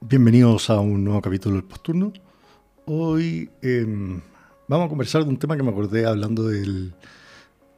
Bienvenidos 0.00 0.70
a 0.70 0.78
un 0.80 1.02
nuevo 1.02 1.20
capítulo 1.20 1.56
del 1.56 1.64
Posturno. 1.64 2.12
Hoy 2.84 3.50
em, 3.62 4.20
vamos 4.68 4.86
a 4.86 4.88
conversar 4.88 5.24
de 5.24 5.30
un 5.30 5.38
tema 5.38 5.56
que 5.56 5.62
me 5.62 5.70
acordé 5.70 6.06
hablando 6.06 6.48
de 6.48 6.90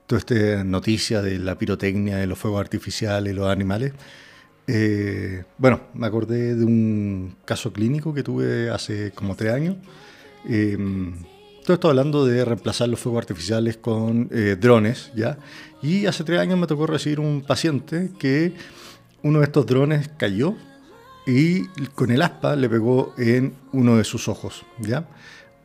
toda 0.07 0.19
esta 0.19 0.65
noticia 0.65 1.23
de 1.23 1.39
la 1.39 1.59
pirotecnia, 1.59 2.17
de 2.17 2.27
los 2.27 2.39
fuegos 2.39 2.61
artificiales, 2.61 3.35
los 3.35 3.49
animales. 3.49 3.93
Eh, 4.67 5.45
bueno, 5.59 5.81
me 5.95 6.07
acordé 6.07 6.55
de 6.55 6.65
un 6.65 7.37
caso 7.45 7.73
clínico 7.73 8.15
que 8.15 8.23
tuve 8.23 8.71
hace 8.71 9.12
como 9.12 9.35
tres 9.35 9.53
años. 9.53 9.77
Em, 10.49 11.15
todo 11.65 11.75
esto 11.75 11.89
hablando 11.89 12.25
de 12.25 12.45
reemplazar 12.45 12.89
los 12.89 13.01
fuegos 13.01 13.21
artificiales 13.23 13.77
con 13.77 14.29
eh, 14.31 14.57
drones, 14.59 15.11
¿ya? 15.17 15.39
Y 15.83 16.07
hace 16.07 16.23
tres 16.23 16.39
años 16.39 16.59
me 16.59 16.67
tocó 16.69 16.87
recibir 16.87 17.19
un 17.19 17.43
paciente 17.43 18.11
que 18.19 18.55
uno 19.23 19.41
de 19.41 19.47
estos 19.47 19.67
drones 19.67 20.09
cayó 20.17 20.55
y 21.27 21.67
con 21.97 22.12
el 22.12 22.23
aspa 22.23 22.55
le 22.55 22.69
pegó 22.69 23.12
en 23.19 23.55
uno 23.73 23.97
de 23.97 24.05
sus 24.05 24.29
ojos. 24.29 24.65
¿ya? 24.79 25.09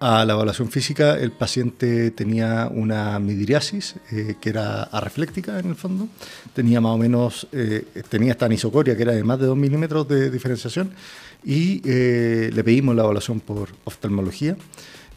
A 0.04 0.26
la 0.26 0.34
evaluación 0.34 0.72
física 0.72 1.14
el 1.14 1.32
paciente 1.32 2.10
tenía 2.10 2.68
una 2.73 3.20
midriasis, 3.20 3.98
eh, 4.12 4.34
que 4.41 4.49
era 4.49 4.82
arrefléctica 4.82 5.60
en 5.60 5.70
el 5.70 5.76
fondo, 5.76 6.07
tenía 6.55 6.82
más 6.82 6.94
o 6.94 6.98
menos, 6.98 7.48
eh, 7.52 7.85
tenía 8.10 8.32
esta 8.32 8.48
anisocoria 8.48 8.98
que 8.98 9.04
era 9.04 9.12
de 9.12 9.24
más 9.24 9.40
de 9.40 9.46
2 9.46 9.55
milímetros 9.55 10.07
de 10.07 10.32
diferenciación 10.32 10.90
y 11.44 11.84
eh, 11.85 12.49
le 12.52 12.63
pedimos 12.63 12.96
la 12.96 13.04
evaluación 13.04 13.41
por 13.41 13.70
oftalmología. 13.84 14.57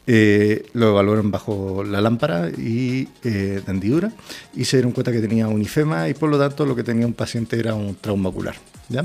lo 0.05 0.89
evaluaron 0.89 1.31
bajo 1.31 1.83
la 1.83 1.99
lámpara 1.99 2.51
y 2.55 3.05
de 3.23 3.63
hendidura 3.65 4.11
y 4.53 4.65
se 4.65 4.77
dieron 4.77 4.91
cuenta 4.91 5.11
que 5.11 5.19
tenía 5.19 5.47
un 5.47 5.63
ifema 5.63 6.09
y 6.09 6.13
por 6.13 6.29
lo 6.29 6.37
tanto 6.37 6.63
lo 6.63 6.75
que 6.75 6.83
tenía 6.83 7.07
un 7.07 7.13
paciente 7.13 7.57
era 7.57 7.73
un 7.73 7.95
trauma 7.95 8.29
ocular. 8.29 8.55
¿ya? 8.89 9.03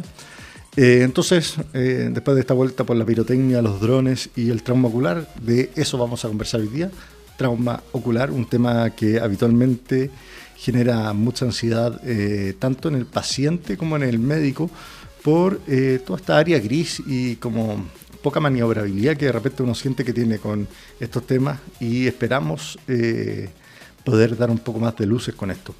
Eh, 0.83 1.03
entonces, 1.03 1.57
eh, 1.75 2.09
después 2.11 2.35
de 2.37 2.41
esta 2.41 2.55
vuelta 2.55 2.85
por 2.85 2.97
la 2.97 3.05
pirotecnia, 3.05 3.61
los 3.61 3.83
drones 3.83 4.31
y 4.35 4.49
el 4.49 4.63
trauma 4.63 4.89
ocular, 4.89 5.29
de 5.43 5.71
eso 5.77 5.99
vamos 5.99 6.25
a 6.25 6.29
conversar 6.29 6.63
hoy 6.63 6.69
día. 6.69 6.91
Trauma 7.37 7.83
ocular, 7.93 8.31
un 8.31 8.47
tema 8.47 8.89
que 8.89 9.21
habitualmente 9.21 10.11
genera 10.57 11.13
mucha 11.13 11.45
ansiedad 11.45 12.01
eh, 12.03 12.55
tanto 12.59 12.89
en 12.89 12.95
el 12.95 13.05
paciente 13.05 13.77
como 13.77 13.95
en 13.97 14.05
el 14.05 14.19
médico 14.19 14.71
por 15.23 15.61
toda 16.07 16.19
esta 16.19 16.39
área 16.39 16.59
gris 16.59 17.03
y 17.07 17.37
como 17.37 17.85
poca 18.23 18.41
maniobrabilidad 18.41 19.19
que 19.19 19.27
de 19.27 19.33
repente 19.33 19.63
uno 19.63 19.75
siente 19.75 20.03
que 20.03 20.15
tiene 20.15 20.39
con 20.39 20.67
estos 20.99 21.27
temas 21.27 21.61
y 21.79 22.07
esperamos 22.07 22.79
poder 24.03 24.35
dar 24.35 24.49
un 24.49 24.61
poco 24.61 24.79
más 24.79 24.97
de 24.97 25.05
luces 25.05 25.35
con 25.35 25.51
esto. 25.51 25.75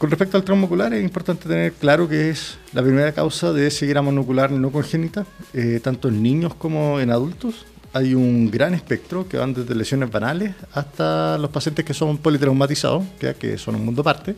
Con 0.00 0.08
respecto 0.08 0.38
al 0.38 0.44
trauma 0.44 0.64
ocular, 0.64 0.94
es 0.94 1.04
importante 1.04 1.46
tener 1.46 1.74
claro 1.74 2.08
que 2.08 2.30
es 2.30 2.56
la 2.72 2.80
primera 2.80 3.12
causa 3.12 3.52
de 3.52 3.70
ceguera 3.70 4.00
monocular 4.00 4.50
no 4.50 4.72
congénita, 4.72 5.26
eh, 5.52 5.78
tanto 5.82 6.08
en 6.08 6.22
niños 6.22 6.54
como 6.54 7.00
en 7.00 7.10
adultos. 7.10 7.66
Hay 7.92 8.14
un 8.14 8.50
gran 8.50 8.72
espectro 8.72 9.28
que 9.28 9.36
van 9.36 9.52
desde 9.52 9.74
lesiones 9.74 10.10
banales 10.10 10.54
hasta 10.72 11.36
los 11.36 11.50
pacientes 11.50 11.84
que 11.84 11.92
son 11.92 12.16
politraumatizados, 12.16 13.04
que 13.38 13.58
son 13.58 13.74
un 13.74 13.84
mundo 13.84 14.00
aparte. 14.00 14.36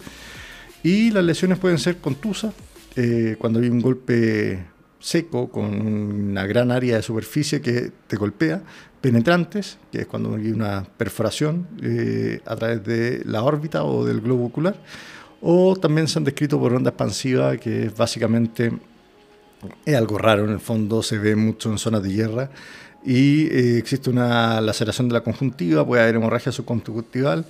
Y 0.82 1.12
las 1.12 1.22
lesiones 1.22 1.60
pueden 1.60 1.78
ser 1.78 1.98
contusas, 1.98 2.52
eh, 2.96 3.36
cuando 3.38 3.60
hay 3.60 3.68
un 3.68 3.80
golpe 3.80 4.64
seco 4.98 5.48
con 5.48 5.80
una 5.80 6.44
gran 6.44 6.72
área 6.72 6.96
de 6.96 7.02
superficie 7.02 7.60
que 7.60 7.92
te 8.08 8.16
golpea, 8.16 8.62
penetrantes, 9.00 9.78
que 9.92 10.00
es 10.00 10.06
cuando 10.08 10.34
hay 10.34 10.50
una 10.50 10.84
perforación 10.96 11.68
eh, 11.84 12.40
a 12.46 12.56
través 12.56 12.82
de 12.82 13.22
la 13.26 13.44
órbita 13.44 13.84
o 13.84 14.04
del 14.04 14.20
globo 14.20 14.46
ocular, 14.46 14.74
o 15.42 15.76
también 15.76 16.06
se 16.08 16.18
han 16.18 16.24
descrito 16.24 16.58
por 16.58 16.72
onda 16.72 16.90
expansiva, 16.90 17.56
que 17.56 17.86
es 17.86 17.96
básicamente 17.96 18.72
es 19.84 19.94
algo 19.94 20.16
raro 20.18 20.44
en 20.44 20.50
el 20.50 20.60
fondo, 20.60 21.02
se 21.02 21.18
ve 21.18 21.36
mucho 21.36 21.70
en 21.70 21.78
zonas 21.78 22.02
de 22.02 22.12
guerra 22.12 22.50
y 23.04 23.46
eh, 23.46 23.78
existe 23.78 24.10
una 24.10 24.60
laceración 24.60 25.08
de 25.08 25.14
la 25.14 25.22
conjuntiva, 25.22 25.84
puede 25.84 26.02
haber 26.02 26.16
hemorragia 26.16 26.52
subconjuntival, 26.52 27.44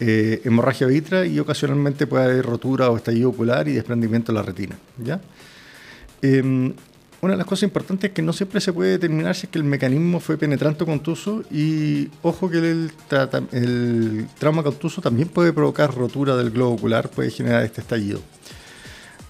eh, 0.00 0.42
hemorragia 0.44 0.86
vitra 0.88 1.26
y 1.26 1.38
ocasionalmente 1.38 2.06
puede 2.06 2.24
haber 2.24 2.44
rotura 2.44 2.90
o 2.90 2.96
estallido 2.96 3.30
ocular 3.30 3.68
y 3.68 3.72
desprendimiento 3.72 4.32
de 4.32 4.38
la 4.38 4.42
retina. 4.42 4.76
¿ya? 4.98 5.20
Em, 6.22 6.74
una 7.20 7.32
de 7.32 7.38
las 7.38 7.46
cosas 7.46 7.64
importantes 7.64 8.10
es 8.10 8.14
que 8.14 8.22
no 8.22 8.32
siempre 8.32 8.60
se 8.60 8.72
puede 8.72 8.92
determinar 8.92 9.34
si 9.34 9.46
es 9.46 9.50
que 9.50 9.58
el 9.58 9.64
mecanismo 9.64 10.20
fue 10.20 10.36
penetrante 10.36 10.84
o 10.84 10.86
contuso 10.86 11.42
y 11.50 12.08
ojo 12.22 12.48
que 12.48 12.58
el, 12.58 14.28
trauma 14.38 14.62
contuso 14.62 15.00
también 15.00 15.28
puede 15.28 15.52
provocar 15.52 15.92
rotura 15.92 16.36
del 16.36 16.50
globo 16.50 16.74
ocular, 16.74 17.10
puede 17.10 17.30
generar 17.30 17.64
este 17.64 17.80
estallido. 17.80 18.20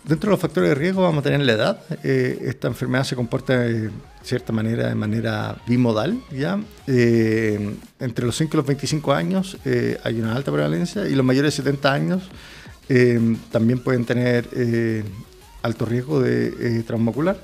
Dentro 0.05 0.29
de 0.29 0.33
los 0.33 0.41
factores 0.41 0.71
de 0.71 0.75
riesgo 0.75 1.03
vamos 1.03 1.21
a 1.21 1.23
tener 1.23 1.41
la 1.41 1.53
edad. 1.53 1.81
Eh, 2.03 2.39
esta 2.43 2.69
enfermedad 2.69 3.05
se 3.05 3.17
comporta 3.17 3.59
de 3.59 3.91
cierta 4.23 4.53
manera 4.53 4.89
de 4.89 4.95
manera 4.95 5.57
bimodal. 5.67 6.19
¿ya? 6.31 6.61
Eh, 6.87 7.75
entre 8.01 8.27
los 8.27 8.37
5 8.37 8.51
y 8.53 8.57
los 8.57 8.67
25 8.67 9.13
años 9.13 9.59
eh, 9.65 9.99
hay 10.05 10.21
una 10.21 10.35
alta 10.35 10.53
prevalencia 10.53 11.09
y 11.09 11.15
los 11.15 11.25
mayores 11.25 11.57
de 11.57 11.63
70 11.63 11.93
años 11.93 12.23
también 13.51 13.81
pueden 13.81 14.07
tener 14.07 14.49
alto 15.61 15.85
riesgo 15.85 16.21
de 16.21 16.83
trauma 16.85 17.11
ocular. 17.11 17.39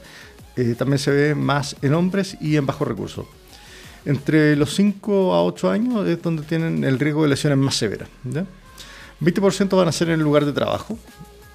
Eh, 0.56 0.74
también 0.76 0.98
se 0.98 1.10
ve 1.10 1.34
más 1.34 1.76
en 1.82 1.94
hombres 1.94 2.36
y 2.40 2.56
en 2.56 2.66
bajos 2.66 2.86
recursos. 2.86 3.26
Entre 4.04 4.54
los 4.56 4.74
5 4.74 5.34
a 5.34 5.42
8 5.44 5.70
años 5.70 6.06
es 6.06 6.22
donde 6.22 6.42
tienen 6.42 6.84
el 6.84 6.98
riesgo 6.98 7.22
de 7.22 7.30
lesiones 7.30 7.58
más 7.58 7.76
severas. 7.76 8.08
20% 9.20 9.76
van 9.76 9.88
a 9.88 9.92
ser 9.92 10.08
en 10.08 10.14
el 10.14 10.20
lugar 10.20 10.44
de 10.44 10.52
trabajo 10.52 10.98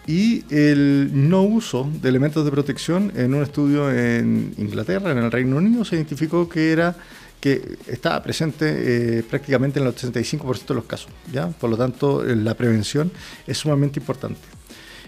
y 0.07 0.43
el 0.49 1.11
no 1.13 1.43
uso 1.43 1.87
de 2.01 2.09
elementos 2.09 2.43
de 2.43 2.49
protección 2.49 3.11
en 3.15 3.35
un 3.35 3.43
estudio 3.43 3.91
en 3.91 4.55
Inglaterra, 4.57 5.11
en 5.11 5.19
el 5.19 5.31
Reino 5.31 5.57
Unido, 5.57 5.85
se 5.85 5.95
identificó 5.95 6.49
que 6.49 6.71
era 6.71 6.95
que 7.39 7.77
estaba 7.87 8.21
presente 8.21 9.19
eh, 9.19 9.23
prácticamente 9.23 9.79
en 9.79 9.85
el 9.85 9.95
85% 9.95 10.65
de 10.65 10.73
los 10.73 10.85
casos. 10.85 11.11
¿ya? 11.31 11.47
Por 11.47 11.69
lo 11.69 11.77
tanto, 11.77 12.23
la 12.23 12.53
prevención 12.55 13.11
es 13.47 13.57
sumamente 13.59 13.99
importante. 13.99 14.41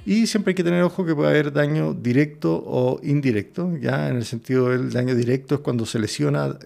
Y 0.06 0.26
siempre 0.26 0.52
hay 0.52 0.56
que 0.56 0.64
tener 0.64 0.82
ojo 0.84 1.06
que 1.06 1.14
puede 1.14 1.30
haber 1.30 1.54
daño 1.54 1.94
directo 1.94 2.54
o 2.66 3.00
indirecto, 3.04 3.78
ya 3.78 4.10
en 4.10 4.18
el 4.18 4.26
sentido 4.26 4.70
del 4.70 4.92
daño 4.92 5.14
directo 5.14 5.56
es 5.56 5.62
cuando 5.62 5.86
se 5.86 6.00
lesiona 6.00 6.58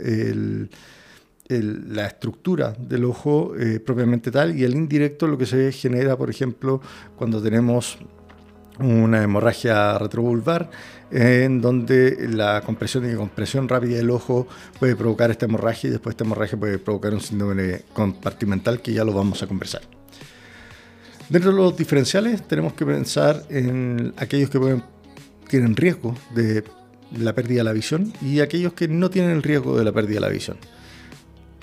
la 1.49 2.07
estructura 2.07 2.73
del 2.79 3.03
ojo 3.03 3.53
eh, 3.59 3.79
propiamente 3.79 4.31
tal 4.31 4.57
y 4.57 4.63
el 4.63 4.73
indirecto 4.73 5.27
lo 5.27 5.37
que 5.37 5.45
se 5.45 5.71
genera, 5.71 6.17
por 6.17 6.29
ejemplo, 6.29 6.81
cuando 7.17 7.41
tenemos 7.41 7.97
una 8.79 9.23
hemorragia 9.23 9.97
retrovulvar 9.97 10.69
en 11.11 11.61
donde 11.61 12.27
la 12.29 12.61
compresión 12.61 13.09
y 13.09 13.15
compresión 13.15 13.69
rápida 13.69 13.97
del 13.97 14.09
ojo 14.09 14.47
puede 14.79 14.95
provocar 14.95 15.31
esta 15.31 15.45
hemorragia 15.45 15.89
y 15.89 15.91
después 15.91 16.13
esta 16.13 16.23
hemorragia 16.23 16.57
puede 16.57 16.79
provocar 16.79 17.13
un 17.13 17.21
síndrome 17.21 17.81
compartimental 17.93 18.81
que 18.81 18.93
ya 18.93 19.03
lo 19.03 19.13
vamos 19.13 19.43
a 19.43 19.47
conversar. 19.47 19.94
Dentro 21.29 21.51
de 21.51 21.57
los 21.57 21.75
diferenciales 21.75 22.47
tenemos 22.47 22.73
que 22.73 22.85
pensar 22.85 23.43
en 23.49 24.13
aquellos 24.17 24.51
que 24.51 24.81
tienen 25.49 25.75
riesgo 25.75 26.15
de 26.35 26.63
la 27.17 27.33
pérdida 27.33 27.59
de 27.59 27.63
la 27.63 27.73
visión 27.73 28.13
y 28.21 28.41
aquellos 28.41 28.73
que 28.73 28.87
no 28.87 29.09
tienen 29.09 29.31
el 29.31 29.41
riesgo 29.41 29.75
de 29.77 29.83
la 29.83 29.91
pérdida 29.91 30.15
de 30.15 30.21
la 30.21 30.29
visión. 30.29 30.57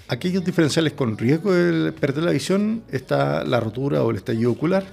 Aquellos 0.08 0.44
diferenciales 0.44 0.94
con 0.94 1.16
riesgo 1.16 1.52
de 1.52 1.92
perder 1.92 2.24
la 2.24 2.32
visión 2.32 2.82
está 2.90 3.44
la 3.44 3.60
rotura 3.60 4.02
o 4.02 4.10
el 4.10 4.16
estallido 4.16 4.50
ocular, 4.50 4.84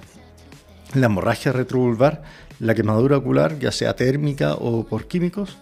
la 0.94 1.06
hemorragia 1.06 1.50
retrovulvar, 1.52 2.22
la 2.60 2.74
quemadura 2.74 3.16
ocular, 3.16 3.58
ya 3.58 3.72
sea 3.72 3.96
térmica 3.96 4.54
o 4.54 4.86
por 4.86 5.08
químicos, 5.08 5.58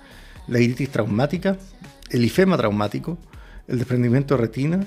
la 0.49 0.61
iritis 0.61 0.91
traumática, 0.91 1.57
el 2.11 2.25
ifema 2.25 2.59
traumático, 2.59 3.19
el 3.69 3.79
desprendimiento 3.79 4.37
de 4.37 4.41
retina, 4.41 4.85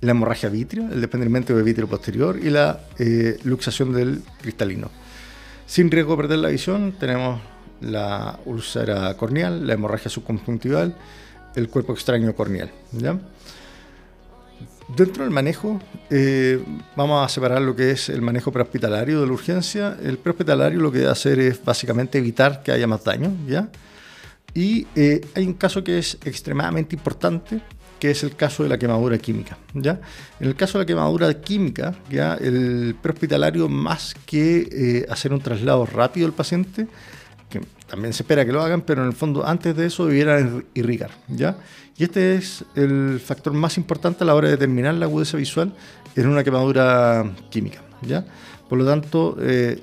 la 0.00 0.12
hemorragia 0.12 0.48
vitrea, 0.48 0.88
el 0.90 1.00
desprendimiento 1.00 1.54
de 1.54 1.62
vitrio 1.62 1.86
posterior 1.86 2.38
y 2.38 2.50
la 2.50 2.80
eh, 2.98 3.38
luxación 3.44 3.92
del 3.92 4.22
cristalino. 4.40 4.90
Sin 5.66 5.90
riesgo 5.90 6.12
de 6.12 6.22
perder 6.22 6.38
la 6.38 6.48
visión, 6.48 6.92
tenemos 6.98 7.40
la 7.80 8.38
úlcera 8.44 9.14
corneal, 9.16 9.66
la 9.66 9.74
hemorragia 9.74 10.10
subconjuntival, 10.10 10.96
el 11.54 11.68
cuerpo 11.68 11.92
extraño 11.92 12.34
corneal. 12.34 12.70
Dentro 14.96 15.22
del 15.22 15.32
manejo, 15.32 15.80
eh, 16.10 16.62
vamos 16.96 17.24
a 17.24 17.28
separar 17.28 17.62
lo 17.62 17.76
que 17.76 17.92
es 17.92 18.08
el 18.08 18.22
manejo 18.22 18.50
prehospitalario 18.50 19.20
de 19.20 19.26
la 19.26 19.32
urgencia. 19.32 19.96
El 20.02 20.18
prehospitalario 20.18 20.80
lo 20.80 20.90
que 20.90 20.98
debe 20.98 21.10
hacer 21.10 21.38
es 21.38 21.64
básicamente 21.64 22.18
evitar 22.18 22.62
que 22.62 22.72
haya 22.72 22.86
más 22.86 23.04
daño, 23.04 23.32
¿ya? 23.46 23.68
Y 24.52 24.88
eh, 24.96 25.20
hay 25.34 25.46
un 25.46 25.54
caso 25.54 25.84
que 25.84 25.98
es 25.98 26.18
extremadamente 26.24 26.96
importante, 26.96 27.60
que 28.00 28.10
es 28.10 28.24
el 28.24 28.34
caso 28.34 28.62
de 28.62 28.68
la 28.70 28.78
quemadura 28.78 29.18
química. 29.18 29.58
¿ya? 29.74 30.00
En 30.40 30.48
el 30.48 30.56
caso 30.56 30.78
de 30.78 30.84
la 30.84 30.86
quemadura 30.86 31.32
química, 31.40 31.94
¿ya? 32.10 32.34
el 32.34 32.96
prehospitalario, 33.00 33.68
más 33.68 34.14
que 34.26 34.68
eh, 34.72 35.06
hacer 35.08 35.32
un 35.32 35.40
traslado 35.40 35.86
rápido 35.86 36.26
del 36.26 36.34
paciente, 36.34 36.88
que 37.50 37.60
también 37.86 38.12
se 38.12 38.22
espera 38.22 38.44
que 38.44 38.52
lo 38.52 38.62
hagan, 38.62 38.80
pero 38.80 39.02
en 39.02 39.08
el 39.08 39.14
fondo 39.14 39.46
antes 39.46 39.76
de 39.76 39.86
eso 39.86 40.06
debieran 40.06 40.64
irrigar. 40.74 41.10
¿ya? 41.28 41.58
Y 41.98 42.04
este 42.04 42.36
es 42.36 42.64
el 42.74 43.20
factor 43.20 43.52
más 43.52 43.76
importante 43.76 44.24
a 44.24 44.26
la 44.26 44.34
hora 44.34 44.48
de 44.48 44.52
determinar 44.52 44.94
la 44.94 45.04
agudeza 45.04 45.36
visual 45.36 45.74
en 46.16 46.26
una 46.26 46.42
quemadura 46.42 47.30
química. 47.50 47.82
¿ya? 48.00 48.24
Por 48.68 48.78
lo 48.78 48.86
tanto, 48.86 49.36
eh, 49.40 49.82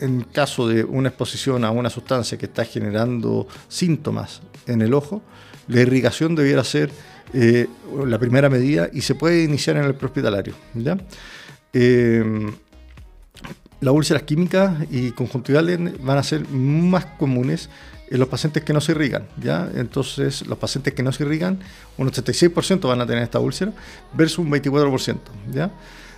en 0.00 0.22
caso 0.22 0.68
de 0.68 0.84
una 0.84 1.08
exposición 1.08 1.64
a 1.64 1.70
una 1.70 1.88
sustancia 1.88 2.36
que 2.36 2.46
está 2.46 2.66
generando 2.66 3.48
síntomas 3.68 4.42
en 4.66 4.82
el 4.82 4.92
ojo, 4.92 5.22
la 5.68 5.80
irrigación 5.80 6.34
debiera 6.34 6.62
ser 6.64 6.90
eh, 7.38 7.68
la 8.06 8.18
primera 8.18 8.48
medida 8.48 8.88
y 8.94 9.02
se 9.02 9.14
puede 9.14 9.44
iniciar 9.44 9.76
en 9.76 9.84
el 9.84 9.94
prehospitalario. 9.94 10.54
¿ya? 10.74 10.96
Eh, 11.74 12.24
las 13.80 13.92
úlceras 13.92 14.22
químicas 14.22 14.74
y 14.90 15.10
conjuntivales 15.10 15.78
van 16.02 16.16
a 16.16 16.22
ser 16.22 16.48
más 16.48 17.04
comunes 17.18 17.68
en 18.08 18.20
los 18.20 18.28
pacientes 18.28 18.62
que 18.64 18.72
no 18.72 18.80
se 18.80 18.92
irrigan, 18.92 19.26
¿ya? 19.42 19.68
Entonces, 19.74 20.46
los 20.46 20.56
pacientes 20.56 20.94
que 20.94 21.02
no 21.02 21.12
se 21.12 21.24
irrigan, 21.24 21.58
un 21.98 22.10
86% 22.10 22.88
van 22.88 23.02
a 23.02 23.06
tener 23.06 23.22
esta 23.22 23.38
úlcera 23.38 23.72
versus 24.14 24.38
un 24.38 24.50
24%, 24.50 25.18
¿ya? 25.52 25.70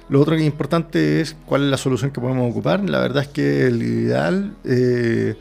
Lo 0.08 0.20
otro 0.20 0.36
que 0.36 0.42
es 0.42 0.46
importante 0.46 1.20
es 1.20 1.34
cuál 1.46 1.64
es 1.64 1.70
la 1.70 1.78
solución 1.78 2.12
que 2.12 2.20
podemos 2.20 2.48
ocupar. 2.48 2.88
La 2.88 3.00
verdad 3.00 3.24
es 3.24 3.28
que 3.28 3.66
el 3.66 3.82
ideal 3.82 4.54
eh, 4.64 5.34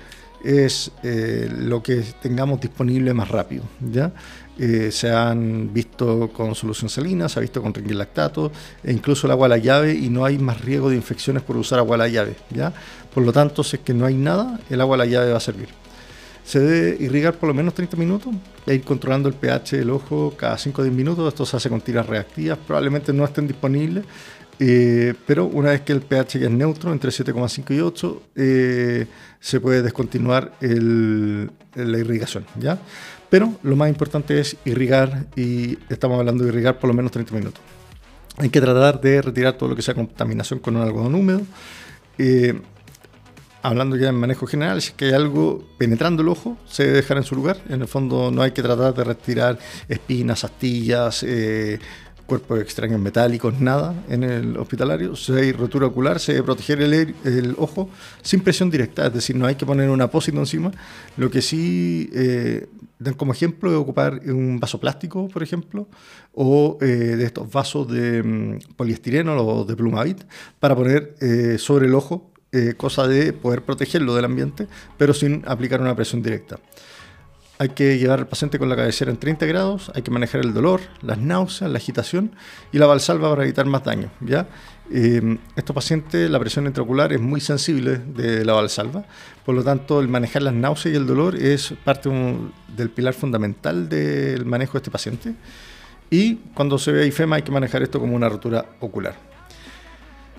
es 0.44 0.91
eh, 1.03 1.50
lo 1.57 1.83
que 1.83 2.03
tengamos 2.21 2.59
disponible 2.62 3.13
más 3.13 3.29
rápido. 3.29 3.63
¿ya? 3.91 4.12
Eh, 4.59 4.89
se 4.92 5.12
han 5.12 5.71
visto 5.71 6.31
con 6.33 6.56
solución 6.56 6.89
salina, 6.89 7.30
se 7.30 7.39
ha 7.39 7.42
visto 7.42 7.62
con 7.62 7.74
lactato 7.89 8.51
e 8.83 8.92
incluso 8.92 9.27
el 9.27 9.31
agua 9.31 9.45
a 9.45 9.50
la 9.50 9.57
llave 9.57 9.94
y 9.94 10.09
no 10.09 10.25
hay 10.25 10.39
más 10.39 10.62
riesgo 10.62 10.89
de 10.89 10.95
infecciones 10.95 11.44
por 11.44 11.57
usar 11.57 11.77
agua 11.80 11.95
a 11.95 12.00
la 12.00 12.07
llave. 12.07 12.36
¿ya? 12.50 12.74
Por 13.13 13.24
lo 13.24 13.31
tanto, 13.31 13.63
si 13.63 13.75
es 13.75 13.83
que 13.83 13.94
no 13.94 14.06
hay 14.06 14.15
nada, 14.15 14.59
el 14.69 14.81
agua 14.81 14.95
a 14.95 15.00
la 15.00 15.06
llave 15.06 15.31
va 15.31 15.38
a 15.38 15.42
servir. 15.42 15.69
Se 16.44 16.59
debe 16.59 17.04
irrigar 17.04 17.36
por 17.36 17.50
lo 17.50 17.54
menos 17.54 17.74
30 17.74 17.98
minutos 17.98 18.33
e 18.65 18.75
ir 18.75 18.83
controlando 18.83 19.27
el 19.27 19.36
pH 19.36 19.77
del 19.77 19.89
ojo 19.89 20.33
cada 20.38 20.57
5 20.57 20.81
o 20.81 20.83
10 20.83 20.95
minutos. 20.95 21.27
Esto 21.27 21.45
se 21.45 21.57
hace 21.57 21.69
con 21.69 21.81
tiras 21.81 22.07
reactivas, 22.07 22.57
probablemente 22.57 23.12
no 23.12 23.25
estén 23.25 23.48
disponibles, 23.48 24.06
eh, 24.60 25.13
pero 25.25 25.45
una 25.45 25.71
vez 25.71 25.81
que 25.81 25.94
el 25.94 26.01
pH 26.01 26.44
es 26.45 26.50
neutro, 26.50 26.92
entre 26.92 27.12
7,5 27.12 27.75
y 27.75 27.80
8, 27.81 28.24
eh, 28.36 29.07
se 29.39 29.60
puede 29.60 29.81
descontinuar 29.83 30.53
la 30.62 31.98
irrigación. 31.98 32.45
¿ya? 32.60 32.80
Pero 33.29 33.53
lo 33.63 33.75
más 33.75 33.89
importante 33.89 34.39
es 34.39 34.56
irrigar 34.65 35.25
y 35.35 35.77
estamos 35.89 36.19
hablando 36.19 36.44
de 36.44 36.50
irrigar 36.50 36.79
por 36.79 36.88
lo 36.89 36.94
menos 36.94 37.12
30 37.12 37.33
minutos. 37.33 37.62
Hay 38.38 38.50
que 38.50 38.62
tratar 38.62 39.01
de 39.01 39.21
retirar 39.21 39.53
todo 39.53 39.69
lo 39.69 39.75
que 39.75 39.81
sea 39.81 39.95
contaminación 39.95 40.59
con 40.59 40.75
un 40.75 40.83
algodón 40.83 41.15
húmedo. 41.15 41.41
Eh, 42.18 42.59
hablando 43.63 43.97
ya 43.97 44.09
en 44.09 44.15
manejo 44.15 44.47
general, 44.47 44.81
si 44.81 44.89
es 44.89 44.94
que 44.94 45.06
hay 45.06 45.13
algo 45.13 45.68
penetrando 45.77 46.21
el 46.21 46.29
ojo, 46.29 46.57
se 46.68 46.83
debe 46.83 46.97
dejar 46.97 47.18
en 47.18 47.24
su 47.24 47.35
lugar. 47.35 47.57
En 47.68 47.81
el 47.81 47.88
fondo 47.88 48.31
no 48.31 48.41
hay 48.41 48.51
que 48.51 48.62
tratar 48.62 48.94
de 48.94 49.03
retirar 49.03 49.59
espinas, 49.89 50.44
astillas, 50.44 51.25
cuerpos 52.27 52.59
extraños 52.59 53.00
metálicos, 53.00 53.59
nada 53.59 53.95
en 54.09 54.24
el 54.24 54.57
hospitalario. 54.57 55.15
Si 55.15 55.31
hay 55.31 55.53
rotura 55.53 55.88
ocular, 55.88 56.19
se 56.19 56.33
debe 56.33 56.44
proteger 56.44 56.81
el, 56.81 57.56
ojo 57.57 57.89
sin 58.21 58.41
presión 58.41 58.69
directa, 58.69 59.07
es 59.07 59.13
decir, 59.13 59.35
no 59.35 59.47
hay 59.47 59.56
que 59.56 59.65
poner 59.65 59.89
un 59.89 60.01
apósito 60.01 60.38
encima. 60.38 60.71
Lo 61.15 61.31
que 61.31 61.41
sí 61.41 62.09
eh, 62.13 62.68
dan 63.00 63.15
como 63.15 63.31
ejemplo 63.31 63.71
es 63.71 63.77
ocupar 63.77 64.19
un 64.25 64.59
vaso 64.59 64.79
plástico, 64.79 65.29
por 65.29 65.41
ejemplo, 65.41 65.88
o 66.33 66.77
eh, 66.81 66.85
de 66.85 67.24
estos 67.24 67.50
vasos 67.50 67.88
de 67.91 68.21
mm, 68.21 68.75
poliestireno 68.75 69.35
o 69.38 69.65
de 69.65 69.75
plumavit 69.75 70.21
para 70.59 70.75
poner 70.75 71.15
eh, 71.21 71.57
sobre 71.57 71.88
el 71.88 71.95
ojo, 71.95 72.29
cosa 72.77 73.07
de 73.07 73.33
poder 73.33 73.62
protegerlo 73.62 74.15
del 74.15 74.25
ambiente, 74.25 74.68
pero 74.97 75.13
sin 75.13 75.44
aplicar 75.45 75.79
una 75.79 75.95
presión 75.95 76.24
directa. 76.24 76.57
Hay 77.59 77.69
que 77.69 77.98
llevar 77.98 78.19
al 78.19 78.27
paciente 78.27 78.59
con 78.59 78.69
la 78.69 78.75
cabecera 78.75 79.09
en 79.09 79.18
30 79.18 79.45
grados, 79.48 79.92
hay 79.95 80.04
que 80.04 80.12
manejar 80.12 80.42
el 80.42 80.54
dolor, 80.54 80.81
las 81.01 81.18
náuseas, 81.18 81.71
la 81.71 81.77
agitación 81.77 82.31
y 82.71 82.77
la 82.77 82.86
valsalva 82.86 83.30
para 83.31 83.44
evitar 83.44 83.65
más 83.65 83.83
daño. 83.83 84.12
¿ya? 84.21 84.48
Eh, 84.92 85.39
estos 85.56 85.74
pacientes, 85.74 86.30
la 86.30 86.39
presión 86.39 86.68
intraocular 86.68 87.12
es 87.13 87.19
muy 87.19 87.42
sensible 87.42 87.98
de 87.98 88.45
la 88.45 88.54
valsalva, 88.54 89.06
por 89.44 89.56
lo 89.56 89.63
tanto, 89.63 90.00
el 90.00 90.07
manejar 90.07 90.44
las 90.44 90.54
náuseas 90.54 90.94
y 90.94 90.98
el 90.98 91.07
dolor 91.07 91.36
es 91.36 91.74
parte 91.83 92.12
del 92.75 92.89
pilar 92.92 93.15
fundamental 93.15 93.89
del 93.89 94.45
manejo 94.45 94.74
de 94.74 94.77
este 94.77 94.92
paciente. 94.92 95.33
Y 96.12 96.36
cuando 96.53 96.77
se 96.77 96.92
ve 96.92 97.07
IFEMA 97.07 97.38
hay 97.38 97.42
que 97.42 97.51
manejar 97.51 97.81
esto 97.81 98.00
como 98.00 98.15
una 98.15 98.30
rotura 98.30 98.65
ocular. 98.80 99.15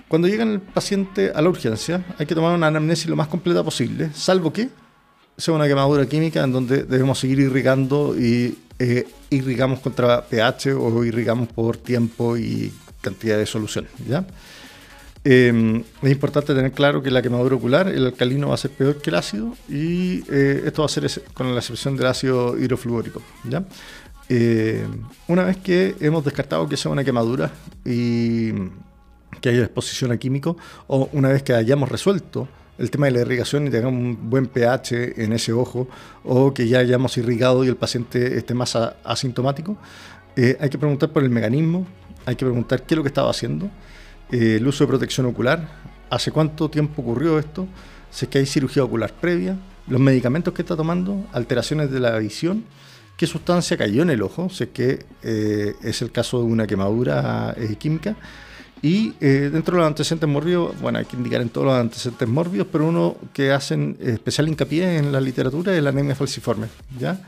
Cuando 0.07 0.27
llega 0.27 0.43
el 0.43 0.61
paciente 0.61 1.31
a 1.35 1.41
la 1.41 1.49
urgencia, 1.49 2.03
hay 2.17 2.25
que 2.25 2.33
tomar 2.33 2.55
una 2.55 2.67
anamnesis 2.67 3.07
lo 3.07 3.15
más 3.15 3.27
completa 3.27 3.61
posible, 3.61 4.09
salvo 4.13 4.51
que 4.53 4.69
sea 5.39 5.53
una 5.53 5.67
quemadura 5.67 6.05
química 6.05 6.43
en 6.43 6.51
donde 6.51 6.83
debemos 6.83 7.17
seguir 7.17 7.39
irrigando 7.39 8.13
y 8.19 8.57
eh, 8.77 9.07
irrigamos 9.29 9.79
contra 9.79 10.21
pH 10.21 10.73
o 10.73 11.03
irrigamos 11.05 11.47
por 11.47 11.77
tiempo 11.77 12.37
y 12.37 12.73
cantidad 13.01 13.37
de 13.37 13.45
solución. 13.45 13.87
¿ya? 14.07 14.25
Em, 15.23 15.83
es 16.01 16.11
importante 16.11 16.53
tener 16.53 16.73
claro 16.73 17.01
que 17.01 17.09
la 17.09 17.21
quemadura 17.21 17.55
ocular, 17.55 17.87
el 17.87 18.05
alcalino 18.05 18.49
va 18.49 18.55
a 18.55 18.57
ser 18.57 18.71
peor 18.71 19.01
que 19.01 19.09
el 19.09 19.15
ácido 19.15 19.55
y 19.69 20.23
eh, 20.29 20.63
esto 20.65 20.81
va 20.81 20.87
a 20.87 20.89
ser 20.89 21.09
con 21.33 21.53
la 21.53 21.59
excepción 21.59 21.95
del 21.95 22.07
ácido 22.07 22.57
hidrofluórico. 22.57 23.21
¿ya? 23.45 23.63
Em, 24.27 25.03
una 25.27 25.45
vez 25.45 25.57
que 25.57 25.95
hemos 26.01 26.23
descartado 26.25 26.67
que 26.67 26.75
sea 26.75 26.91
una 26.91 27.03
quemadura 27.03 27.51
y 27.85 28.51
que 29.39 29.49
haya 29.49 29.63
exposición 29.63 30.11
a 30.11 30.17
químico, 30.17 30.57
o 30.87 31.09
una 31.13 31.29
vez 31.29 31.43
que 31.43 31.53
hayamos 31.53 31.87
resuelto 31.87 32.47
el 32.79 32.89
tema 32.89 33.07
de 33.07 33.11
la 33.11 33.19
irrigación 33.21 33.67
y 33.67 33.69
tengamos 33.69 33.99
un 34.01 34.29
buen 34.29 34.47
pH 34.47 35.21
en 35.21 35.33
ese 35.33 35.51
ojo 35.51 35.87
o 36.23 36.53
que 36.53 36.67
ya 36.67 36.79
hayamos 36.79 37.17
irrigado 37.17 37.63
y 37.63 37.67
el 37.67 37.75
paciente 37.75 38.37
esté 38.37 38.53
más 38.53 38.75
asintomático, 38.75 39.77
eh, 40.35 40.57
hay 40.59 40.69
que 40.69 40.77
preguntar 40.77 41.11
por 41.11 41.23
el 41.23 41.29
mecanismo, 41.29 41.85
hay 42.25 42.35
que 42.35 42.45
preguntar 42.45 42.83
qué 42.83 42.93
es 42.93 42.97
lo 42.97 43.03
que 43.03 43.09
estaba 43.09 43.29
haciendo, 43.29 43.69
eh, 44.31 44.55
el 44.55 44.67
uso 44.67 44.85
de 44.85 44.87
protección 44.87 45.25
ocular, 45.25 45.67
hace 46.09 46.31
cuánto 46.31 46.69
tiempo 46.69 47.01
ocurrió 47.01 47.37
esto, 47.37 47.67
si 48.09 48.25
es 48.25 48.31
que 48.31 48.39
hay 48.39 48.45
cirugía 48.45 48.83
ocular 48.83 49.13
previa, 49.13 49.57
los 49.87 49.99
medicamentos 49.99 50.53
que 50.53 50.61
está 50.61 50.77
tomando, 50.77 51.27
alteraciones 51.33 51.91
de 51.91 51.99
la 51.99 52.17
visión, 52.17 52.63
qué 53.17 53.27
sustancia 53.27 53.75
cayó 53.75 54.03
en 54.03 54.11
el 54.11 54.21
ojo, 54.21 54.49
si 54.49 54.63
es 54.63 54.69
que 54.69 55.05
eh, 55.21 55.75
es 55.83 56.01
el 56.01 56.11
caso 56.11 56.39
de 56.39 56.45
una 56.45 56.65
quemadura 56.65 57.55
química 57.77 58.15
y 58.81 59.13
eh, 59.19 59.49
dentro 59.51 59.75
de 59.75 59.79
los 59.79 59.87
antecedentes 59.87 60.29
mórbidos, 60.29 60.79
bueno, 60.79 60.99
hay 60.99 61.05
que 61.05 61.17
indicar 61.17 61.41
en 61.41 61.49
todos 61.49 61.67
los 61.67 61.75
antecedentes 61.75 62.27
mórbidos, 62.27 62.67
pero 62.71 62.87
uno 62.87 63.17
que 63.33 63.51
hacen 63.51 63.97
especial 63.99 64.47
hincapié 64.47 64.97
en 64.97 65.11
la 65.11 65.19
literatura 65.19 65.75
es 65.75 65.83
la 65.83 65.89
anemia 65.89 66.15
falciforme, 66.15 66.67
¿ya? 66.97 67.19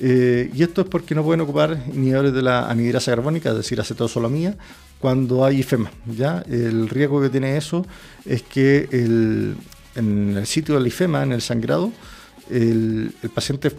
Eh, 0.00 0.50
y 0.54 0.62
esto 0.62 0.82
es 0.82 0.88
porque 0.88 1.14
no 1.14 1.24
pueden 1.24 1.40
ocupar 1.40 1.84
inhibidores 1.92 2.32
de 2.32 2.42
la 2.42 2.68
anhidrasa 2.68 3.12
carbónica, 3.12 3.50
es 3.50 3.56
decir, 3.56 3.80
acetosolamía, 3.80 4.56
cuando 5.00 5.44
hay 5.44 5.60
IFEMA, 5.60 5.90
¿ya? 6.16 6.44
El 6.48 6.88
riesgo 6.88 7.20
que 7.20 7.28
tiene 7.28 7.56
eso 7.56 7.84
es 8.24 8.42
que 8.42 8.88
en 8.92 10.36
el 10.36 10.46
sitio 10.46 10.76
del 10.76 10.86
IFEMA, 10.86 11.24
en 11.24 11.32
el 11.32 11.42
sangrado, 11.42 11.92
el 12.50 13.12
paciente 13.34 13.72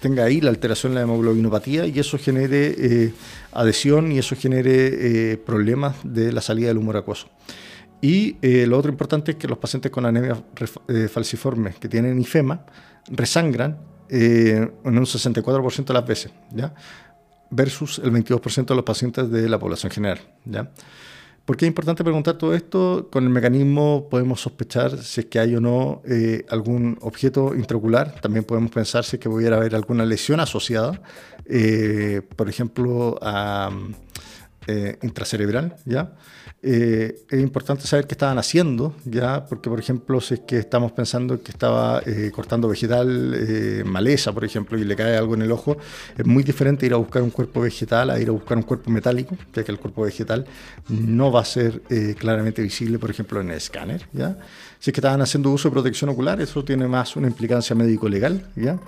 tenga 0.00 0.24
ahí 0.24 0.40
la 0.40 0.50
alteración 0.50 0.92
de 0.92 0.96
la 0.96 1.02
hemoglobinopatía 1.02 1.86
y 1.86 1.98
eso 1.98 2.18
genere 2.18 2.74
eh, 2.78 3.12
adhesión 3.52 4.12
y 4.12 4.18
eso 4.18 4.36
genere 4.36 5.32
eh, 5.32 5.36
problemas 5.36 5.96
de 6.04 6.32
la 6.32 6.40
salida 6.40 6.68
del 6.68 6.78
humor 6.78 6.96
acuoso. 6.96 7.28
Y 8.00 8.36
eh, 8.42 8.66
lo 8.66 8.78
otro 8.78 8.90
importante 8.90 9.32
es 9.32 9.36
que 9.36 9.48
los 9.48 9.58
pacientes 9.58 9.90
con 9.90 10.04
anemia 10.04 10.36
falciforme 11.10 11.74
que 11.80 11.88
tienen 11.88 12.20
IFEMA 12.20 12.66
resangran 13.08 13.78
en 14.08 14.70
un 14.84 15.04
64% 15.04 15.84
de 15.84 15.94
las 15.94 16.06
veces, 16.06 16.30
¿ya? 16.52 16.72
versus 17.50 17.98
el 17.98 18.12
22% 18.12 18.66
de 18.66 18.74
los 18.74 18.84
pacientes 18.84 19.30
de 19.30 19.48
la 19.48 19.58
población 19.58 19.90
general. 19.90 20.20
¿ya? 20.44 20.70
¿Por 21.46 21.56
qué 21.56 21.64
es 21.64 21.68
importante 21.68 22.02
preguntar 22.02 22.36
todo 22.36 22.54
esto? 22.54 23.08
Con 23.08 23.22
el 23.22 23.30
mecanismo 23.30 24.08
podemos 24.10 24.40
sospechar 24.40 24.98
si 24.98 25.20
es 25.20 25.26
que 25.26 25.38
hay 25.38 25.54
o 25.54 25.60
no 25.60 26.02
eh, 26.04 26.44
algún 26.48 26.98
objeto 27.00 27.54
intraocular. 27.54 28.20
También 28.20 28.44
podemos 28.44 28.72
pensar 28.72 29.04
si 29.04 29.14
es 29.14 29.20
que 29.20 29.30
pudiera 29.30 29.56
haber 29.56 29.76
alguna 29.76 30.04
lesión 30.04 30.40
asociada, 30.40 31.00
eh, 31.44 32.22
por 32.34 32.48
ejemplo, 32.48 33.16
a 33.22 33.70
eh, 34.66 34.98
intracerebral, 35.02 35.76
¿ya? 35.84 36.14
Eh, 36.62 37.24
es 37.30 37.40
importante 37.40 37.86
saber 37.86 38.06
qué 38.06 38.14
estaban 38.14 38.38
haciendo, 38.38 38.94
¿ya? 39.04 39.44
Porque, 39.46 39.70
por 39.70 39.78
ejemplo, 39.78 40.20
si 40.20 40.34
es 40.34 40.40
que 40.40 40.58
estamos 40.58 40.92
pensando 40.92 41.40
que 41.42 41.52
estaba 41.52 42.02
eh, 42.04 42.32
cortando 42.34 42.68
vegetal, 42.68 43.84
maleza, 43.84 44.32
por 44.32 44.44
ejemplo, 44.44 44.76
y 44.78 44.84
le 44.84 44.96
cae 44.96 45.16
algo 45.16 45.34
en 45.34 45.42
el 45.42 45.52
ojo, 45.52 45.76
es 46.18 46.26
muy 46.26 46.42
diferente 46.42 46.84
ir 46.84 46.94
a 46.94 46.96
buscar 46.96 47.22
un 47.22 47.30
cuerpo 47.30 47.60
vegetal 47.60 48.10
a 48.10 48.18
ir 48.18 48.28
a 48.28 48.32
buscar 48.32 48.56
un 48.56 48.64
cuerpo 48.64 48.90
metálico, 48.90 49.36
ya 49.54 49.62
que 49.62 49.70
el 49.70 49.78
cuerpo 49.78 50.02
vegetal 50.02 50.46
no 50.88 51.30
va 51.30 51.42
a 51.42 51.44
ser 51.44 51.82
claramente 52.18 52.62
visible, 52.62 52.98
por 52.98 53.10
ejemplo, 53.10 53.40
en 53.40 53.50
el 53.50 53.56
escáner, 53.56 54.08
¿ya? 54.12 54.36
Si 54.78 54.90
es 54.90 54.94
que 54.94 55.00
estaban 55.00 55.20
haciendo 55.20 55.50
uso 55.50 55.68
de 55.68 55.72
protección 55.72 56.10
ocular, 56.10 56.40
eso 56.40 56.64
tiene 56.64 56.88
más 56.88 57.16
una 57.16 57.28
implicancia 57.28 57.76
médico-legal, 57.76 58.46
¿ya? 58.56 58.78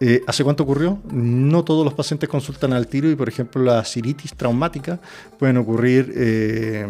Eh, 0.00 0.22
¿Hace 0.26 0.44
cuánto 0.44 0.62
ocurrió? 0.62 0.98
No 1.10 1.64
todos 1.64 1.84
los 1.84 1.94
pacientes 1.94 2.28
consultan 2.28 2.72
al 2.72 2.86
tiro 2.86 3.10
y, 3.10 3.16
por 3.16 3.28
ejemplo, 3.28 3.62
la 3.62 3.84
ciritis 3.84 4.34
traumática 4.34 5.00
pueden 5.38 5.56
ocurrir 5.56 6.12
eh, 6.16 6.86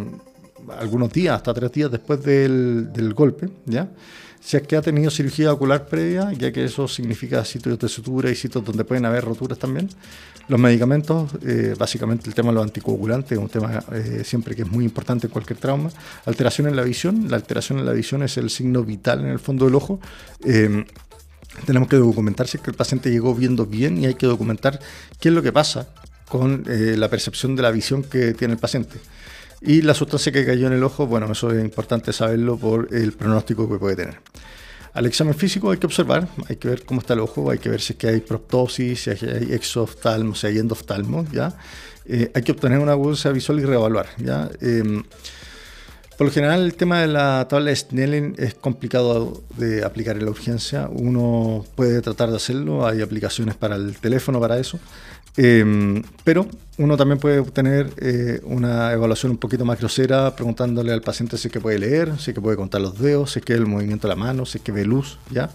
algunos 0.79 1.13
días, 1.13 1.37
hasta 1.37 1.55
tres 1.55 1.73
días 1.73 1.91
después 1.91 2.23
del, 2.23 2.93
del 2.93 3.15
golpe, 3.15 3.49
¿ya? 3.65 3.89
Si 4.41 4.57
es 4.57 4.63
que 4.63 4.77
ha 4.77 4.83
tenido 4.83 5.11
cirugía 5.11 5.53
ocular 5.53 5.87
previa, 5.87 6.33
ya 6.33 6.53
que 6.53 6.65
eso 6.65 6.87
significa 6.87 7.45
sitios 7.45 7.79
de 7.79 7.89
sutura 7.89 8.31
y 8.31 8.37
sitios 8.37 8.65
donde 8.65 8.85
pueden 8.85 9.05
haber 9.05 9.25
roturas 9.25 9.59
también. 9.59 9.89
Los 10.47 10.59
medicamentos, 10.61 11.31
eh, 11.45 11.75
básicamente 11.77 12.29
el 12.29 12.35
tema 12.35 12.49
de 12.51 12.55
los 12.55 12.65
anticoagulantes, 12.65 13.33
es 13.33 13.39
un 13.39 13.49
tema 13.49 13.85
eh, 13.93 14.23
siempre 14.25 14.55
que 14.55 14.63
es 14.63 14.71
muy 14.71 14.85
importante 14.85 15.27
en 15.27 15.33
cualquier 15.33 15.59
trauma. 15.59 15.91
Alteración 16.25 16.69
en 16.69 16.77
la 16.77 16.83
visión, 16.83 17.29
la 17.29 17.37
alteración 17.37 17.81
en 17.81 17.87
la 17.87 17.93
visión 17.93 18.23
es 18.23 18.37
el 18.39 18.49
signo 18.49 18.85
vital 18.85 19.21
en 19.21 19.27
el 19.27 19.39
fondo 19.39 19.67
del 19.67 19.75
ojo. 19.75 20.01
Eh, 20.45 20.85
tenemos 21.67 21.89
que 21.89 21.97
documentar 21.97 22.49
si 22.49 22.57
es 22.57 22.63
que 22.63 22.71
el 22.71 22.77
paciente 22.77 23.11
llegó 23.11 23.35
viendo 23.35 23.67
bien 23.67 23.99
y 23.99 24.07
hay 24.07 24.15
que 24.15 24.27
documentar 24.27 24.81
qué 25.21 25.29
es 25.29 25.35
lo 25.35 25.43
que 25.43 25.53
pasa 25.53 25.89
con 26.29 26.65
la 26.67 27.09
percepción 27.09 27.57
de 27.57 27.63
la 27.63 27.71
visión 27.71 28.03
que 28.03 28.35
tiene 28.35 28.55
el 28.55 28.61
paciente. 28.61 28.99
Y 29.61 29.83
la 29.83 29.95
sustancia 29.95 30.31
que 30.31 30.47
cayó 30.47 30.67
en 30.69 30.73
el 30.75 30.85
ojo, 30.85 31.07
bueno, 31.07 31.31
eso 31.33 31.51
es 31.51 31.65
importante 31.65 32.13
saberlo 32.13 32.57
por 32.57 32.95
el 32.95 33.13
pronóstico 33.13 33.69
que 33.69 33.79
puede 33.79 33.97
tener. 33.97 34.19
Al 34.95 35.07
examen 35.07 35.35
físico 35.35 35.71
hay 35.71 35.79
que 35.79 35.87
observar, 35.87 36.29
hay 36.49 36.57
que 36.57 36.69
ver 36.69 36.85
cómo 36.85 37.01
está 37.01 37.15
el 37.15 37.21
ojo, 37.21 37.51
hay 37.51 37.59
que 37.59 37.69
ver 37.69 37.81
si 37.81 37.93
es 37.93 37.99
que 37.99 38.09
hay 38.09 38.21
proptosis, 38.21 39.03
si 39.03 39.11
hay 39.11 39.53
exoftalmo, 39.53 40.35
si 40.35 40.47
hay 40.47 40.59
endoftalmo, 40.59 41.27
¿ya? 41.33 41.57
Eh, 42.07 42.31
hay 42.35 42.43
que 42.43 42.53
obtener 42.53 42.79
una 42.79 42.95
bolsa 42.95 43.31
visual 43.31 43.61
y 43.61 43.65
reevaluar, 43.65 44.09
¿ya? 44.19 44.51
Em, 44.61 45.03
por 46.19 46.27
lo 46.27 46.33
general, 46.33 46.65
el 46.65 46.75
tema 46.75 47.01
de 47.01 47.07
la 47.07 47.47
tabla 47.49 47.71
de 47.71 47.77
Snellen 47.77 48.35
es 48.39 48.53
complicado 48.53 49.45
de 49.57 49.85
aplicar 49.85 50.17
en 50.17 50.25
la 50.25 50.33
urgencia. 50.33 50.89
Uno 50.91 51.65
puede 51.77 52.03
tratar 52.03 52.31
de 52.31 52.37
hacerlo, 52.37 52.85
hay 52.85 53.03
aplicaciones 53.03 53.55
para 53.55 53.77
el 53.77 53.97
teléfono 53.97 54.41
para 54.41 54.59
eso. 54.59 54.81
Em, 55.41 56.03
pero 56.25 56.49
uno 56.79 56.97
también 56.97 57.21
puede 57.21 57.39
obtener 57.39 57.93
eh, 57.99 58.41
una 58.43 58.93
evaluación 58.93 59.31
un 59.31 59.39
poquito 59.39 59.65
más 59.65 59.79
grosera 59.79 60.35
preguntándole 60.35 60.93
al 60.93 61.01
paciente 61.01 61.39
si 61.39 61.47
es 61.47 61.53
que 61.53 61.61
puede 61.61 61.79
leer, 61.79 62.19
si 62.19 62.33
es 62.33 62.35
que 62.35 62.41
puede 62.41 62.57
contar 62.57 62.81
los 62.81 62.99
dedos, 62.99 63.31
si 63.31 63.39
es 63.39 63.45
que 63.45 63.53
el 63.53 63.65
movimiento 63.65 64.09
de 64.09 64.15
la 64.15 64.21
mano, 64.21 64.45
si 64.47 64.59
es 64.59 64.65
que 64.65 64.73
ve 64.73 64.85
luz, 64.85 65.17
¿ya? 65.31 65.49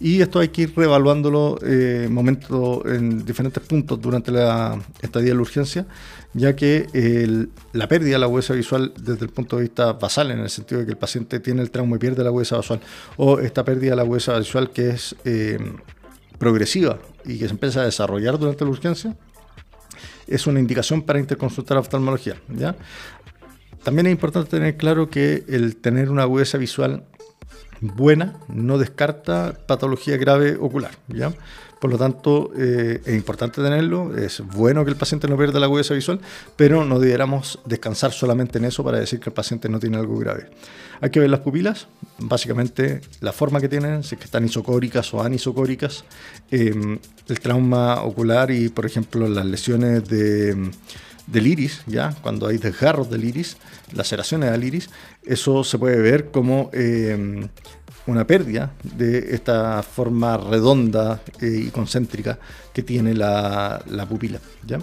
Y 0.00 0.22
esto 0.22 0.40
hay 0.40 0.48
que 0.48 0.62
ir 0.62 0.72
reevaluándolo 0.74 1.56
eh, 1.62 2.08
momento, 2.10 2.82
en 2.84 3.24
diferentes 3.24 3.62
puntos 3.62 4.00
durante 4.00 4.32
la 4.32 4.76
estadía 5.02 5.28
de 5.28 5.34
la 5.36 5.42
urgencia, 5.42 5.86
ya 6.34 6.56
que 6.56 7.48
la 7.72 7.86
pérdida 7.86 8.14
de 8.14 8.18
la 8.18 8.26
huesa 8.26 8.54
visual 8.54 8.92
desde 9.00 9.24
el 9.24 9.30
punto 9.30 9.56
de 9.56 9.62
vista 9.62 9.92
basal, 9.92 10.32
en 10.32 10.40
el 10.40 10.50
sentido 10.50 10.80
de 10.80 10.86
que 10.86 10.92
el 10.92 10.98
paciente 10.98 11.38
tiene 11.38 11.62
el 11.62 11.70
trauma 11.70 11.94
y 11.94 11.98
pierde 12.00 12.24
la 12.24 12.32
huesa 12.32 12.56
visual, 12.56 12.80
o 13.16 13.38
esta 13.38 13.64
pérdida 13.64 13.90
de 13.90 13.96
la 13.96 14.04
huesa 14.04 14.36
visual 14.36 14.70
que 14.70 14.90
es 14.90 15.14
eh, 15.24 15.58
progresiva 16.38 16.98
y 17.24 17.38
que 17.38 17.46
se 17.46 17.52
empieza 17.52 17.82
a 17.82 17.84
desarrollar 17.84 18.38
durante 18.38 18.64
la 18.64 18.70
urgencia, 18.70 19.16
es 20.28 20.46
una 20.46 20.60
indicación 20.60 21.02
para 21.02 21.18
interconsultar 21.18 21.78
oftalmología. 21.78 22.36
¿ya? 22.48 22.76
También 23.82 24.06
es 24.06 24.12
importante 24.12 24.50
tener 24.50 24.76
claro 24.76 25.10
que 25.10 25.44
el 25.48 25.76
tener 25.76 26.10
una 26.10 26.22
agudeza 26.22 26.58
visual 26.58 27.04
buena 27.80 28.34
no 28.48 28.78
descarta 28.78 29.56
patología 29.66 30.16
grave 30.16 30.56
ocular. 30.60 30.92
¿ya? 31.08 31.32
Por 31.80 31.90
lo 31.90 31.98
tanto, 31.98 32.50
eh, 32.56 33.00
es 33.04 33.14
importante 33.14 33.62
tenerlo, 33.62 34.16
es 34.16 34.40
bueno 34.40 34.84
que 34.84 34.90
el 34.90 34.96
paciente 34.96 35.28
no 35.28 35.36
pierda 35.36 35.60
la 35.60 35.66
agudeza 35.66 35.94
visual, 35.94 36.20
pero 36.56 36.84
no 36.84 36.98
debiéramos 36.98 37.60
descansar 37.64 38.12
solamente 38.12 38.58
en 38.58 38.64
eso 38.64 38.82
para 38.82 38.98
decir 38.98 39.20
que 39.20 39.30
el 39.30 39.34
paciente 39.34 39.68
no 39.68 39.78
tiene 39.78 39.96
algo 39.96 40.18
grave. 40.18 40.50
Hay 41.00 41.10
que 41.10 41.20
ver 41.20 41.30
las 41.30 41.40
pupilas, 41.40 41.86
básicamente 42.18 43.00
la 43.20 43.32
forma 43.32 43.60
que 43.60 43.68
tienen, 43.68 44.02
si 44.02 44.16
es 44.16 44.18
que 44.18 44.24
están 44.24 44.44
isocóricas 44.44 45.14
o 45.14 45.22
anisocóricas, 45.22 46.04
em, 46.50 46.98
el 47.28 47.40
trauma 47.40 48.02
ocular 48.02 48.50
y, 48.50 48.68
por 48.68 48.84
ejemplo, 48.84 49.28
las 49.28 49.46
lesiones 49.46 50.08
de, 50.08 50.70
del 51.30 51.46
iris, 51.46 51.82
¿ya? 51.86 52.14
cuando 52.22 52.46
hay 52.46 52.58
desgarros 52.58 53.10
del 53.10 53.24
iris, 53.24 53.56
laceraciones 53.92 54.50
del 54.50 54.64
iris, 54.64 54.90
eso 55.24 55.62
se 55.64 55.78
puede 55.78 56.00
ver 56.00 56.30
como 56.30 56.70
em, 56.72 57.48
una 58.06 58.26
pérdida 58.26 58.72
de 58.82 59.34
esta 59.34 59.82
forma 59.82 60.36
redonda 60.38 61.20
eh, 61.40 61.64
y 61.66 61.70
concéntrica 61.70 62.38
que 62.72 62.82
tiene 62.82 63.14
la, 63.14 63.82
pupila. 64.08 64.40
¿ya? 64.66 64.80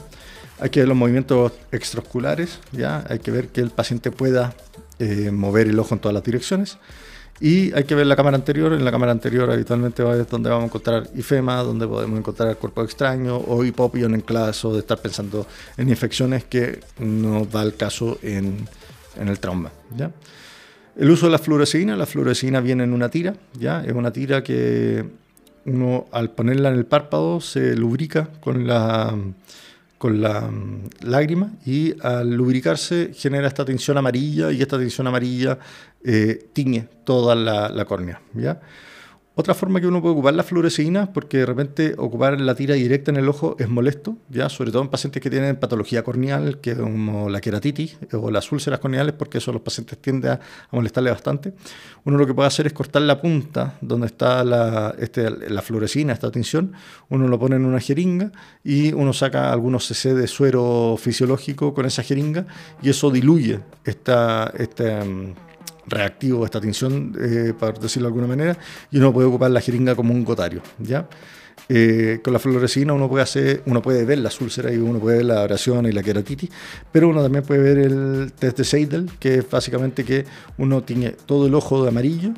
Hay 0.59 0.69
que 0.69 0.81
ver 0.81 0.89
los 0.89 0.97
movimientos 0.97 1.51
extraoculares, 1.71 2.59
¿ya? 2.71 3.03
hay 3.09 3.19
que 3.19 3.31
ver 3.31 3.47
que 3.47 3.61
el 3.61 3.71
paciente 3.71 4.11
pueda 4.11 4.53
eh, 4.99 5.31
mover 5.31 5.67
el 5.67 5.79
ojo 5.79 5.95
en 5.95 5.99
todas 5.99 6.13
las 6.13 6.23
direcciones. 6.23 6.77
Y 7.39 7.73
hay 7.73 7.83
que 7.83 7.95
ver 7.95 8.07
la 8.07 8.15
cámara 8.15 8.37
anterior. 8.37 8.73
En 8.73 8.85
la 8.85 8.91
cámara 8.91 9.11
anterior 9.11 9.49
habitualmente 9.51 10.03
es 10.19 10.29
donde 10.29 10.49
vamos 10.49 10.63
a 10.63 10.65
encontrar 10.67 11.09
IFEMA, 11.15 11.63
donde 11.63 11.87
podemos 11.87 12.17
encontrar 12.17 12.49
el 12.49 12.57
cuerpo 12.57 12.83
extraño 12.83 13.37
o 13.37 13.63
hipopion 13.63 14.13
en 14.13 14.21
caso 14.21 14.73
de 14.73 14.79
estar 14.79 14.99
pensando 14.99 15.45
en 15.77 15.89
infecciones 15.89 16.45
que 16.45 16.79
no 16.99 17.45
da 17.45 17.63
el 17.63 17.75
caso 17.75 18.17
en, 18.21 18.67
en 19.19 19.27
el 19.27 19.39
trauma. 19.39 19.71
El 20.97 21.11
uso 21.11 21.25
de 21.25 21.33
la 21.33 21.39
fluoresceína, 21.39 21.97
la 21.97 22.05
fluoresceína 22.05 22.61
viene 22.61 22.85
en 22.85 22.93
una 22.93 23.09
tira, 23.09 23.35
¿ya? 23.59 23.83
Es 23.83 23.91
una 23.91 24.13
tira 24.13 24.41
que 24.41 25.05
uno 25.65 26.05
al 26.11 26.31
ponerla 26.31 26.69
en 26.69 26.75
el 26.75 26.85
párpado 26.85 27.41
se 27.41 27.75
lubrica 27.75 28.29
con 28.39 28.65
la, 28.65 29.13
con 29.97 30.21
la 30.21 30.41
mm, 30.41 30.89
lágrima 31.01 31.51
y 31.65 31.93
al 32.01 32.33
lubricarse 32.33 33.11
genera 33.13 33.47
esta 33.47 33.65
tinción 33.65 33.97
amarilla 33.97 34.51
y 34.51 34.61
esta 34.61 34.77
tinción 34.77 35.07
amarilla 35.07 35.57
eh, 36.03 36.49
tiñe 36.53 36.87
toda 37.03 37.35
la, 37.35 37.69
la 37.69 37.85
córnea, 37.85 38.21
¿ya? 38.33 38.59
Otra 39.37 39.53
forma 39.53 39.81
que 39.81 39.87
uno 39.87 40.01
puede 40.01 40.13
ocupar 40.13 40.33
la 40.33 40.43
fluoresceína, 40.43 41.11
porque 41.11 41.39
de 41.39 41.45
repente 41.45 41.93
ocupar 41.97 42.39
la 42.39 42.55
tira 42.55 42.75
directa 42.75 43.11
en 43.11 43.17
el 43.17 43.27
ojo 43.27 43.57
es 43.59 43.67
molesto, 43.67 44.15
ya 44.29 44.47
sobre 44.47 44.71
todo 44.71 44.81
en 44.81 44.87
pacientes 44.87 45.21
que 45.21 45.29
tienen 45.29 45.57
patología 45.57 46.03
corneal, 46.03 46.61
que 46.61 46.73
como 46.73 47.29
la 47.29 47.41
queratitis 47.41 47.97
o 48.13 48.31
las 48.31 48.49
úlceras 48.53 48.79
corneales, 48.79 49.13
porque 49.13 49.39
eso 49.39 49.51
los 49.51 49.61
pacientes 49.61 49.97
tienden 49.97 50.31
a, 50.31 50.39
molestarle 50.71 51.11
bastante. 51.11 51.53
Uno 52.05 52.17
lo 52.17 52.25
que 52.25 52.33
puede 52.33 52.47
hacer 52.47 52.65
es 52.67 52.71
cortar 52.71 53.01
la 53.01 53.19
punta 53.21 53.77
donde 53.81 54.07
está 54.07 54.41
la, 54.45 54.95
este, 54.99 55.29
la 55.29 55.61
fluorescina, 55.61 56.13
esta 56.13 56.31
tinción, 56.31 56.71
uno 57.09 57.27
lo 57.27 57.37
pone 57.37 57.57
en 57.57 57.65
una 57.65 57.81
jeringa 57.81 58.31
y 58.63 58.93
uno 58.93 59.11
saca 59.11 59.51
algunos 59.51 59.85
cc 59.85 60.13
de 60.13 60.27
suero 60.27 60.95
fisiológico 60.97 61.73
con 61.73 61.85
esa 61.85 62.03
jeringa 62.03 62.47
y 62.81 62.89
eso 62.89 63.11
diluye 63.11 63.59
esta, 63.83 64.53
esta 64.57 65.03
reactivo 65.87 66.45
esta 66.45 66.59
tinción, 66.59 67.15
eh, 67.19 67.53
para 67.57 67.73
decirlo 67.73 68.07
de 68.07 68.13
alguna 68.13 68.27
manera, 68.27 68.57
y 68.91 68.97
uno 68.97 69.13
puede 69.13 69.27
ocupar 69.27 69.51
la 69.51 69.61
jeringa 69.61 69.95
como 69.95 70.13
un 70.13 70.23
gotario. 70.23 70.61
¿ya? 70.79 71.07
Eh, 71.69 72.19
con 72.23 72.33
la 72.33 72.39
fluorescina 72.39 72.93
uno 72.93 73.09
puede, 73.09 73.23
hacer, 73.23 73.63
uno 73.65 73.81
puede 73.81 74.05
ver 74.05 74.19
las 74.19 74.39
úlceras 74.41 74.73
y 74.73 74.77
uno 74.77 74.99
puede 74.99 75.17
ver 75.17 75.25
la 75.25 75.41
abrasión 75.41 75.85
y 75.85 75.91
la 75.91 76.03
queratitis, 76.03 76.49
pero 76.91 77.09
uno 77.09 77.21
también 77.21 77.43
puede 77.43 77.61
ver 77.61 77.77
el 77.79 78.33
test 78.37 78.57
de 78.57 78.63
Seidel, 78.63 79.09
que 79.19 79.35
es 79.35 79.49
básicamente 79.49 80.03
que 80.03 80.25
uno 80.57 80.83
tiene 80.83 81.11
todo 81.11 81.47
el 81.47 81.55
ojo 81.55 81.83
de 81.83 81.89
amarillo 81.89 82.33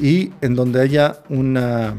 y 0.00 0.32
en 0.40 0.54
donde 0.54 0.80
haya 0.80 1.20
una 1.28 1.94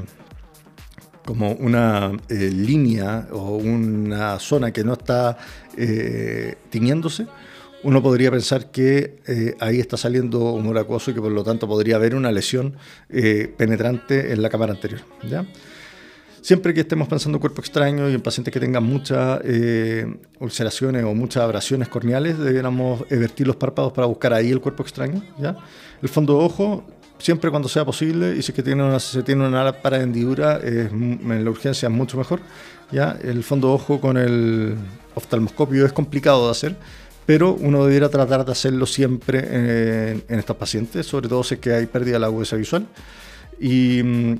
como 1.25 1.51
una 1.51 2.11
eh, 2.27 2.49
línea 2.51 3.27
o 3.31 3.57
una 3.57 4.39
zona 4.39 4.71
que 4.71 4.83
no 4.83 4.93
está 4.93 5.37
tiñéndose, 6.69 7.27
uno 7.83 8.03
podría 8.03 8.31
pensar 8.31 8.71
que 8.71 9.21
eh, 9.27 9.55
ahí 9.59 9.79
está 9.79 9.97
saliendo 9.97 10.39
humor 10.39 10.77
acuoso 10.77 11.11
y 11.11 11.13
que 11.13 11.21
por 11.21 11.31
lo 11.31 11.43
tanto 11.43 11.67
podría 11.67 11.95
haber 11.95 12.15
una 12.15 12.31
lesión 12.31 12.75
eh, 13.09 13.53
penetrante 13.57 14.33
en 14.33 14.41
la 14.41 14.49
cámara 14.49 14.73
anterior. 14.73 15.01
¿ya? 15.23 15.45
Siempre 16.41 16.73
que 16.73 16.81
estemos 16.81 17.07
pensando 17.07 17.37
en 17.37 17.41
cuerpo 17.41 17.61
extraño 17.61 18.09
y 18.09 18.13
en 18.13 18.21
pacientes 18.21 18.53
que 18.53 18.59
tengan 18.59 18.83
muchas 18.83 19.41
eh, 19.43 20.05
ulceraciones 20.39 21.03
o 21.03 21.13
muchas 21.13 21.43
abrasiones 21.43 21.87
corneales, 21.87 22.37
deberíamos 22.37 23.07
vertir 23.09 23.47
los 23.47 23.55
párpados 23.55 23.93
para 23.93 24.07
buscar 24.07 24.33
ahí 24.33 24.49
el 24.49 24.59
cuerpo 24.59 24.83
extraño. 24.83 25.23
¿ya? 25.37 25.57
El 26.01 26.09
fondo 26.09 26.37
de 26.37 26.45
ojo, 26.45 26.85
siempre 27.17 27.49
cuando 27.49 27.69
sea 27.69 27.85
posible, 27.85 28.35
y 28.37 28.41
si 28.41 28.51
es 28.51 28.63
tiene 28.63 28.83
una, 28.83 28.99
se 28.99 29.23
tiene 29.23 29.47
una 29.47 29.71
para 29.81 30.01
hendidura, 30.01 30.59
en 30.63 31.43
la 31.43 31.49
urgencia 31.49 31.87
es 31.87 31.93
mucho 31.93 32.17
mejor. 32.17 32.41
¿ya? 32.91 33.17
El 33.21 33.43
fondo 33.43 33.69
de 33.69 33.73
ojo 33.73 34.01
con 34.01 34.17
el 34.17 34.75
oftalmoscopio 35.15 35.85
es 35.85 35.93
complicado 35.93 36.45
de 36.45 36.51
hacer 36.51 36.75
pero 37.29 37.53
uno 37.53 37.85
debiera 37.85 38.09
tratar 38.09 38.43
de 38.43 38.51
hacerlo 38.51 38.87
siempre 38.87 40.17
en, 40.27 40.39
estos 40.39 40.55
pacientes, 40.57 41.05
sobre 41.05 41.29
todo 41.29 41.43
si 41.43 41.53
es 41.53 41.59
que 41.59 41.71
hay 41.71 41.85
pérdida 41.85 42.13
de 42.13 42.19
la 42.21 42.25
agudeza 42.25 42.55
visual. 42.55 42.87
Y 43.59 44.01
mm, 44.01 44.33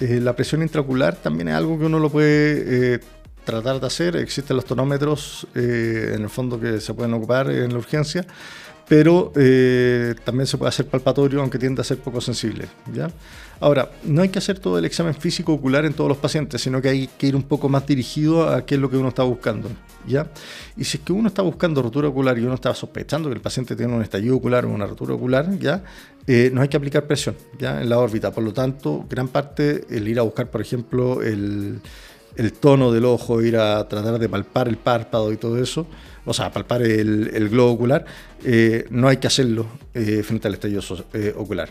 eh, 0.00 0.20
la 0.20 0.34
presión 0.34 0.60
intraocular 0.60 1.14
también 1.14 1.46
es 1.46 1.54
algo 1.54 1.78
que 1.78 1.84
uno 1.84 2.00
lo 2.00 2.10
puede 2.10 2.94
eh, 2.94 3.00
tratar 3.44 3.78
de 3.78 3.86
hacer. 3.86 4.16
Existen 4.16 4.56
los 4.56 4.64
tonómetros 4.64 5.46
eh, 5.54 6.14
en 6.16 6.22
el 6.22 6.28
fondo 6.28 6.58
que 6.58 6.80
se 6.80 6.92
pueden 6.94 7.14
ocupar 7.14 7.48
en 7.48 7.72
la 7.72 7.78
urgencia, 7.78 8.26
pero 8.92 9.32
también 10.22 10.46
se 10.46 10.58
puede 10.58 10.68
hacer 10.68 10.84
palpatorio, 10.84 11.40
aunque 11.40 11.58
tiende 11.58 11.80
a 11.80 11.84
ser 11.84 11.96
poco 11.96 12.20
sensible. 12.20 12.66
¿ya? 12.92 13.10
Ahora, 13.58 13.90
no 14.04 14.20
hay 14.20 14.28
que 14.28 14.38
hacer 14.38 14.58
todo 14.58 14.76
el 14.76 14.84
examen 14.84 15.14
físico 15.14 15.54
ocular 15.54 15.86
en 15.86 15.94
todos 15.94 16.08
los 16.08 16.18
pacientes, 16.18 16.60
sino 16.60 16.82
que 16.82 16.90
hay 16.90 17.06
que 17.06 17.28
ir 17.28 17.34
un 17.34 17.44
poco 17.44 17.70
más 17.70 17.86
dirigido 17.86 18.46
a 18.46 18.66
qué 18.66 18.74
es 18.74 18.80
lo 18.82 18.90
que 18.90 18.98
uno 18.98 19.08
está 19.08 19.22
buscando. 19.22 19.70
¿ya? 20.06 20.26
Y 20.76 20.84
si 20.84 20.98
es 20.98 21.04
que 21.04 21.14
uno 21.14 21.28
está 21.28 21.40
buscando 21.40 21.80
rotura 21.80 22.08
ocular 22.08 22.38
y 22.38 22.42
uno 22.42 22.52
está 22.52 22.74
sospechando 22.74 23.30
que 23.30 23.34
el 23.34 23.40
paciente 23.40 23.74
tiene 23.74 23.94
un 23.94 24.02
estallido 24.02 24.36
ocular 24.36 24.66
o 24.66 24.68
una 24.68 24.84
rotura 24.84 25.14
ocular, 25.14 25.58
¿ya? 25.58 25.82
Eh, 26.26 26.50
no 26.52 26.60
hay 26.60 26.68
que 26.68 26.76
aplicar 26.76 27.06
presión 27.06 27.34
¿ya? 27.58 27.80
en 27.80 27.88
la 27.88 27.98
órbita. 27.98 28.30
Por 28.30 28.44
lo 28.44 28.52
tanto, 28.52 29.06
gran 29.08 29.28
parte, 29.28 29.86
el 29.88 30.06
ir 30.06 30.18
a 30.18 30.22
buscar, 30.22 30.50
por 30.50 30.60
ejemplo, 30.60 31.22
el, 31.22 31.80
el 32.36 32.52
tono 32.52 32.92
del 32.92 33.04
ojo, 33.04 33.42
ir 33.42 33.56
a 33.56 33.86
tratar 33.88 34.18
de 34.18 34.28
palpar 34.28 34.68
el 34.68 34.76
párpado 34.76 35.32
y 35.32 35.36
todo 35.36 35.58
eso, 35.58 35.86
o 36.24 36.32
sea, 36.32 36.52
palpar 36.52 36.82
el, 36.82 37.48
globo 37.48 37.72
ocular, 37.72 38.04
eh, 38.44 38.86
no 38.90 39.08
hay 39.08 39.16
que 39.16 39.26
hacerlo 39.26 39.66
eh, 39.94 40.22
frente 40.22 40.48
al 40.48 40.54
estallido 40.54 40.82
eh, 41.12 41.34
ocular. 41.36 41.70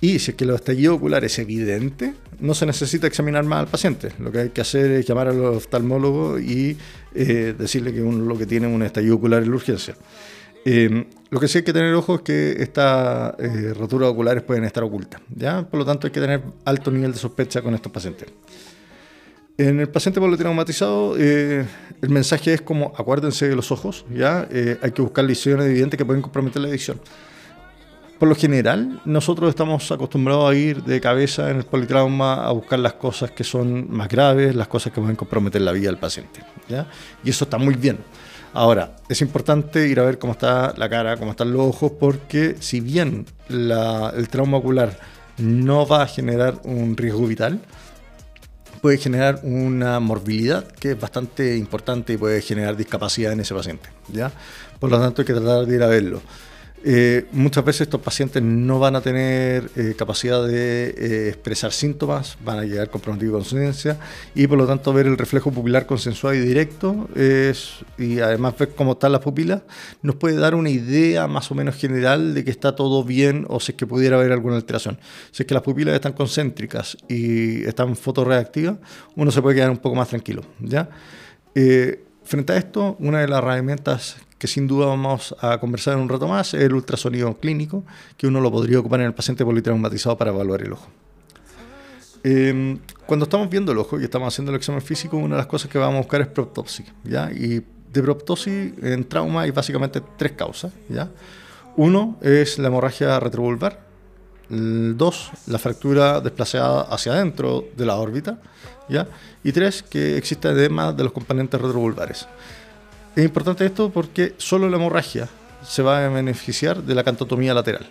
Y 0.00 0.20
si 0.20 0.30
es 0.30 0.36
que 0.36 0.44
el 0.44 0.50
estallido 0.50 0.94
ocular 0.94 1.24
es 1.24 1.38
evidente, 1.40 2.14
no 2.38 2.54
se 2.54 2.66
necesita 2.66 3.08
examinar 3.08 3.44
más 3.44 3.60
al 3.60 3.66
paciente. 3.66 4.10
Lo 4.20 4.30
que 4.30 4.38
hay 4.38 4.48
que 4.50 4.60
hacer 4.60 4.92
es 4.92 5.06
llamar 5.06 5.28
al 5.28 5.44
oftalmólogo 5.44 6.38
y 6.38 6.76
decirle 7.12 7.92
que 7.92 8.00
uno 8.00 8.24
lo 8.24 8.38
que 8.38 8.46
tiene 8.46 8.68
es 8.68 8.74
un 8.74 8.82
estallido 8.82 9.16
ocular 9.16 9.42
en 9.42 9.50
la 9.50 9.56
urgencia. 9.56 9.96
lo 10.64 11.40
que 11.40 11.48
sí 11.48 11.58
hay 11.58 11.64
que 11.64 11.72
tener 11.72 11.92
ojo 11.94 12.16
es 12.16 12.20
que 12.20 12.62
estas 12.62 13.34
roturas 13.76 14.10
oculares 14.10 14.44
pueden 14.44 14.62
estar 14.62 14.84
ocultas, 14.84 15.20
¿ya? 15.34 15.68
Por 15.68 15.80
lo 15.80 15.84
tanto 15.84 16.06
hay 16.06 16.12
que 16.12 16.20
tener 16.20 16.42
alto 16.64 16.92
nivel 16.92 17.12
de 17.12 17.18
sospecha 17.18 17.60
con 17.60 17.74
estos 17.74 17.90
pacientes. 17.90 18.28
En 19.58 19.80
el 19.80 19.88
paciente 19.88 20.20
politraumatizado, 20.20 21.16
eh, 21.18 21.66
el 22.00 22.10
mensaje 22.10 22.54
es 22.54 22.60
como, 22.60 22.92
acuérdense 22.96 23.48
de 23.48 23.56
los 23.56 23.72
ojos, 23.72 24.04
¿ya? 24.08 24.46
Eh, 24.52 24.78
hay 24.80 24.92
que 24.92 25.02
buscar 25.02 25.24
lesiones 25.24 25.66
evidentes 25.66 25.98
que 25.98 26.04
pueden 26.04 26.22
comprometer 26.22 26.62
la 26.62 26.68
visión. 26.68 27.00
Por 28.20 28.28
lo 28.28 28.36
general, 28.36 29.00
nosotros 29.04 29.48
estamos 29.48 29.90
acostumbrados 29.90 30.48
a 30.48 30.54
ir 30.54 30.84
de 30.84 31.00
cabeza 31.00 31.50
en 31.50 31.56
el 31.56 31.64
politrauma 31.64 32.46
a 32.46 32.52
buscar 32.52 32.78
las 32.78 32.92
cosas 32.92 33.32
que 33.32 33.42
son 33.42 33.90
más 33.90 34.06
graves, 34.08 34.54
las 34.54 34.68
cosas 34.68 34.92
que 34.92 35.00
pueden 35.00 35.16
comprometer 35.16 35.60
la 35.60 35.72
vida 35.72 35.88
del 35.88 35.98
paciente, 35.98 36.40
¿ya? 36.68 36.86
Y 37.24 37.30
eso 37.30 37.42
está 37.42 37.58
muy 37.58 37.74
bien. 37.74 37.98
Ahora, 38.54 38.94
es 39.08 39.20
importante 39.22 39.88
ir 39.88 39.98
a 39.98 40.04
ver 40.04 40.20
cómo 40.20 40.34
está 40.34 40.72
la 40.76 40.88
cara, 40.88 41.16
cómo 41.16 41.32
están 41.32 41.52
los 41.52 41.62
ojos, 41.62 41.92
porque 41.98 42.54
si 42.60 42.78
bien 42.78 43.26
el 43.48 44.28
trauma 44.30 44.58
ocular 44.58 44.96
no 45.36 45.84
va 45.84 46.02
a 46.02 46.06
generar 46.06 46.60
un 46.62 46.96
riesgo 46.96 47.26
vital, 47.26 47.60
puede 48.80 48.98
generar 48.98 49.40
una 49.42 50.00
morbilidad 50.00 50.66
que 50.66 50.92
es 50.92 51.00
bastante 51.00 51.56
importante 51.56 52.14
y 52.14 52.16
puede 52.16 52.40
generar 52.40 52.76
discapacidad 52.76 53.32
en 53.32 53.40
ese 53.40 53.54
paciente. 53.54 53.88
¿ya? 54.12 54.32
Por 54.78 54.90
lo 54.90 55.00
tanto, 55.00 55.22
hay 55.22 55.26
que 55.26 55.34
tratar 55.34 55.66
de 55.66 55.74
ir 55.74 55.82
a 55.82 55.86
verlo. 55.86 56.22
Eh, 56.84 57.26
muchas 57.32 57.64
veces 57.64 57.82
estos 57.82 58.00
pacientes 58.00 58.40
no 58.40 58.78
van 58.78 58.94
a 58.94 59.00
tener 59.00 59.68
eh, 59.74 59.94
capacidad 59.98 60.46
de 60.46 60.90
eh, 60.90 61.28
expresar 61.28 61.72
síntomas, 61.72 62.38
van 62.44 62.60
a 62.60 62.64
llegar 62.64 62.88
comprometidos 62.88 63.32
con 63.32 63.40
conciencia 63.40 63.98
y 64.34 64.46
por 64.46 64.58
lo 64.58 64.66
tanto 64.66 64.92
ver 64.92 65.06
el 65.06 65.18
reflejo 65.18 65.50
pupilar 65.50 65.86
consensuado 65.86 66.36
y 66.36 66.40
directo 66.40 67.08
es, 67.16 67.84
y 67.98 68.20
además 68.20 68.56
ver 68.56 68.74
cómo 68.76 68.92
están 68.92 69.12
las 69.12 69.22
pupilas 69.22 69.62
nos 70.02 70.16
puede 70.16 70.36
dar 70.36 70.54
una 70.54 70.70
idea 70.70 71.26
más 71.26 71.50
o 71.50 71.54
menos 71.56 71.74
general 71.74 72.34
de 72.34 72.44
que 72.44 72.50
está 72.50 72.76
todo 72.76 73.02
bien 73.02 73.44
o 73.48 73.58
si 73.58 73.72
es 73.72 73.76
que 73.76 73.86
pudiera 73.86 74.16
haber 74.16 74.30
alguna 74.30 74.56
alteración. 74.56 74.98
Si 75.32 75.42
es 75.42 75.46
que 75.46 75.54
las 75.54 75.64
pupilas 75.64 75.94
están 75.94 76.12
concéntricas 76.12 76.96
y 77.08 77.64
están 77.64 77.96
fotoreactivas, 77.96 78.76
uno 79.16 79.30
se 79.32 79.42
puede 79.42 79.56
quedar 79.56 79.70
un 79.70 79.78
poco 79.78 79.96
más 79.96 80.08
tranquilo. 80.08 80.42
¿ya? 80.60 80.88
frente 82.22 82.52
a 82.52 82.56
esto, 82.56 82.96
una 83.00 83.20
de 83.20 83.26
las 83.26 83.38
herramientas 83.38 84.16
que 84.38 84.46
sin 84.46 84.66
duda 84.66 84.86
vamos 84.86 85.34
a 85.40 85.58
conversar 85.58 85.94
en 85.94 86.00
un 86.00 86.08
rato 86.08 86.28
más, 86.28 86.54
el 86.54 86.72
ultrasonido 86.72 87.36
clínico, 87.38 87.84
que 88.16 88.26
uno 88.26 88.40
lo 88.40 88.50
podría 88.50 88.78
ocupar 88.78 89.00
en 89.00 89.06
el 89.06 89.14
paciente 89.14 89.44
politraumatizado 89.44 90.16
para 90.16 90.30
evaluar 90.30 90.62
el 90.62 90.72
ojo. 90.72 90.88
Em, 92.24 92.78
cuando 93.06 93.24
estamos 93.24 93.48
viendo 93.48 93.72
el 93.72 93.78
ojo 93.78 94.00
y 94.00 94.04
estamos 94.04 94.32
haciendo 94.32 94.50
el 94.50 94.56
examen 94.56 94.82
físico, 94.82 95.16
una 95.16 95.36
de 95.36 95.40
las 95.40 95.46
cosas 95.46 95.70
que 95.70 95.78
vamos 95.78 95.96
a 95.96 95.98
buscar 95.98 96.20
es 96.20 96.26
proptosis. 96.28 96.86
¿ya? 97.04 97.30
Y 97.32 97.64
de 97.92 98.02
proptosis 98.02 98.72
en 98.82 99.04
trauma 99.08 99.42
hay 99.42 99.50
básicamente 99.50 100.02
tres 100.16 100.32
causas. 100.32 100.72
¿ya? 100.88 101.08
Uno 101.76 102.16
es 102.20 102.58
la 102.58 102.68
hemorragia 102.68 103.18
retrovulvar. 103.20 103.86
Dos, 104.50 105.30
la 105.46 105.58
fractura 105.58 106.20
desplazada 106.20 106.82
hacia 106.82 107.12
adentro 107.12 107.64
de 107.76 107.86
la 107.86 107.96
órbita. 107.96 108.38
¿ya? 108.88 109.06
Y 109.44 109.52
tres, 109.52 109.82
que 109.82 110.16
existe 110.16 110.48
edema 110.48 110.92
de 110.92 111.04
los 111.04 111.12
componentes 111.12 111.60
retrovulvares. 111.60 112.26
Es 113.16 113.24
importante 113.24 113.66
esto 113.66 113.90
porque 113.90 114.34
solo 114.38 114.68
la 114.68 114.76
hemorragia 114.76 115.28
se 115.66 115.82
va 115.82 116.04
a 116.04 116.08
beneficiar 116.08 116.82
de 116.82 116.94
la 116.94 117.04
cantotomía 117.04 117.52
lateral, 117.52 117.90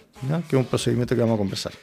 que 0.50 0.56
es 0.56 0.60
un 0.60 0.66
procedimiento 0.66 1.16
que 1.16 1.22
vamos 1.22 1.36
a 1.36 1.38
conversar. 1.38 1.74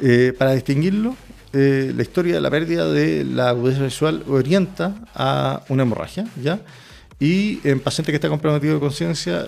Eh, 0.00 0.32
para 0.36 0.52
distinguirlo, 0.52 1.14
eh, 1.52 1.92
la 1.94 2.02
historia 2.02 2.34
de 2.34 2.40
la 2.40 2.50
pérdida 2.50 2.90
de 2.90 3.24
la 3.24 3.50
agudeza 3.50 3.82
visual 3.82 4.24
orienta 4.28 4.94
a 5.14 5.62
una 5.68 5.82
hemorragia, 5.82 6.26
¿ya? 6.42 6.60
Y 7.18 7.60
en 7.64 7.80
paciente 7.80 8.12
que 8.12 8.16
está 8.16 8.30
comprometido 8.30 8.74
de 8.74 8.80
conciencia, 8.80 9.44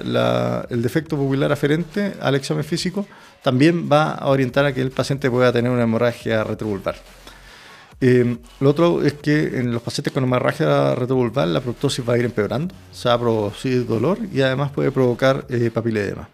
el 0.68 0.82
defecto 0.82 1.16
pupilar 1.16 1.50
aferente 1.52 2.12
al 2.20 2.34
examen 2.34 2.64
físico 2.64 3.06
también 3.42 3.88
va 3.90 4.12
a 4.12 4.28
orientar 4.28 4.66
a 4.66 4.74
que 4.74 4.82
el 4.82 4.90
paciente 4.90 5.30
pueda 5.30 5.52
tener 5.52 5.70
una 5.70 5.84
hemorragia 5.84 6.44
retrovulvar. 6.44 6.96
Eh, 8.04 8.36
lo 8.58 8.70
otro 8.70 9.04
es 9.04 9.12
que 9.12 9.58
en 9.60 9.72
los 9.72 9.80
pacientes 9.80 10.12
con 10.12 10.24
hemorragia 10.24 10.96
retrovulvar 10.96 11.46
la 11.46 11.60
proptosis 11.60 12.06
va 12.06 12.14
a 12.14 12.18
ir 12.18 12.24
empeorando, 12.24 12.74
se 12.90 13.08
va 13.08 13.14
a 13.14 13.20
producir 13.20 13.86
dolor 13.86 14.18
y 14.32 14.40
además 14.40 14.72
puede 14.72 14.90
provocar 14.90 15.46
eh, 15.48 15.70
papiledema. 15.72 16.28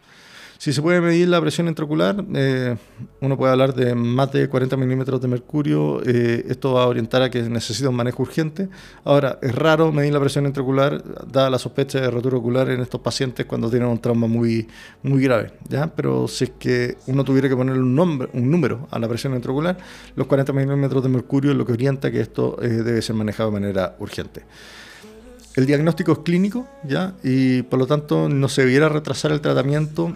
Si 0.59 0.73
se 0.73 0.83
puede 0.83 1.01
medir 1.01 1.29
la 1.29 1.41
presión 1.41 1.69
intraocular, 1.69 2.25
eh, 2.35 2.77
uno 3.21 3.37
puede 3.37 3.53
hablar 3.53 3.75
de 3.77 3.95
más 3.95 4.33
de 4.33 4.49
40 4.49 4.77
milímetros 4.77 5.21
de 5.21 5.29
mercurio. 5.29 6.03
Eh, 6.05 6.47
esto 6.49 6.73
va 6.73 6.83
a 6.83 6.87
orientar 6.89 7.23
a 7.23 7.31
que 7.31 7.41
necesita 7.43 7.89
un 7.89 7.95
manejo 7.95 8.25
urgente. 8.25 8.69
Ahora, 9.05 9.39
es 9.41 9.55
raro 9.55 9.93
medir 9.93 10.13
la 10.13 10.19
presión 10.19 10.47
intraocular, 10.47 11.01
dada 11.31 11.49
la 11.49 11.61
sospecha 11.61 12.01
de 12.01 12.11
rotura 12.11 12.39
ocular 12.39 12.69
en 12.71 12.81
estos 12.81 13.01
pacientes 13.01 13.47
cuando 13.47 13.71
tienen 13.71 13.89
un 13.89 14.01
trauma 14.01 14.27
muy, 14.27 14.67
muy 15.05 15.23
grave. 15.23 15.53
¿ya? 15.69 15.95
Pero 15.95 16.27
si 16.27 16.45
es 16.45 16.51
que 16.59 16.97
uno 17.07 17.23
tuviera 17.23 17.49
que 17.49 17.55
ponerle 17.55 17.81
un, 17.81 17.95
nombre, 17.95 18.29
un 18.33 18.51
número 18.51 18.89
a 18.91 18.99
la 18.99 19.07
presión 19.07 19.37
intraocular, 19.37 19.79
los 20.17 20.27
40 20.27 20.53
milímetros 20.53 21.05
de 21.05 21.09
mercurio 21.09 21.53
es 21.53 21.57
lo 21.57 21.65
que 21.65 21.73
orienta 21.75 22.11
que 22.11 22.21
esto 22.21 22.61
eh, 22.61 22.69
debe 22.69 23.01
ser 23.01 23.15
manejado 23.15 23.51
de 23.51 23.61
manera 23.61 23.95
urgente. 24.01 24.43
El 25.55 25.67
diagnóstico 25.67 26.13
es 26.13 26.19
clínico, 26.19 26.69
¿ya? 26.83 27.15
Y 27.23 27.63
por 27.63 27.79
lo 27.79 27.87
tanto 27.87 28.29
no 28.29 28.49
se 28.49 28.63
debiera 28.63 28.89
retrasar 28.89 29.31
el 29.31 29.41
tratamiento 29.41 30.15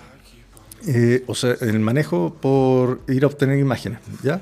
eh, 0.87 1.25
o 1.27 1.35
sea, 1.35 1.57
el 1.61 1.81
manejo 1.81 2.35
por 2.41 3.01
ir 3.09 3.25
a 3.25 3.27
obtener 3.27 3.59
imágenes, 3.59 3.99
¿ya? 4.23 4.41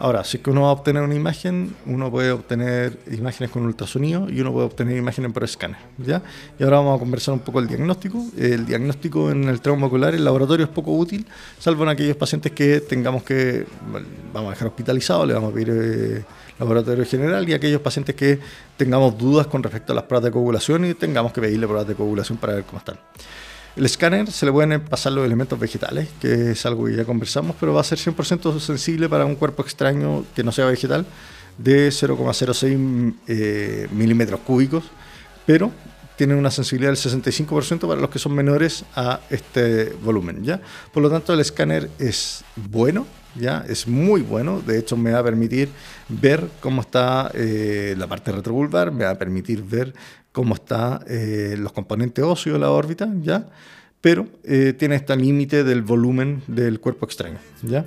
Ahora, 0.00 0.24
si 0.24 0.38
es 0.38 0.42
que 0.42 0.48
uno 0.48 0.62
va 0.62 0.68
a 0.68 0.72
obtener 0.72 1.02
una 1.02 1.14
imagen, 1.14 1.76
uno 1.84 2.10
puede 2.10 2.32
obtener 2.32 2.98
imágenes 3.12 3.50
con 3.50 3.66
ultrasonido 3.66 4.30
y 4.30 4.40
uno 4.40 4.50
puede 4.50 4.64
obtener 4.64 4.96
imágenes 4.96 5.30
por 5.30 5.44
escáner, 5.44 5.76
¿ya? 5.98 6.22
Y 6.58 6.62
ahora 6.62 6.78
vamos 6.78 6.96
a 6.96 6.98
conversar 6.98 7.34
un 7.34 7.40
poco 7.40 7.60
del 7.60 7.68
diagnóstico. 7.68 8.24
El 8.34 8.64
diagnóstico 8.64 9.30
en 9.30 9.44
el 9.44 9.60
trauma 9.60 9.88
ocular, 9.88 10.14
el 10.14 10.24
laboratorio 10.24 10.64
es 10.64 10.72
poco 10.72 10.92
útil, 10.92 11.26
salvo 11.58 11.82
en 11.82 11.90
aquellos 11.90 12.16
pacientes 12.16 12.52
que 12.52 12.80
tengamos 12.80 13.24
que, 13.24 13.66
vamos 14.32 14.48
a 14.48 14.54
dejar 14.54 14.68
hospitalizados, 14.68 15.28
le 15.28 15.34
vamos 15.34 15.50
a 15.50 15.54
pedir 15.54 15.70
eh, 15.70 16.24
laboratorio 16.58 17.04
general 17.04 17.46
y 17.46 17.52
aquellos 17.52 17.82
pacientes 17.82 18.14
que 18.14 18.38
tengamos 18.78 19.18
dudas 19.18 19.48
con 19.48 19.62
respecto 19.62 19.92
a 19.92 19.96
las 19.96 20.04
pruebas 20.04 20.24
de 20.24 20.30
coagulación 20.30 20.86
y 20.86 20.94
tengamos 20.94 21.30
que 21.34 21.42
pedirle 21.42 21.66
pruebas 21.66 21.86
de 21.86 21.94
coagulación 21.94 22.38
para 22.38 22.54
ver 22.54 22.64
cómo 22.64 22.78
están. 22.78 22.96
El 23.76 23.86
escáner 23.86 24.30
se 24.32 24.46
le 24.46 24.52
pueden 24.52 24.80
pasar 24.80 25.12
los 25.12 25.24
elementos 25.24 25.58
vegetales, 25.58 26.08
que 26.20 26.52
es 26.52 26.66
algo 26.66 26.86
que 26.86 26.96
ya 26.96 27.04
conversamos, 27.04 27.54
pero 27.58 27.72
va 27.72 27.80
a 27.80 27.84
ser 27.84 27.98
100% 27.98 28.58
sensible 28.58 29.08
para 29.08 29.24
un 29.24 29.36
cuerpo 29.36 29.62
extraño 29.62 30.24
que 30.34 30.42
no 30.42 30.50
sea 30.50 30.66
vegetal 30.66 31.06
de 31.56 31.88
0,06 31.88 33.14
eh, 33.28 33.88
milímetros 33.92 34.40
cúbicos, 34.40 34.84
pero 35.46 35.70
tiene 36.16 36.34
una 36.34 36.50
sensibilidad 36.50 36.92
del 36.92 36.98
65% 36.98 37.88
para 37.88 37.98
los 37.98 38.10
que 38.10 38.18
son 38.18 38.34
menores 38.34 38.84
a 38.94 39.20
este 39.30 39.94
volumen. 40.02 40.44
¿ya? 40.44 40.60
Por 40.92 41.02
lo 41.02 41.08
tanto, 41.08 41.32
el 41.32 41.40
escáner 41.40 41.90
es 41.98 42.44
bueno, 42.56 43.06
¿ya? 43.36 43.64
es 43.66 43.88
muy 43.88 44.20
bueno. 44.20 44.60
De 44.60 44.78
hecho, 44.78 44.98
me 44.98 45.12
va 45.12 45.20
a 45.20 45.24
permitir 45.24 45.70
ver 46.10 46.46
cómo 46.60 46.82
está 46.82 47.30
eh, 47.32 47.94
la 47.96 48.06
parte 48.06 48.32
retrovulvar, 48.32 48.92
me 48.92 49.04
va 49.04 49.12
a 49.12 49.18
permitir 49.18 49.62
ver 49.62 49.94
cómo 50.32 50.54
están 50.54 51.00
eh, 51.08 51.56
los 51.58 51.72
componentes 51.72 52.24
óseos 52.24 52.54
de 52.54 52.60
la 52.60 52.70
órbita, 52.70 53.08
¿ya? 53.22 53.46
pero 54.00 54.26
eh, 54.44 54.74
tiene 54.78 54.94
este 54.96 55.16
límite 55.16 55.64
del 55.64 55.82
volumen 55.82 56.42
del 56.46 56.80
cuerpo 56.80 57.06
extraño. 57.06 57.38
¿ya? 57.62 57.84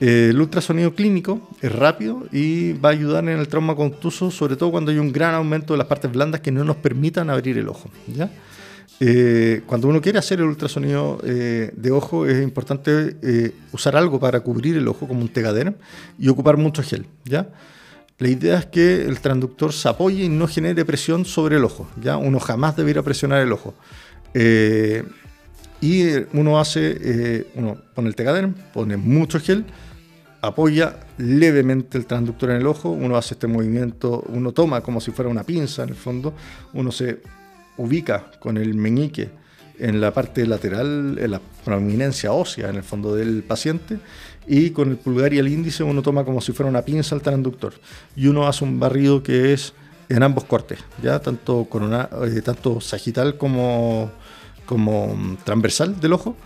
Eh, 0.00 0.28
el 0.30 0.40
ultrasonido 0.40 0.94
clínico 0.94 1.48
es 1.60 1.72
rápido 1.72 2.26
y 2.32 2.72
va 2.72 2.90
a 2.90 2.92
ayudar 2.92 3.24
en 3.24 3.38
el 3.38 3.48
trauma 3.48 3.74
contuso, 3.74 4.30
sobre 4.30 4.56
todo 4.56 4.70
cuando 4.70 4.90
hay 4.90 4.98
un 4.98 5.12
gran 5.12 5.34
aumento 5.34 5.74
de 5.74 5.78
las 5.78 5.86
partes 5.86 6.10
blandas 6.10 6.40
que 6.40 6.50
no 6.50 6.64
nos 6.64 6.76
permitan 6.76 7.30
abrir 7.30 7.58
el 7.58 7.68
ojo. 7.68 7.90
¿ya? 8.06 8.30
cuando 9.64 9.88
uno 9.88 10.02
quiere 10.02 10.18
hacer 10.18 10.40
el 10.40 10.44
ultrasonido 10.44 11.16
de 11.24 11.90
ojo 11.90 12.26
es 12.26 12.42
importante 12.42 13.54
usar 13.72 13.96
algo 13.96 14.20
para 14.20 14.40
cubrir 14.40 14.76
el 14.76 14.86
ojo 14.88 15.08
como 15.08 15.22
un 15.22 15.30
tegadero 15.30 15.72
y 16.18 16.28
ocupar 16.28 16.58
mucho 16.58 16.82
gel. 16.82 17.06
¿ya? 17.24 17.48
La 18.20 18.28
idea 18.28 18.58
es 18.58 18.66
que 18.66 19.06
el 19.06 19.18
transductor 19.20 19.72
se 19.72 19.88
apoye 19.88 20.24
y 20.24 20.28
no 20.28 20.46
genere 20.46 20.84
presión 20.84 21.24
sobre 21.24 21.56
el 21.56 21.64
ojo. 21.64 21.88
¿ya? 22.02 22.18
Uno 22.18 22.38
jamás 22.38 22.76
debería 22.76 23.02
presionar 23.02 23.40
el 23.40 23.50
ojo. 23.50 23.74
Eh, 24.34 25.02
y 25.80 26.04
uno 26.34 26.60
hace, 26.60 26.98
eh, 27.00 27.46
uno 27.54 27.78
pone 27.94 28.08
el 28.08 28.14
tegaderm, 28.14 28.52
pone 28.74 28.98
mucho 28.98 29.40
gel, 29.40 29.64
apoya 30.42 31.00
levemente 31.16 31.96
el 31.96 32.04
transductor 32.04 32.50
en 32.50 32.56
el 32.56 32.66
ojo, 32.66 32.90
uno 32.90 33.16
hace 33.16 33.34
este 33.34 33.46
movimiento, 33.46 34.22
uno 34.28 34.52
toma 34.52 34.82
como 34.82 35.00
si 35.00 35.12
fuera 35.12 35.30
una 35.30 35.44
pinza 35.44 35.82
en 35.84 35.88
el 35.88 35.94
fondo, 35.94 36.34
uno 36.74 36.92
se 36.92 37.22
ubica 37.78 38.30
con 38.38 38.58
el 38.58 38.74
meñique 38.74 39.30
en 39.78 39.98
la 39.98 40.12
parte 40.12 40.46
lateral, 40.46 41.18
en 41.18 41.30
la 41.30 41.40
prominencia 41.64 42.32
ósea 42.32 42.68
en 42.68 42.76
el 42.76 42.82
fondo 42.82 43.16
del 43.16 43.42
paciente 43.42 43.98
y 44.46 44.70
con 44.70 44.90
el 44.90 44.96
pulgar 44.96 45.32
y 45.32 45.38
el 45.38 45.48
índice 45.48 45.82
uno 45.82 46.02
toma 46.02 46.24
como 46.24 46.40
si 46.40 46.52
fuera 46.52 46.68
una 46.68 46.82
pinza 46.82 47.14
al 47.14 47.22
transductor 47.22 47.74
y 48.16 48.26
uno 48.26 48.46
hace 48.46 48.64
un 48.64 48.80
barrido 48.80 49.22
que 49.22 49.52
es 49.52 49.74
en 50.08 50.22
ambos 50.24 50.44
cortes, 50.44 50.80
ya 51.02 51.20
tanto, 51.20 51.66
corona, 51.66 52.08
eh, 52.26 52.42
tanto 52.42 52.80
sagital 52.80 53.36
como, 53.36 54.10
como 54.66 55.14
mm, 55.14 55.36
transversal 55.44 56.00
del 56.00 56.12
ojo. 56.12 56.36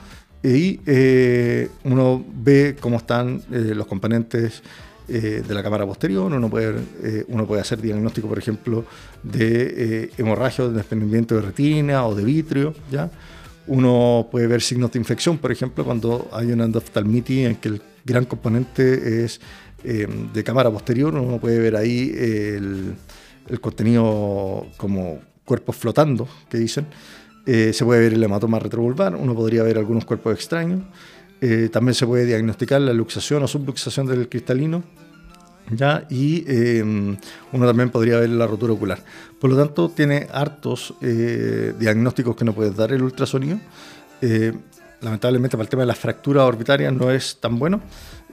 Y 0.43 0.81
eh, 0.85 1.71
uno 1.85 2.23
ve 2.29 2.77
cómo 2.79 2.99
están 2.99 3.43
los 3.49 3.87
componentes 3.87 4.63
de 5.09 5.55
la 5.55 5.63
cámara 5.63 5.87
posterior, 5.87 6.31
uno 6.31 6.51
puede, 6.51 7.25
uno 7.29 7.47
puede 7.47 7.63
hacer 7.63 7.81
diagnóstico, 7.81 8.29
por 8.29 8.39
ejemplo, 8.39 8.85
de 9.23 10.11
hemorragia 10.19 10.65
o 10.65 10.69
de 10.69 10.77
desprendimiento 10.77 11.35
de 11.35 11.43
retina 11.43 12.07
o 12.07 12.15
de 12.15 12.25
vitrio, 12.25 12.75
¿ya? 12.91 13.11
Uno 13.67 14.29
puede 14.31 14.47
ver 14.47 14.61
signos 14.61 14.93
de 14.93 14.99
infección, 14.99 15.39
por 15.39 15.51
ejemplo, 15.51 15.85
cuando 15.85 16.29
hay 16.33 16.53
una 16.53 16.65
endoftalmitis 16.65 17.47
en 17.47 17.57
que 17.57 17.69
el 17.69 17.83
gran 18.05 18.27
componente 18.27 19.25
es 19.25 19.41
eh, 19.83 20.07
de 20.33 20.45
cámara 20.45 20.71
posterior, 20.71 21.15
uno 21.15 21.39
puede 21.39 21.59
ver 21.59 21.77
ahí 21.77 22.13
el, 22.15 22.97
contenido 23.61 24.67
como 24.77 25.21
cuerpos 25.45 25.77
flotando, 25.77 26.29
que 26.49 26.59
dicen. 26.59 26.87
Eh, 27.47 27.73
se 27.75 27.85
puede 27.85 28.01
ver 28.01 28.15
el 28.15 28.23
hematoma 28.23 28.59
retrovulvar, 28.59 29.15
uno 29.15 29.35
podría 29.35 29.63
ver 29.63 29.77
algunos 29.77 30.05
cuerpos 30.05 30.35
extraños. 30.35 30.83
Eh, 31.41 31.69
también 31.71 31.95
se 31.95 32.07
puede 32.07 32.25
diagnosticar 32.25 32.81
la 32.81 32.95
luxación 32.95 33.43
o 33.43 33.49
subluxación 33.49 34.07
del 34.07 34.29
cristalino. 34.29 34.83
¿Ya? 35.71 36.07
Y 36.11 36.45
uno 36.81 37.67
también 37.67 37.91
podría 37.91 38.19
ver 38.19 38.31
la 38.31 38.47
rotura 38.47 38.73
ocular. 38.73 38.99
Por 39.41 39.51
lo 39.51 39.57
tanto, 39.57 39.89
tiene 39.89 40.27
hartos 40.33 40.95
diagnósticos 41.01 42.37
que 42.37 42.45
no 42.45 42.53
puede 42.55 42.71
dar 42.71 42.93
el 42.93 43.03
ultrasonido 43.03 43.59
lamentablemente 45.05 45.57
para 45.57 45.65
el 45.65 45.69
tema 45.69 45.83
de 45.83 45.87
las 45.87 45.99
fracturas 45.99 46.45
orbitarias 46.45 46.93
no 46.93 47.11
es 47.11 47.37
tan 47.41 47.59
bueno. 47.59 47.81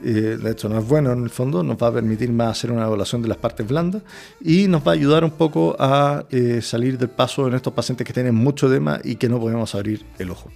Eh, 0.04 0.38
de 0.42 0.50
hecho, 0.50 0.68
no 0.68 0.78
es 0.78 0.88
bueno 0.88 1.12
en 1.12 1.22
el 1.22 1.30
fondo, 1.30 1.62
nos 1.62 1.80
va 1.80 1.88
a 1.88 1.92
permitir 1.92 2.32
más 2.32 2.58
hacer 2.58 2.72
una 2.72 2.86
evaluación 2.86 3.22
de 3.22 3.28
las 3.28 3.36
partes 3.36 3.68
blandas 3.68 4.02
y 4.40 4.66
nos 4.66 4.84
va 4.84 4.92
a 4.92 4.94
ayudar 4.94 5.22
un 5.22 5.30
poco 5.30 5.76
a 5.78 6.24
eh, 6.30 6.60
salir 6.60 6.98
del 6.98 7.10
paso 7.10 7.46
en 7.46 7.54
estos 7.54 7.72
pacientes 7.72 8.04
que 8.04 8.12
tienen 8.12 8.34
mucho 8.34 8.66
edema 8.66 9.00
y 9.04 9.14
que 9.16 9.28
no 9.28 9.38
podemos 9.38 9.74
abrir 9.76 10.04
el 10.18 10.30
ojo. 10.30 10.50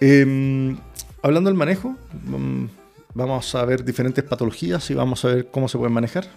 Em, 0.00 0.76
hablando 1.22 1.50
del 1.50 1.56
manejo, 1.56 1.96
mm, 2.24 2.66
vamos 3.18 3.52
a 3.56 3.64
ver 3.64 3.84
diferentes 3.84 4.22
patologías 4.22 4.88
y 4.90 4.94
vamos 4.94 5.24
a 5.24 5.28
ver 5.28 5.48
cómo 5.50 5.68
se 5.68 5.76
pueden 5.76 5.92
manejar. 5.92 6.28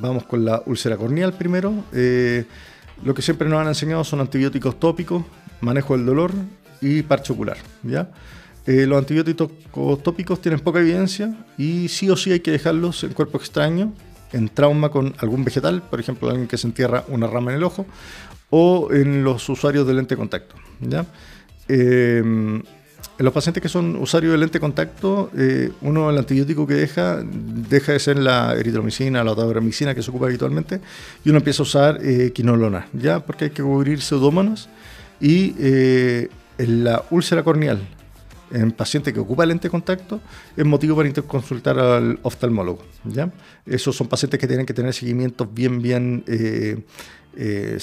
Vamos 0.00 0.24
con 0.24 0.42
la 0.42 0.62
úlcera 0.64 0.96
corneal 0.96 1.34
primero. 1.34 1.84
Eh, 1.92 2.46
lo 3.04 3.14
que 3.14 3.20
siempre 3.20 3.46
nos 3.46 3.60
han 3.60 3.68
enseñado 3.68 4.02
son 4.04 4.20
antibióticos 4.20 4.80
tópicos, 4.80 5.22
manejo 5.60 5.96
del 5.96 6.06
dolor, 6.06 6.32
y 6.80 7.02
parche 7.02 7.34
ocular. 7.34 7.58
¿ya? 7.82 8.10
Eh, 8.66 8.86
los 8.86 8.98
antibióticos 8.98 9.50
tópicos 10.02 10.40
tienen 10.40 10.60
poca 10.60 10.80
evidencia 10.80 11.34
y 11.58 11.88
sí 11.88 12.08
o 12.08 12.16
sí 12.16 12.32
hay 12.32 12.40
que 12.40 12.50
dejarlos 12.50 13.04
en 13.04 13.12
cuerpo 13.12 13.36
extraño, 13.36 13.92
en 14.32 14.48
trauma 14.48 14.88
con 14.88 15.14
algún 15.18 15.44
vegetal, 15.44 15.82
por 15.82 16.00
ejemplo, 16.00 16.30
alguien 16.30 16.48
que 16.48 16.56
se 16.56 16.66
entierra 16.66 17.04
una 17.08 17.26
rama 17.26 17.50
en 17.50 17.58
el 17.58 17.64
ojo, 17.64 17.84
o 18.48 18.88
en 18.92 19.24
los 19.24 19.46
usuarios 19.50 19.86
de 19.86 19.92
lente 19.92 20.16
contacto. 20.16 20.54
¿ya? 20.80 21.04
Eh, 21.68 22.62
en 23.20 23.24
los 23.24 23.32
pacientes 23.32 23.62
que 23.62 23.68
son 23.68 23.94
usuarios 23.94 24.32
de 24.32 24.38
lente 24.38 24.58
contacto, 24.58 25.30
eh, 25.36 25.70
uno 25.82 26.10
el 26.10 26.18
antibiótico 26.18 26.66
que 26.66 26.74
deja 26.74 27.22
deja 27.22 27.92
de 27.92 28.00
ser 28.00 28.18
la 28.18 28.54
eritromicina, 28.54 29.22
la 29.22 29.30
otabramicina 29.30 29.94
que 29.94 30.02
se 30.02 30.10
ocupa 30.10 30.26
habitualmente, 30.26 30.80
y 31.24 31.28
uno 31.28 31.38
empieza 31.38 31.62
a 31.62 31.64
usar 31.64 32.00
quinolona, 32.32 32.88
¿ya? 32.92 33.24
Porque 33.24 33.44
hay 33.44 33.50
que 33.50 33.62
cubrir 33.62 34.00
pseudómonas 34.00 34.68
y 35.20 35.54
en 35.58 36.84
la 36.84 37.04
úlcera 37.10 37.44
corneal 37.44 37.80
en 38.50 38.72
paciente 38.72 39.12
que 39.12 39.20
ocupa 39.20 39.46
lente 39.46 39.68
de 39.68 39.70
contacto 39.70 40.20
es 40.56 40.64
motivo 40.64 40.96
para 40.96 41.12
consultar 41.22 41.78
al 41.78 42.18
oftalmólogo. 42.22 42.82
¿ya? 43.04 43.30
Esos 43.66 43.96
son 43.96 44.08
pacientes 44.08 44.38
que 44.40 44.46
tienen 44.46 44.66
que 44.66 44.74
tener 44.74 44.92
seguimientos 44.92 45.52
bien, 45.52 45.80
bien 45.80 46.24
eh, 46.26 46.82
eh. 47.36 47.78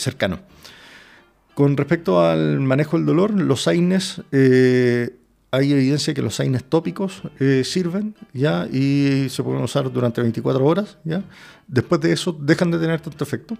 Con 1.54 1.76
respecto 1.76 2.22
al 2.22 2.60
manejo 2.60 2.98
del 2.98 3.06
dolor, 3.06 3.32
los 3.32 3.68
AINES, 3.68 4.22
eh, 4.32 5.16
hay 5.52 5.72
evidencia 5.72 6.14
que 6.14 6.22
los 6.22 6.40
AINES 6.40 6.66
tópicos 6.66 7.24
sirven 7.64 8.16
¿ya? 8.34 8.68
y 8.72 9.28
se 9.30 9.44
pueden 9.44 9.64
usar 9.64 9.92
durante 9.92 10.22
24 10.22 10.66
horas. 10.66 10.98
¿ya? 11.04 11.24
Después 11.68 12.02
de 12.02 12.12
eso 12.12 12.38
dejan 12.40 12.72
de 12.72 12.80
tener 12.80 13.00
tanto 13.00 13.24
efecto. 13.24 13.58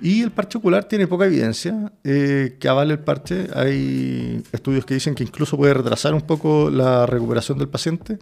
Y 0.00 0.22
el 0.22 0.30
parche 0.30 0.58
ocular 0.58 0.84
tiene 0.84 1.06
poca 1.06 1.24
evidencia 1.24 1.90
eh, 2.04 2.56
que 2.60 2.68
avale 2.68 2.94
el 2.94 2.98
parche. 2.98 3.48
Hay 3.54 4.42
estudios 4.52 4.84
que 4.84 4.94
dicen 4.94 5.14
que 5.14 5.22
incluso 5.22 5.56
puede 5.56 5.72
retrasar 5.72 6.12
un 6.12 6.20
poco 6.20 6.68
la 6.70 7.06
recuperación 7.06 7.58
del 7.58 7.68
paciente, 7.68 8.18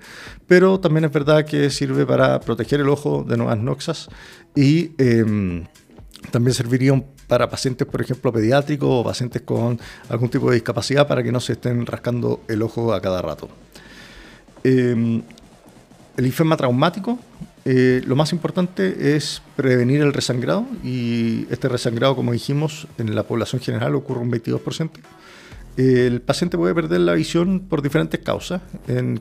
pero 0.47 0.79
también 0.79 1.05
es 1.05 1.13
verdad 1.13 1.45
que 1.45 1.71
sirve 1.71 2.07
para 2.07 2.39
proteger 2.41 2.81
el 2.81 2.89
ojo 2.89 3.25
de 3.29 3.37
nuevas 3.37 3.59
noxas 3.59 4.09
y 4.55 4.93
em, 4.99 5.65
también 6.31 6.55
serviría 6.55 6.93
para 7.27 7.49
pacientes, 7.49 7.87
por 7.87 8.01
ejemplo, 8.01 8.33
pediátricos 8.33 8.89
o 8.91 9.05
pacientes 9.05 9.43
con 9.43 9.79
algún 10.09 10.29
tipo 10.29 10.49
de 10.51 10.55
discapacidad 10.55 11.07
para 11.07 11.23
que 11.23 11.33
no 11.33 11.41
se 11.41 11.55
estén 11.55 11.87
rascando 11.87 12.41
el 12.49 12.63
ojo 12.63 12.93
a 12.93 13.01
cada 13.01 13.23
rato. 13.23 13.49
Em, 14.63 15.23
el 16.17 16.27
infema 16.27 16.57
traumático 16.57 17.19
eh, 17.65 18.03
lo 18.07 18.15
más 18.15 18.33
importante 18.33 19.17
es 19.17 19.41
prevenir 19.57 20.03
el 20.03 20.13
resangrado 20.13 20.67
y 20.83 21.47
este 21.51 21.69
resangrado, 21.69 22.15
como 22.15 22.33
dijimos, 22.33 22.87
en 22.99 23.15
la 23.15 23.23
población 23.23 23.63
general 23.63 23.95
ocurre 23.95 24.21
un 24.21 24.31
22%. 24.31 24.91
el 25.77 26.21
paciente 26.21 26.57
puede 26.59 26.75
perder 26.75 27.01
la 27.01 27.15
visión 27.15 27.61
por 27.61 27.83
diferentes 27.83 28.21
causas. 28.21 28.61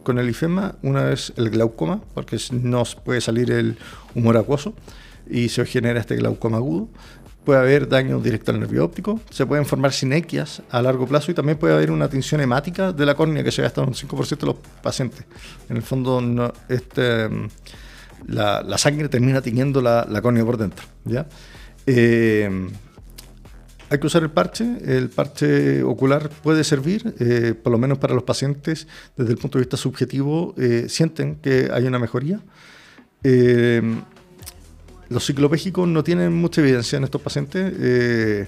con 0.03 0.19
el 0.19 0.29
ifema, 0.29 0.75
una 0.81 1.11
es 1.11 1.33
el 1.37 1.49
glaucoma, 1.49 2.01
porque 2.13 2.37
no 2.51 2.83
puede 3.03 3.21
salir 3.21 3.49
el 3.51 3.77
humor 4.13 4.37
acuoso 4.37 4.73
y 5.29 5.49
se 5.49 5.65
genera 5.65 5.99
este 6.01 6.15
glaucoma 6.15 6.57
agudo. 6.57 6.89
Puede 7.43 7.59
haber 7.59 7.89
daño 7.89 8.19
directo 8.19 8.51
al 8.51 8.59
nervio 8.59 8.85
óptico, 8.85 9.19
se 9.29 9.45
pueden 9.45 9.65
formar 9.65 9.91
sinequias 9.91 10.61
a 10.69 10.81
largo 10.81 11.05
plazo 11.05 11.31
y 11.31 11.33
también 11.33 11.57
puede 11.57 11.73
haber 11.73 11.91
una 11.91 12.09
tinción 12.09 12.39
hemática 12.39 12.93
de 12.93 13.05
la 13.05 13.15
córnea 13.15 13.43
que 13.43 13.51
ve 13.55 13.65
hasta 13.65 13.81
un 13.81 13.93
5% 13.93 14.37
de 14.37 14.45
los 14.45 14.55
pacientes. 14.81 15.25
En 15.69 15.75
el 15.75 15.83
fondo, 15.83 16.53
este 16.69 17.29
la, 18.27 18.77
sangre 18.77 19.09
termina 19.09 19.41
tiñendo 19.41 19.81
la, 19.81 20.07
la, 20.09 20.21
córnea 20.21 20.45
por 20.45 20.57
dentro. 20.57 20.85
¿ya? 21.05 21.27
Eh, 21.85 22.69
hay 23.89 23.99
que 23.99 24.07
usar 24.07 24.23
el 24.23 24.31
parche. 24.31 24.65
El 24.83 25.09
parche 25.09 25.83
ocular 25.83 26.29
puede 26.29 26.63
servir, 26.63 27.13
eh, 27.19 27.53
por 27.53 27.71
lo 27.71 27.77
menos 27.77 27.97
para 27.97 28.13
los 28.13 28.23
pacientes, 28.23 28.87
desde 29.15 29.33
el 29.33 29.37
punto 29.37 29.57
de 29.57 29.63
vista 29.63 29.77
subjetivo, 29.77 30.55
eh, 30.57 30.85
sienten 30.89 31.35
que 31.35 31.69
hay 31.71 31.85
una 31.85 31.99
mejoría. 31.99 32.39
Los 35.13 35.25
ciclopégicos 35.25 35.87
no 35.87 36.03
tienen 36.03 36.33
mucha 36.33 36.61
evidencia 36.61 36.97
en 36.97 37.03
estos 37.03 37.21
pacientes. 37.21 38.47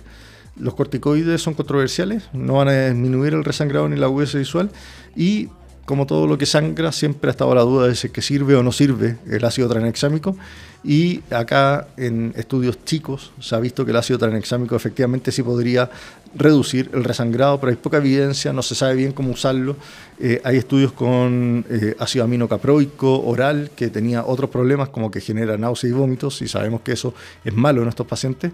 los 0.57 0.73
corticoides 0.73 1.41
son 1.41 1.53
controversiales, 1.53 2.23
no 2.33 2.55
van 2.55 2.69
a 2.69 2.87
disminuir 2.87 3.33
el 3.33 3.43
resangrado 3.43 3.87
ni 3.89 3.97
la 3.97 4.05
agudeza 4.05 4.37
visual 4.37 4.71
y 5.15 5.49
como 5.85 6.07
todo 6.07 6.25
lo 6.25 6.37
que 6.37 6.47
sangra, 6.47 6.91
siempre 6.91 7.29
ha 7.29 7.31
estado 7.31 7.53
la 7.53 7.61
duda 7.61 7.87
de 7.87 7.95
si 7.95 8.09
que 8.09 8.21
sirve 8.21 8.55
o 8.55 8.63
no 8.63 8.71
sirve 8.71 9.17
el 9.29 9.45
ácido 9.45 9.69
tranexámico. 9.69 10.35
Y 10.83 11.21
acá 11.31 11.87
en 11.97 12.33
estudios 12.35 12.83
chicos 12.83 13.31
se 13.39 13.55
ha 13.55 13.59
visto 13.59 13.85
que 13.85 13.91
el 13.91 13.97
ácido 13.97 14.19
tranexámico 14.19 14.75
efectivamente 14.75 15.31
sí 15.31 15.43
podría 15.43 15.89
reducir 16.35 16.89
el 16.93 17.03
resangrado, 17.03 17.59
pero 17.59 17.71
hay 17.71 17.77
poca 17.77 17.97
evidencia, 17.97 18.53
no 18.53 18.61
se 18.61 18.75
sabe 18.75 18.95
bien 18.95 19.11
cómo 19.11 19.31
usarlo. 19.31 19.75
Eh, 20.19 20.41
hay 20.43 20.57
estudios 20.57 20.91
con 20.91 21.65
eh, 21.69 21.95
ácido 21.99 22.25
aminocaproico 22.25 23.21
oral 23.25 23.71
que 23.75 23.89
tenía 23.89 24.25
otros 24.25 24.49
problemas 24.49 24.89
como 24.89 25.09
que 25.09 25.21
genera 25.21 25.57
náuseas 25.57 25.91
y 25.91 25.93
vómitos 25.93 26.41
y 26.41 26.47
sabemos 26.47 26.81
que 26.81 26.91
eso 26.91 27.13
es 27.43 27.53
malo 27.53 27.81
en 27.81 27.89
estos 27.89 28.05
pacientes, 28.05 28.51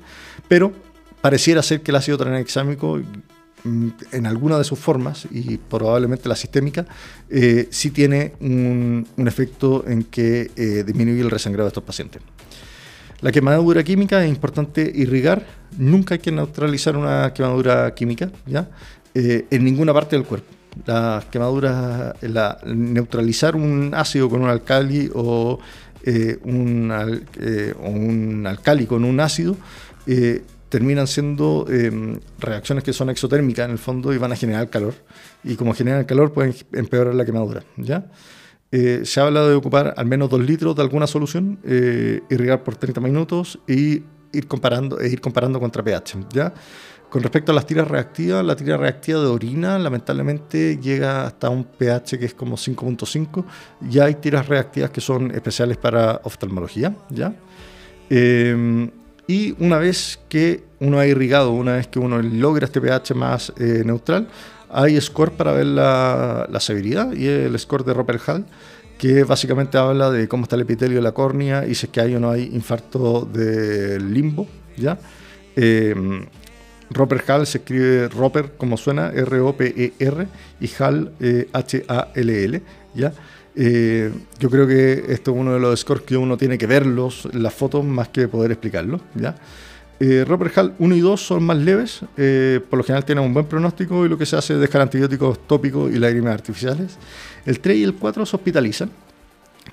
pero 0.47 0.71
pareciera 1.21 1.61
ser 1.61 1.81
que 1.81 1.91
el 1.91 1.97
ácido 1.97 2.17
tranexámico 2.17 2.99
Mm, 3.63 3.89
en 4.11 4.25
alguna 4.25 4.57
de 4.57 4.63
sus 4.63 4.79
formas, 4.79 5.27
y 5.29 5.57
probablemente 5.57 6.27
la 6.27 6.35
sistémica, 6.35 6.87
eh, 7.29 7.67
sí 7.69 7.91
tiene 7.91 8.33
un, 8.39 9.05
efecto 9.17 9.85
en 9.87 10.03
que 10.03 10.83
disminuye 10.85 11.21
el 11.21 11.29
resangrado 11.29 11.65
de 11.65 11.69
estos 11.69 11.83
pacientes. 11.83 12.21
La 13.21 13.31
quemadura 13.31 13.83
química 13.83 14.23
es 14.23 14.29
importante 14.29 14.91
irrigar, 14.93 15.45
nunca 15.77 16.15
hay 16.15 16.19
que 16.19 16.31
neutralizar 16.31 16.97
una 16.97 17.33
quemadura 17.33 17.93
química 17.93 18.31
¿ya? 18.45 18.69
Eh, 19.13 19.45
en 19.49 19.63
ninguna 19.63 19.93
parte 19.93 20.15
del 20.15 20.25
cuerpo. 20.25 20.47
La 20.85 21.23
quemadura, 21.29 22.15
la, 22.21 22.57
neutralizar 22.65 23.55
un 23.55 23.91
ácido 23.93 24.29
con 24.29 24.41
un 24.41 24.49
alcali 24.49 25.09
o, 25.13 25.59
un, 26.45 26.91
o 26.91 27.89
un 27.89 28.47
alcali 28.47 28.85
con 28.85 29.03
un 29.03 29.19
ácido 29.19 29.57
terminan 30.71 31.05
siendo 31.05 31.67
em, 31.69 32.17
reacciones 32.39 32.85
que 32.85 32.93
son 32.93 33.09
exotérmicas 33.09 33.65
en 33.65 33.71
el 33.71 33.77
fondo 33.77 34.13
y 34.13 34.17
van 34.17 34.31
a 34.31 34.37
generar 34.37 34.69
calor. 34.69 34.93
Y 35.43 35.55
como 35.55 35.73
generan 35.73 36.05
calor 36.05 36.31
pueden 36.31 36.55
empeorar 36.71 37.13
la 37.13 37.25
quemadura. 37.25 37.61
¿ya? 37.75 38.05
Eh, 38.71 39.01
se 39.03 39.19
habla 39.19 39.45
de 39.45 39.53
ocupar 39.55 39.93
al 39.97 40.05
menos 40.05 40.29
2 40.29 40.41
litros 40.41 40.75
de 40.75 40.81
alguna 40.81 41.07
solución, 41.07 41.59
eh, 41.63 42.21
irrigar 42.29 42.63
por 42.63 42.75
30 42.75 43.01
minutos 43.01 43.59
y 43.67 44.03
ir 44.31 44.47
comparando, 44.47 44.99
e 44.99 45.09
ir 45.09 45.19
comparando 45.19 45.59
contra 45.59 45.83
pH. 45.83 46.27
¿ya? 46.31 46.53
Con 47.09 47.21
respecto 47.21 47.51
a 47.51 47.55
las 47.55 47.65
tiras 47.65 47.89
reactivas, 47.89 48.45
la 48.45 48.55
tira 48.55 48.77
reactiva 48.77 49.19
de 49.19 49.27
orina 49.27 49.77
lamentablemente 49.77 50.77
llega 50.77 51.25
hasta 51.25 51.49
un 51.49 51.65
pH 51.65 52.17
que 52.17 52.25
es 52.25 52.33
como 52.33 52.55
5.5. 52.55 53.43
Ya 53.89 54.05
hay 54.05 54.15
tiras 54.15 54.47
reactivas 54.47 54.91
que 54.91 55.01
son 55.01 55.31
especiales 55.31 55.75
para 55.75 56.21
oftalmología. 56.23 56.95
¿ya? 57.09 57.35
Em, 58.09 58.89
Y 59.27 59.55
una 59.59 59.77
vez 59.77 60.19
que 60.27 60.63
uno 60.79 60.99
ha 60.99 61.05
irrigado, 61.05 61.51
una 61.51 61.73
vez 61.73 61.87
que 61.87 61.99
uno 61.99 62.21
logra 62.21 62.65
este 62.65 62.81
pH 62.81 63.13
más 63.13 63.53
eh, 63.57 63.83
neutral, 63.85 64.27
hay 64.71 64.99
score 65.01 65.31
para 65.31 65.53
ver 65.53 65.65
la, 65.65 66.47
severidad 66.59 67.13
y 67.13 67.27
el 67.27 67.57
score 67.59 67.83
de 67.83 67.93
Roper 67.93 68.19
Hall, 68.27 68.45
que 68.97 69.23
básicamente 69.23 69.77
habla 69.77 70.11
de 70.11 70.27
cómo 70.27 70.43
está 70.43 70.55
el 70.55 70.63
epitelio 70.63 70.97
de 70.97 71.01
la 71.01 71.11
córnea 71.11 71.65
y 71.65 71.75
si 71.75 71.87
es 71.87 71.91
que 71.91 72.01
hay 72.01 72.15
o 72.15 72.19
no 72.19 72.29
hay 72.31 72.43
infarto 72.53 73.27
del 73.31 74.13
limbo. 74.13 74.47
¿ya? 74.77 74.97
Eh, 75.55 75.95
Roper 76.89 77.23
Hall 77.27 77.47
se 77.47 77.59
escribe 77.59 78.09
Roper 78.09 78.53
como 78.57 78.77
suena, 78.77 79.09
R-O-P-E-R, 79.09 80.27
y 80.59 80.69
Hall, 80.79 81.11
H-A-L-L. 81.53 82.61
¿ya? 82.93 83.13
Eh, 83.55 84.11
yo 84.39 84.49
creo 84.49 84.67
que 84.67 85.05
esto 85.09 85.31
es 85.31 85.37
uno 85.37 85.53
de 85.53 85.59
los 85.59 85.79
scores 85.79 86.03
que 86.03 86.15
uno 86.15 86.37
tiene 86.37 86.57
que 86.57 86.67
verlos, 86.67 87.27
las 87.33 87.53
fotos, 87.53 87.83
más 87.83 88.09
que 88.09 88.27
poder 88.27 88.51
explicarlo. 88.51 89.01
¿ya? 89.15 89.35
Eh, 90.03 90.25
Robert 90.25 90.57
Hall 90.57 90.73
1 90.79 90.95
y 90.95 90.99
2 90.99 91.21
son 91.21 91.43
más 91.43 91.57
leves, 91.57 91.99
eh, 92.17 92.59
por 92.71 92.77
lo 92.77 92.83
general 92.83 93.05
tienen 93.05 93.23
un 93.23 93.35
buen 93.35 93.45
pronóstico 93.45 94.03
y 94.03 94.09
lo 94.09 94.17
que 94.17 94.25
se 94.25 94.35
hace 94.35 94.55
es 94.55 94.59
dejar 94.59 94.81
antibióticos 94.81 95.45
tópicos 95.45 95.93
y 95.93 95.99
lágrimas 95.99 96.33
artificiales. 96.33 96.97
El 97.45 97.59
3 97.59 97.77
y 97.77 97.83
el 97.83 97.93
4 97.93 98.25
se 98.25 98.35
hospitalizan, 98.35 98.89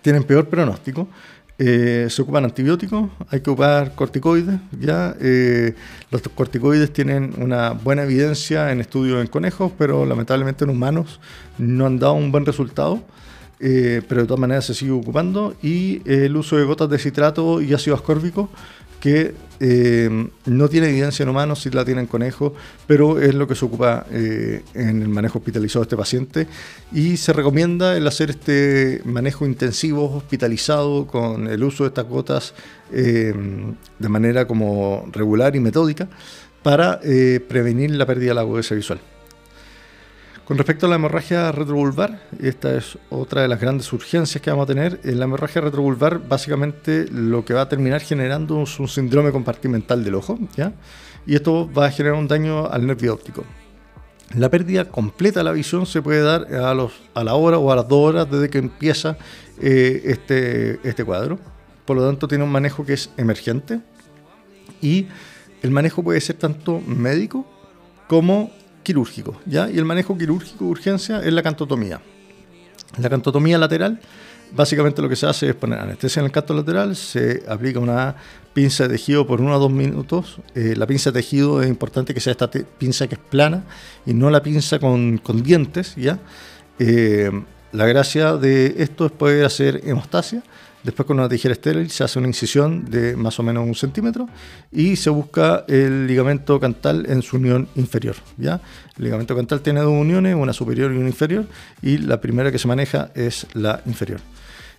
tienen 0.02 0.24
peor 0.24 0.46
pronóstico. 0.46 1.08
se 1.56 2.20
ocupan 2.20 2.44
antibióticos, 2.44 3.08
hay 3.30 3.40
que 3.40 3.48
ocupar 3.48 3.94
corticoides. 3.94 4.60
¿ya? 4.78 5.16
los 6.10 6.20
corticoides 6.34 6.92
tienen 6.92 7.32
una 7.38 7.70
buena 7.70 8.02
evidencia 8.02 8.70
en 8.70 8.82
estudios 8.82 9.22
en 9.22 9.28
conejos, 9.28 9.72
pero 9.78 10.04
lamentablemente 10.04 10.64
en 10.64 10.70
humanos 10.70 11.20
no 11.56 11.86
han 11.86 11.98
dado 11.98 12.12
un 12.12 12.30
buen 12.30 12.44
resultado. 12.44 13.02
Eh, 13.60 14.02
pero 14.08 14.20
de 14.20 14.26
todas 14.28 14.40
maneras 14.40 14.66
se 14.66 14.74
sigue 14.74 14.92
ocupando, 14.92 15.54
y 15.62 16.00
el 16.08 16.36
uso 16.36 16.56
de 16.56 16.64
gotas 16.64 16.88
de 16.90 16.98
citrato 16.98 17.60
y 17.60 17.74
ácido 17.74 17.96
ascórbico, 17.96 18.50
que 19.00 19.34
eh, 19.60 20.28
no 20.46 20.68
tiene 20.68 20.88
evidencia 20.88 21.22
en 21.22 21.28
humanos, 21.28 21.62
sí 21.62 21.70
la 21.70 21.84
tiene 21.84 22.02
en 22.02 22.06
conejos, 22.06 22.52
pero 22.86 23.20
es 23.20 23.34
lo 23.34 23.46
que 23.48 23.54
se 23.54 23.64
ocupa 23.64 24.06
eh, 24.10 24.62
en 24.74 25.02
el 25.02 25.08
manejo 25.08 25.38
hospitalizado 25.38 25.80
de 25.80 25.84
este 25.84 25.96
paciente. 25.96 26.46
Y 26.92 27.16
se 27.16 27.32
recomienda 27.32 27.96
el 27.96 28.06
hacer 28.06 28.30
este 28.30 29.02
manejo 29.04 29.46
intensivo 29.46 30.14
hospitalizado 30.14 31.06
con 31.06 31.48
el 31.48 31.62
uso 31.62 31.84
de 31.84 31.88
estas 31.88 32.06
gotas 32.06 32.54
de 32.90 34.08
manera 34.08 34.46
como 34.46 35.06
regular 35.12 35.54
y 35.54 35.60
metódica 35.60 36.08
para 36.62 37.00
prevenir 37.00 37.90
la 37.90 38.06
pérdida 38.06 38.30
de 38.30 38.34
la 38.34 38.40
agudeza 38.40 38.74
visual. 38.74 38.98
Con 40.48 40.56
respecto 40.56 40.86
a 40.86 40.88
la 40.88 40.94
hemorragia 40.94 41.52
retrovulvar, 41.52 42.22
esta 42.40 42.74
es 42.74 42.96
otra 43.10 43.42
de 43.42 43.48
las 43.48 43.60
grandes 43.60 43.92
urgencias 43.92 44.40
que 44.40 44.48
vamos 44.48 44.64
a 44.64 44.66
tener. 44.68 44.98
En 45.04 45.18
la 45.18 45.26
hemorragia 45.26 45.60
retrovulvar, 45.60 46.26
básicamente 46.26 47.04
lo 47.12 47.44
que 47.44 47.52
va 47.52 47.60
a 47.60 47.68
terminar 47.68 48.00
generando 48.00 48.62
es 48.62 48.80
un 48.80 48.88
síndrome 48.88 49.30
compartimental 49.30 50.02
del 50.02 50.14
ojo, 50.14 50.38
¿ya? 50.56 50.72
Y 51.26 51.34
esto 51.34 51.70
va 51.70 51.84
a 51.84 51.90
generar 51.90 52.18
un 52.18 52.26
daño 52.26 52.64
al 52.64 52.86
nervio 52.86 53.12
óptico. 53.12 53.44
La 54.36 54.48
pérdida 54.48 54.86
completa 54.86 55.40
de 55.40 55.44
la 55.44 55.52
visión 55.52 55.84
se 55.84 56.00
puede 56.00 56.22
dar 56.22 56.46
a, 56.50 57.22
la 57.22 57.34
hora 57.34 57.58
o 57.58 57.70
a 57.70 57.76
las 57.76 57.86
dos 57.86 58.08
horas 58.08 58.30
desde 58.30 58.48
que 58.48 58.56
empieza 58.56 59.18
eh, 59.60 60.00
este, 60.06 60.80
este 60.82 61.04
cuadro. 61.04 61.38
Por 61.84 61.98
lo 61.98 62.06
tanto, 62.06 62.26
tiene 62.26 62.44
un 62.44 62.50
manejo 62.50 62.86
que 62.86 62.94
es 62.94 63.10
emergente 63.18 63.80
y 64.80 65.08
el 65.60 65.72
manejo 65.72 66.02
puede 66.02 66.22
ser 66.22 66.36
tanto 66.36 66.80
médico 66.80 67.46
como 68.06 68.50
quirúrgico, 68.82 69.40
¿ya? 69.46 69.70
Y 69.70 69.78
el 69.78 69.84
manejo 69.84 70.16
quirúrgico 70.16 70.64
de 70.64 70.70
urgencia 70.70 71.20
es 71.22 71.32
la 71.32 71.42
cantotomía. 71.42 72.00
La 72.96 73.10
cantotomía 73.10 73.58
lateral, 73.58 74.00
básicamente 74.52 75.02
lo 75.02 75.08
que 75.08 75.16
se 75.16 75.26
hace 75.26 75.48
es 75.50 75.54
poner 75.54 75.78
anestesia 75.78 76.20
en 76.20 76.26
el 76.26 76.32
canto 76.32 76.54
lateral, 76.54 76.96
se 76.96 77.42
aplica 77.48 77.78
una 77.80 78.16
pinza 78.54 78.84
de 78.84 78.94
tejido 78.94 79.26
por 79.26 79.40
uno 79.40 79.54
a 79.54 79.58
dos 79.58 79.70
minutos. 79.70 80.38
Eh, 80.54 80.74
la 80.76 80.86
pinza 80.86 81.10
de 81.10 81.20
tejido 81.20 81.62
es 81.62 81.68
importante 81.68 82.14
que 82.14 82.20
sea 82.20 82.32
esta 82.32 82.50
pinza 82.50 83.06
que 83.06 83.14
es 83.16 83.20
plana 83.20 83.64
y 84.06 84.14
no 84.14 84.30
la 84.30 84.42
pinza 84.42 84.78
con, 84.78 85.20
dientes, 85.42 85.94
¿ya? 85.96 86.18
Eh, 86.78 87.30
la 87.72 87.86
gracia 87.86 88.36
de 88.36 88.76
esto 88.78 89.06
es 89.06 89.12
poder 89.12 89.44
hacer 89.44 89.82
hemostasia 89.84 90.42
Después 90.88 91.06
con 91.06 91.18
una 91.18 91.28
tijera 91.28 91.52
estéril 91.52 91.90
se 91.90 92.02
hace 92.02 92.18
una 92.18 92.28
incisión 92.28 92.86
de 92.86 93.14
más 93.14 93.38
o 93.38 93.42
menos 93.42 93.66
un 93.66 93.74
centímetro 93.74 94.26
y 94.72 94.96
se 94.96 95.10
busca 95.10 95.66
el 95.68 96.06
ligamento 96.06 96.58
cantal 96.58 97.04
en 97.10 97.20
su 97.20 97.36
unión 97.36 97.68
inferior. 97.74 98.16
¿ya? 98.38 98.62
El 98.96 99.04
ligamento 99.04 99.36
cantal 99.36 99.60
tiene 99.60 99.80
dos 99.80 99.92
uniones, 99.92 100.34
una 100.34 100.54
superior 100.54 100.90
y 100.90 100.96
una 100.96 101.08
inferior, 101.08 101.44
y 101.82 101.98
la 101.98 102.22
primera 102.22 102.50
que 102.50 102.58
se 102.58 102.66
maneja 102.68 103.10
es 103.14 103.46
la 103.52 103.82
inferior. 103.84 104.20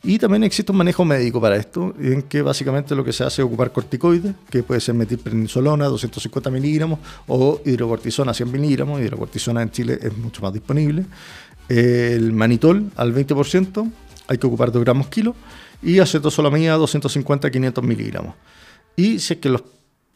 Y 0.01 0.17
también 0.17 0.43
existe 0.43 0.71
un 0.71 0.79
manejo 0.79 1.05
médico 1.05 1.39
para 1.39 1.57
esto, 1.57 1.93
en 1.99 2.23
que 2.23 2.41
básicamente 2.41 2.95
lo 2.95 3.05
que 3.05 3.13
se 3.13 3.23
hace 3.23 3.43
es 3.43 3.45
ocupar 3.45 3.71
corticoides, 3.71 4.33
que 4.49 4.63
puede 4.63 4.81
ser 4.81 4.95
metilprednisolona 4.95 5.85
250 5.85 6.49
miligramos 6.49 6.97
o 7.27 7.61
hidrocortisona 7.63 8.33
100 8.33 8.51
miligramos. 8.51 8.99
Hidrocortisona 8.99 9.61
en 9.61 9.69
Chile 9.69 9.99
es 10.01 10.17
mucho 10.17 10.41
más 10.41 10.53
disponible. 10.53 11.05
El 11.67 12.33
manitol 12.33 12.89
al 12.95 13.13
20%, 13.13 13.91
hay 14.27 14.37
que 14.39 14.47
ocupar 14.47 14.71
2 14.71 14.83
gramos 14.83 15.07
kilo 15.09 15.35
y 15.81 15.99
acetosolamida 15.99 16.77
250-500 16.77 17.81
miligramos. 17.81 18.35
Y 18.95 19.19
si 19.19 19.33
es 19.33 19.39
que 19.39 19.49
los 19.49 19.63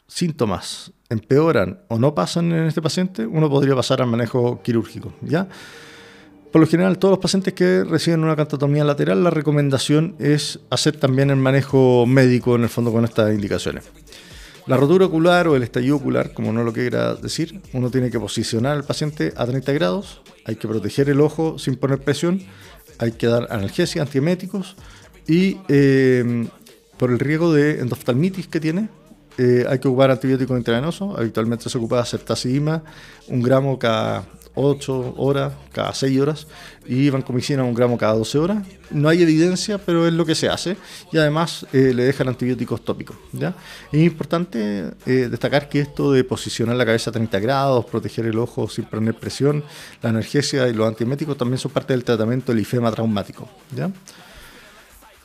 síntomas 0.08 0.92
empeoran 1.10 1.80
o 1.88 1.98
no 1.98 2.14
pasan 2.14 2.52
en 2.52 2.66
este 2.66 2.82
paciente, 2.82 3.26
uno 3.26 3.50
podría 3.50 3.76
pasar 3.76 4.02
al 4.02 4.08
manejo 4.08 4.62
quirúrgico. 4.62 5.14
¿ya? 5.22 5.48
Por 6.52 6.62
lo 6.62 6.68
general, 6.68 7.00
todos 7.00 7.14
los 7.14 7.20
pacientes 7.20 7.54
que 7.54 7.84
reciben 7.84 8.24
una 8.24 8.36
cantotomía 8.36 8.84
lateral, 8.84 9.24
la 9.24 9.32
recomendación 9.32 10.16
es 10.20 10.60
hacer 10.70 10.98
también 10.98 11.30
el 11.30 11.38
manejo 11.38 12.06
médico 12.06 12.56
en 12.56 12.64
el 12.64 12.70
fondo 12.70 12.92
con 12.92 13.06
estas 13.06 13.34
indicaciones. 13.34 13.86
La 14.66 14.78
rotura 14.78 15.08
ocular 15.08 15.48
o 15.48 15.56
el 15.56 15.64
estallido 15.64 15.98
ocular, 15.98 16.34
como 16.34 16.54
no 16.54 16.64
lo 16.64 16.72
quiera 16.72 17.16
decir, 17.16 17.60
uno 17.74 17.90
tiene 17.90 18.10
que 18.10 18.20
posicionar 18.20 18.78
al 18.78 18.86
paciente 18.86 19.34
a 19.36 19.46
30 19.46 19.74
grados, 19.74 20.22
hay 20.46 20.56
que 20.56 20.68
proteger 20.68 21.10
el 21.10 21.22
ojo 21.22 21.60
sin 21.60 21.76
poner 21.76 22.00
presión, 22.00 22.42
hay 22.98 23.14
que 23.14 23.28
dar 23.28 23.48
analgesia, 23.50 24.02
antieméticos, 24.04 24.78
y 25.28 25.58
eh, 25.68 26.48
por 26.98 27.12
el 27.12 27.20
riesgo 27.20 27.54
de 27.54 27.80
endoftalmitis 27.80 28.48
que 28.48 28.60
tiene, 28.60 28.90
eh, 29.38 29.66
hay 29.68 29.80
que 29.80 29.88
ocupar 29.88 30.12
antibióticos 30.12 30.58
intravenosos. 30.58 31.18
Habitualmente 31.18 31.70
se 31.70 31.78
ocupa 31.78 32.06
ceftazidima, 32.06 32.84
un 33.28 33.42
gramo 33.42 33.80
cada 33.80 34.26
8 34.56 35.16
horas, 35.18 35.54
cada 35.72 35.92
6 35.94 36.22
horas, 36.22 36.48
y 36.86 37.10
vancomicina 37.10 37.64
un 37.64 37.74
gramo 37.74 37.98
cada 37.98 38.14
12 38.14 38.38
horas. 38.38 38.68
No 38.92 39.10
hay 39.10 39.24
evidencia, 39.24 39.80
pero 39.80 40.06
es 40.08 40.14
lo 40.14 40.24
que 40.26 40.36
se 40.36 40.50
hace. 40.50 40.78
Y 41.12 41.18
además 41.18 41.66
eh, 41.74 41.94
le 41.96 42.04
dejan 42.04 42.28
antibióticos 42.28 42.86
tópicos. 42.86 43.16
¿ya? 43.32 43.56
Es 43.92 44.02
importante 44.02 44.92
destacar 45.06 45.68
que 45.68 45.80
esto 45.80 46.12
de 46.12 46.24
posicionar 46.24 46.76
la 46.76 46.86
cabeza 46.86 47.10
a 47.10 47.14
30 47.14 47.40
grados, 47.40 47.86
proteger 47.86 48.28
el 48.28 48.38
ojo 48.38 48.70
sin 48.70 48.86
poner 48.86 49.16
presión, 49.16 49.64
la 50.04 50.10
analgesia 50.10 50.68
y 50.68 50.74
los 50.74 50.88
antieméticos 50.88 51.38
también 51.38 51.58
son 51.58 51.72
parte 51.72 51.94
del 51.94 52.04
tratamiento 52.04 52.52
del 52.52 52.62
ifema 52.62 52.92
traumático. 52.92 53.50
¿ya? 53.76 53.90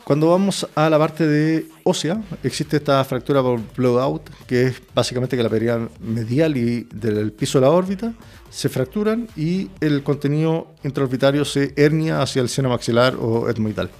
Cuando 0.08 0.30
vamos 0.30 0.66
a 0.74 0.88
la 0.88 0.98
parte 0.98 1.26
de 1.26 1.66
ósea, 1.84 2.22
existe 2.42 2.78
esta 2.78 3.04
fractura 3.04 3.42
por 3.42 3.60
blowout, 3.76 4.30
que 4.46 4.68
es 4.68 4.82
básicamente 4.94 5.36
que 5.36 5.42
la 5.42 5.50
pérdida 5.50 5.86
medial 6.00 6.56
y 6.56 6.88
del 6.94 7.30
piso 7.30 7.60
de 7.60 7.66
la 7.66 7.70
órbita 7.70 8.14
se 8.48 8.70
fracturan 8.70 9.28
y 9.36 9.68
el 9.82 10.02
contenido 10.02 10.68
intraorbitario 10.82 11.44
se 11.44 11.74
hernia 11.76 12.22
hacia 12.22 12.40
el 12.40 12.48
seno 12.48 12.70
maxilar 12.70 13.16
o 13.20 13.50
etmoidal. 13.50 13.90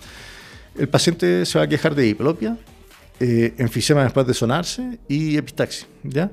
El 0.78 0.88
paciente 0.88 1.44
se 1.44 1.58
va 1.58 1.66
a 1.66 1.68
quejar 1.68 1.94
de 1.94 2.04
diplopia, 2.04 2.56
eh, 3.20 3.52
enfisema 3.58 4.02
después 4.02 4.26
de 4.26 4.32
sonarse 4.32 4.98
y 5.08 5.36
epistaxis. 5.36 5.88
¿ya? 6.04 6.30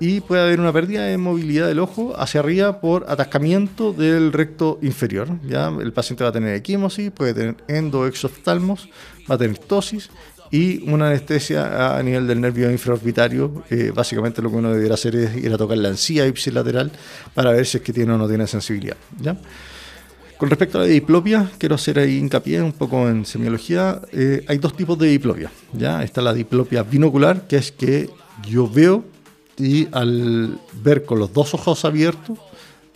Y 0.00 0.22
puede 0.22 0.42
haber 0.42 0.60
una 0.60 0.72
pérdida 0.72 1.04
de 1.04 1.18
movilidad 1.18 1.68
del 1.68 1.78
ojo 1.78 2.14
hacia 2.18 2.40
arriba 2.40 2.80
por 2.80 3.04
atascamiento 3.06 3.92
del 3.92 4.32
recto 4.32 4.78
inferior. 4.80 5.28
¿ya? 5.46 5.68
El 5.68 5.92
paciente 5.92 6.24
va 6.24 6.30
a 6.30 6.32
tener 6.32 6.54
equimosis, 6.54 7.10
puede 7.10 7.34
tener 7.34 7.56
endoexoftalmos, 7.68 8.88
va 9.30 9.34
a 9.34 9.38
tener 9.38 9.58
tosis 9.58 10.10
y 10.50 10.90
una 10.90 11.08
anestesia 11.08 11.98
a 11.98 12.02
nivel 12.02 12.26
del 12.26 12.40
nervio 12.40 12.70
infraorbitario. 12.70 13.62
Eh, 13.68 13.92
básicamente 13.94 14.40
lo 14.40 14.50
que 14.50 14.56
uno 14.56 14.72
debería 14.72 14.94
hacer 14.94 15.14
es 15.16 15.36
ir 15.36 15.52
a 15.52 15.58
tocar 15.58 15.76
la 15.76 15.90
encía 15.90 16.26
ipsilateral 16.26 16.90
para 17.34 17.52
ver 17.52 17.66
si 17.66 17.76
es 17.76 17.82
que 17.82 17.92
tiene 17.92 18.14
o 18.14 18.18
no 18.18 18.26
tiene 18.26 18.46
sensibilidad. 18.46 18.96
¿ya? 19.20 19.36
Con 20.38 20.48
respecto 20.48 20.78
a 20.78 20.80
la 20.80 20.86
diplopia, 20.86 21.50
quiero 21.58 21.74
hacer 21.74 21.98
ahí 21.98 22.16
hincapié 22.16 22.62
un 22.62 22.72
poco 22.72 23.06
en 23.06 23.26
semiología. 23.26 24.00
Eh, 24.12 24.46
hay 24.48 24.56
dos 24.56 24.74
tipos 24.74 24.98
de 24.98 25.08
diplopia. 25.08 25.52
¿ya? 25.74 26.02
Está 26.02 26.22
la 26.22 26.32
diplopia 26.32 26.82
binocular, 26.82 27.46
que 27.46 27.56
es 27.56 27.70
que 27.70 28.08
yo 28.48 28.66
veo 28.66 29.04
y 29.60 29.88
al 29.92 30.58
ver 30.72 31.04
con 31.04 31.18
los 31.18 31.32
dos 31.32 31.54
ojos 31.54 31.84
abiertos, 31.84 32.38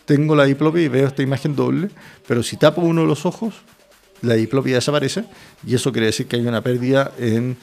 tengo 0.07 0.35
la 0.35 0.44
diplopia 0.44 0.83
y 0.83 0.88
veo 0.88 1.07
esta 1.07 1.22
imagen 1.22 1.55
doble, 1.55 1.90
pero 2.27 2.42
si 2.42 2.57
tapo 2.57 2.81
uno 2.81 3.03
de 3.03 3.07
los 3.07 3.27
ojos, 3.27 3.55
la 4.22 4.35
diplopia 4.35 4.77
desaparece 4.77 5.24
y 5.66 5.74
eso 5.74 5.92
quiere 5.92 6.07
decir 6.07 6.27
que 6.27 6.37
hay 6.37 6.46
una 6.46 6.62
pérdida 6.62 7.12
en 7.18 7.57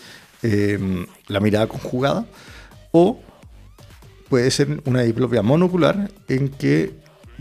em, 0.43 1.05
la 1.27 1.39
mirada 1.39 1.67
conjugada 1.67 2.25
o 2.91 3.19
puede 4.29 4.51
ser 4.51 4.81
una 4.85 5.01
diplopia 5.01 5.41
monocular 5.41 6.11
en 6.27 6.49
que 6.49 6.93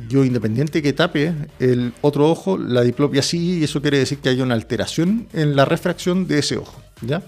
yo 0.08 0.24
independiente 0.24 0.80
que 0.80 0.94
tape 0.94 1.34
el 1.58 1.92
otro 2.00 2.30
ojo, 2.30 2.56
la 2.56 2.80
diplopia 2.82 3.22
sigue 3.22 3.58
y 3.58 3.64
eso 3.64 3.82
quiere 3.82 3.98
decir 3.98 4.18
que 4.18 4.30
hay 4.30 4.40
una 4.40 4.54
alteración 4.54 5.28
en 5.34 5.56
la 5.56 5.66
refracción 5.66 6.26
de 6.26 6.38
ese 6.38 6.56
ojo. 6.56 6.80
¿ya? 7.02 7.22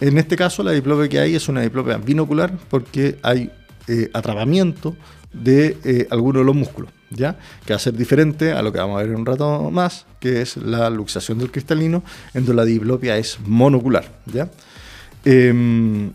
En 0.00 0.16
este 0.16 0.36
caso, 0.36 0.62
la 0.62 0.72
diplopia 0.72 1.08
que 1.08 1.18
hay 1.18 1.34
es 1.34 1.48
una 1.48 1.60
diplopia 1.60 1.96
binocular 1.96 2.56
porque 2.70 3.18
hay 3.22 3.50
eh, 3.88 4.10
atrapamiento 4.12 4.96
de 5.32 5.76
eh, 5.84 6.06
algunos 6.10 6.40
de 6.40 6.46
los 6.46 6.56
músculos, 6.56 6.90
¿ya? 7.10 7.38
Que 7.64 7.72
va 7.72 7.76
a 7.76 7.80
ser 7.80 7.94
diferente 7.94 8.52
a 8.52 8.62
lo 8.62 8.72
que 8.72 8.78
vamos 8.78 8.98
a 8.98 9.02
ver 9.02 9.10
en 9.10 9.16
un 9.16 9.26
rato 9.26 9.70
más, 9.70 10.06
que 10.20 10.42
es 10.42 10.56
la 10.56 10.90
luxación 10.90 11.38
del 11.38 11.50
cristalino, 11.50 12.02
en 12.34 12.46
donde 12.46 12.62
la 12.62 12.64
diplopia 12.64 13.16
es 13.16 13.38
monocular, 13.44 14.20
¿ya? 14.26 14.50
Em, 15.24 16.12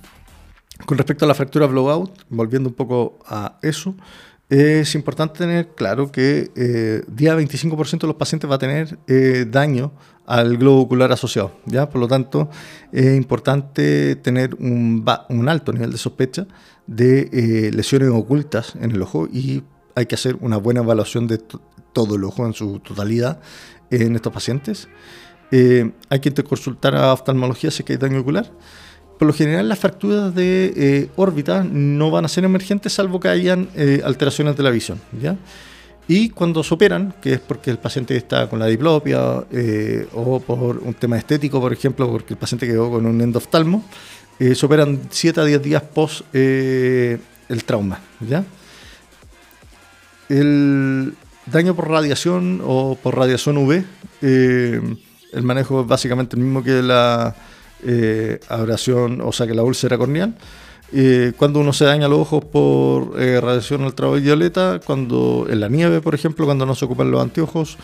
con 0.85 0.97
respecto 0.97 1.25
a 1.25 1.27
la 1.27 1.35
fractura 1.35 1.67
blowout, 1.67 2.25
volviendo 2.29 2.69
un 2.69 2.75
poco 2.75 3.19
a 3.27 3.57
eso, 3.61 3.95
es 4.49 4.93
importante 4.95 5.39
tener 5.39 5.69
claro 5.69 6.11
que 6.11 6.51
eh, 6.55 7.03
día 7.07 7.35
25% 7.35 8.01
de 8.01 8.07
los 8.07 8.15
pacientes 8.17 8.49
va 8.49 8.55
a 8.55 8.59
tener 8.59 8.99
eh, 9.07 9.45
daño 9.49 9.93
al 10.25 10.57
globo 10.57 10.81
ocular 10.81 11.11
asociado. 11.11 11.53
¿ya? 11.65 11.89
Por 11.89 12.01
lo 12.01 12.07
tanto, 12.07 12.49
es 12.91 13.15
importante 13.17 14.15
tener 14.17 14.55
un, 14.55 15.05
un 15.29 15.49
alto 15.49 15.73
nivel 15.73 15.91
de 15.91 15.97
sospecha 15.97 16.45
de 16.87 17.29
eh, 17.31 17.71
lesiones 17.71 18.09
ocultas 18.09 18.73
en 18.79 18.91
el 18.91 19.01
ojo 19.01 19.27
y 19.31 19.63
hay 19.95 20.05
que 20.05 20.15
hacer 20.15 20.37
una 20.41 20.57
buena 20.57 20.81
evaluación 20.81 21.27
de 21.27 21.39
todo 21.93 22.15
el 22.15 22.23
ojo 22.23 22.45
en 22.45 22.53
su 22.53 22.79
totalidad 22.79 23.39
en 23.91 24.15
estos 24.15 24.33
pacientes. 24.33 24.87
hay 25.51 26.19
que 26.19 26.33
consultar 26.43 26.95
a 26.95 27.13
oftalmología 27.13 27.69
si 27.69 27.83
hay 27.87 27.97
daño 27.97 28.21
ocular 28.21 28.51
por 29.23 29.27
lo 29.27 29.33
general 29.33 29.69
las 29.69 29.79
fracturas 29.79 30.33
de 30.35 30.73
eh, 30.75 31.09
órbita 31.15 31.63
no 31.63 32.11
van 32.11 32.25
a 32.25 32.27
ser 32.27 32.43
emergentes 32.43 32.93
salvo 32.93 33.19
que 33.19 33.29
hayan 33.29 33.69
eh, 33.75 34.01
alteraciones 34.03 34.57
de 34.57 34.63
la 34.63 34.69
visión. 34.69 34.99
¿ya? 35.21 35.37
Y 36.07 36.29
cuando 36.29 36.63
se 36.63 36.73
operan, 36.73 37.15
que 37.21 37.33
es 37.33 37.39
porque 37.39 37.71
el 37.71 37.77
paciente 37.77 38.17
está 38.17 38.49
con 38.49 38.59
la 38.59 38.65
diplopia 38.65 39.45
eh, 39.51 40.07
o 40.13 40.39
por 40.41 40.79
un 40.79 40.93
tema 40.95 41.17
estético, 41.17 41.61
por 41.61 41.71
ejemplo, 41.71 42.09
porque 42.11 42.33
el 42.33 42.37
paciente 42.37 42.67
quedó 42.67 42.91
con 42.91 43.05
un 43.05 43.21
endoftalmo, 43.21 43.85
se 44.39 44.65
operan 44.65 45.01
7 45.09 45.41
a 45.41 45.45
10 45.45 45.61
días 45.61 45.83
post 45.83 46.23
el 46.33 47.19
trauma. 47.65 47.99
¿ya? 48.19 48.43
El 50.29 51.13
daño 51.45 51.75
por 51.75 51.89
radiación 51.89 52.61
o 52.63 52.97
por 53.01 53.15
radiación 53.17 53.57
UV, 53.57 53.83
el 54.21 55.43
manejo 55.43 55.81
es 55.81 55.87
básicamente 55.87 56.35
el 56.35 56.43
mismo 56.43 56.63
que 56.63 56.81
la 56.81 57.35
eh, 57.85 58.39
abrasión, 58.47 59.19
o 59.21 59.33
sea 59.33 59.45
que 59.45 59.53
la 59.53 59.63
úlcera 59.63 59.97
corneal. 59.97 60.35
Eh, 60.95 61.33
cuando 61.35 61.59
uno 61.59 61.73
se 61.73 61.85
daña 61.85 62.07
los 62.07 62.19
ojos 62.19 62.45
por 62.45 63.19
eh, 63.19 63.41
radiación 63.41 63.83
ultravioleta, 63.83 64.79
cuando 64.85 65.47
en 65.49 65.59
la 65.59 65.67
nieve, 65.67 65.99
por 65.99 66.15
ejemplo, 66.15 66.45
cuando 66.45 66.65
no 66.65 66.75
se 66.75 66.85
ocupan 66.85 67.11
los 67.11 67.21
anteojos, 67.21 67.77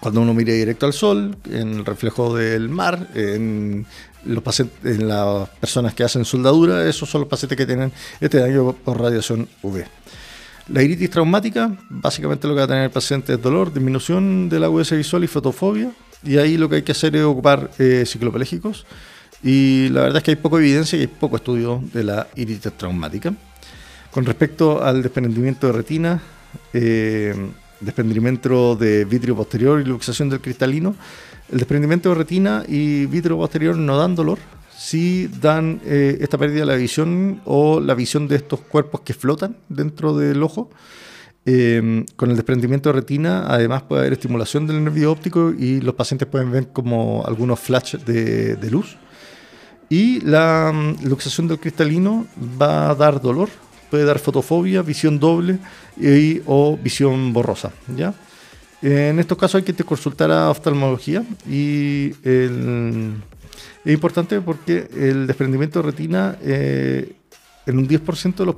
cuando 0.00 0.20
uno 0.20 0.34
mira 0.34 0.52
directo 0.52 0.86
al 0.86 0.92
sol, 0.92 1.36
en 1.48 1.74
el 1.74 1.84
reflejo 1.84 2.34
del 2.34 2.68
mar, 2.68 3.08
en, 3.14 3.86
los 4.26 4.42
pacientes, 4.42 4.78
en 4.84 5.08
las 5.08 5.48
personas 5.50 5.94
que 5.94 6.04
hacen 6.04 6.24
soldadura, 6.24 6.88
esos 6.88 7.08
son 7.08 7.22
los 7.22 7.28
pacientes 7.28 7.56
que 7.56 7.66
tienen 7.66 7.92
este 8.20 8.38
daño 8.38 8.72
por 8.72 9.00
radiación 9.00 9.48
UV. 9.62 9.84
La 10.68 10.82
iritis 10.82 11.10
traumática, 11.10 11.76
básicamente 11.90 12.48
lo 12.48 12.54
que 12.54 12.60
va 12.60 12.64
a 12.64 12.68
tener 12.68 12.84
el 12.84 12.90
paciente 12.90 13.34
es 13.34 13.42
dolor, 13.42 13.72
disminución 13.72 14.48
de 14.48 14.58
la 14.58 14.66
agudeza 14.66 14.94
visual 14.94 15.22
y 15.24 15.26
fotofobia, 15.26 15.90
y 16.22 16.38
ahí 16.38 16.56
lo 16.56 16.68
que 16.68 16.76
hay 16.76 16.82
que 16.82 16.92
hacer 16.92 17.14
es 17.16 17.22
ocupar 17.22 17.70
eh, 17.78 18.04
Y 19.42 19.88
la 19.90 20.00
verdad 20.00 20.16
es 20.16 20.22
que 20.22 20.30
hay 20.30 20.36
poca 20.36 20.56
evidencia 20.56 20.96
y 20.96 21.02
hay 21.02 21.06
poco 21.06 21.36
estudio 21.36 21.82
de 21.92 22.04
la 22.04 22.26
iritis 22.34 22.72
traumática. 22.72 23.34
Con 24.10 24.24
respecto 24.24 24.82
al 24.82 25.02
desprendimiento 25.02 25.66
de 25.66 25.72
retina, 25.72 26.22
eh, 26.72 27.34
desprendimiento 27.80 28.76
de 28.76 29.04
vitrio 29.04 29.36
posterior 29.36 29.80
y 29.80 29.84
luxación 29.84 30.30
del 30.30 30.40
cristalino, 30.40 30.94
el 31.54 31.60
desprendimiento 31.60 32.08
de 32.08 32.16
retina 32.16 32.64
y 32.66 33.06
vitrio 33.06 33.36
posterior 33.36 33.76
no 33.76 33.96
dan 33.96 34.16
dolor, 34.16 34.40
sí 34.76 35.30
dan 35.40 35.80
eh, 35.84 36.18
esta 36.20 36.36
pérdida 36.36 36.60
de 36.60 36.66
la 36.66 36.74
visión 36.74 37.40
o 37.44 37.78
la 37.78 37.94
visión 37.94 38.26
de 38.26 38.34
estos 38.34 38.58
cuerpos 38.58 39.02
que 39.02 39.14
flotan 39.14 39.56
dentro 39.68 40.16
del 40.16 40.42
ojo. 40.42 40.68
Em, 41.46 42.06
con 42.16 42.30
el 42.30 42.36
desprendimiento 42.36 42.88
de 42.88 42.94
retina, 42.94 43.44
además 43.46 43.82
puede 43.82 44.00
haber 44.00 44.14
estimulación 44.14 44.66
del 44.66 44.82
nervio 44.82 45.12
óptico 45.12 45.52
y 45.56 45.80
los 45.80 45.94
pacientes 45.94 46.26
pueden 46.26 46.50
ver 46.50 46.72
como 46.72 47.22
algunos 47.24 47.60
flashes 47.60 48.04
de, 48.04 48.68
luz. 48.68 48.96
Y 49.88 50.22
la 50.22 50.72
mm, 50.74 51.06
luxación 51.06 51.46
del 51.46 51.60
cristalino 51.60 52.26
va 52.60 52.90
a 52.90 52.96
dar 52.96 53.20
dolor, 53.20 53.48
puede 53.92 54.04
dar 54.04 54.18
fotofobia, 54.18 54.82
visión 54.82 55.20
doble 55.20 55.60
y, 56.00 56.40
o 56.46 56.76
visión 56.76 57.32
borrosa. 57.32 57.70
¿ya? 57.96 58.12
En 58.82 59.18
estos 59.18 59.38
casos 59.38 59.56
hay 59.56 59.62
que 59.62 59.74
consultar 59.84 60.30
a 60.30 60.50
oftalmología 60.50 61.24
y 61.48 62.12
es 62.22 62.50
importante 63.86 64.40
porque 64.40 64.88
el 64.94 65.26
desprendimiento 65.26 65.80
de 65.82 65.90
retina 65.90 66.36
eh, 66.42 67.16
en 67.66 67.78
un 67.78 67.88
10% 67.88 68.34
de 68.34 68.46
los 68.46 68.56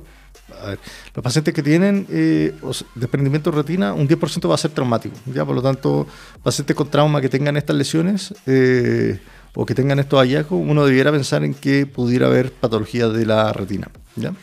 los 1.13 1.23
pacientes 1.23 1.53
que 1.53 1.63
tienen 1.63 2.07
eh, 2.09 2.53
desprendimiento 2.95 3.51
de 3.51 3.57
retina, 3.57 3.93
un 3.93 4.07
10% 4.07 4.49
va 4.49 4.55
a 4.55 4.57
ser 4.57 4.71
traumático. 4.71 5.15
¿ya? 5.25 5.45
Por 5.45 5.55
lo 5.55 5.61
tanto, 5.61 6.07
pacientes 6.43 6.75
con 6.75 6.89
trauma 6.89 7.21
que 7.21 7.29
tengan 7.29 7.57
estas 7.57 7.75
lesiones 7.75 8.33
eh, 8.45 9.19
o 9.53 9.65
que 9.65 9.75
tengan 9.75 9.99
estos 9.99 10.19
hallazgos, 10.19 10.59
uno 10.61 10.85
debiera 10.85 11.11
pensar 11.11 11.43
en 11.43 11.53
que 11.53 11.85
pudiera 11.85 12.27
haber 12.27 12.51
patología 12.51 13.07
de 13.07 13.25
la 13.25 13.51
retina. 13.53 13.89
¿ya? 14.15 14.33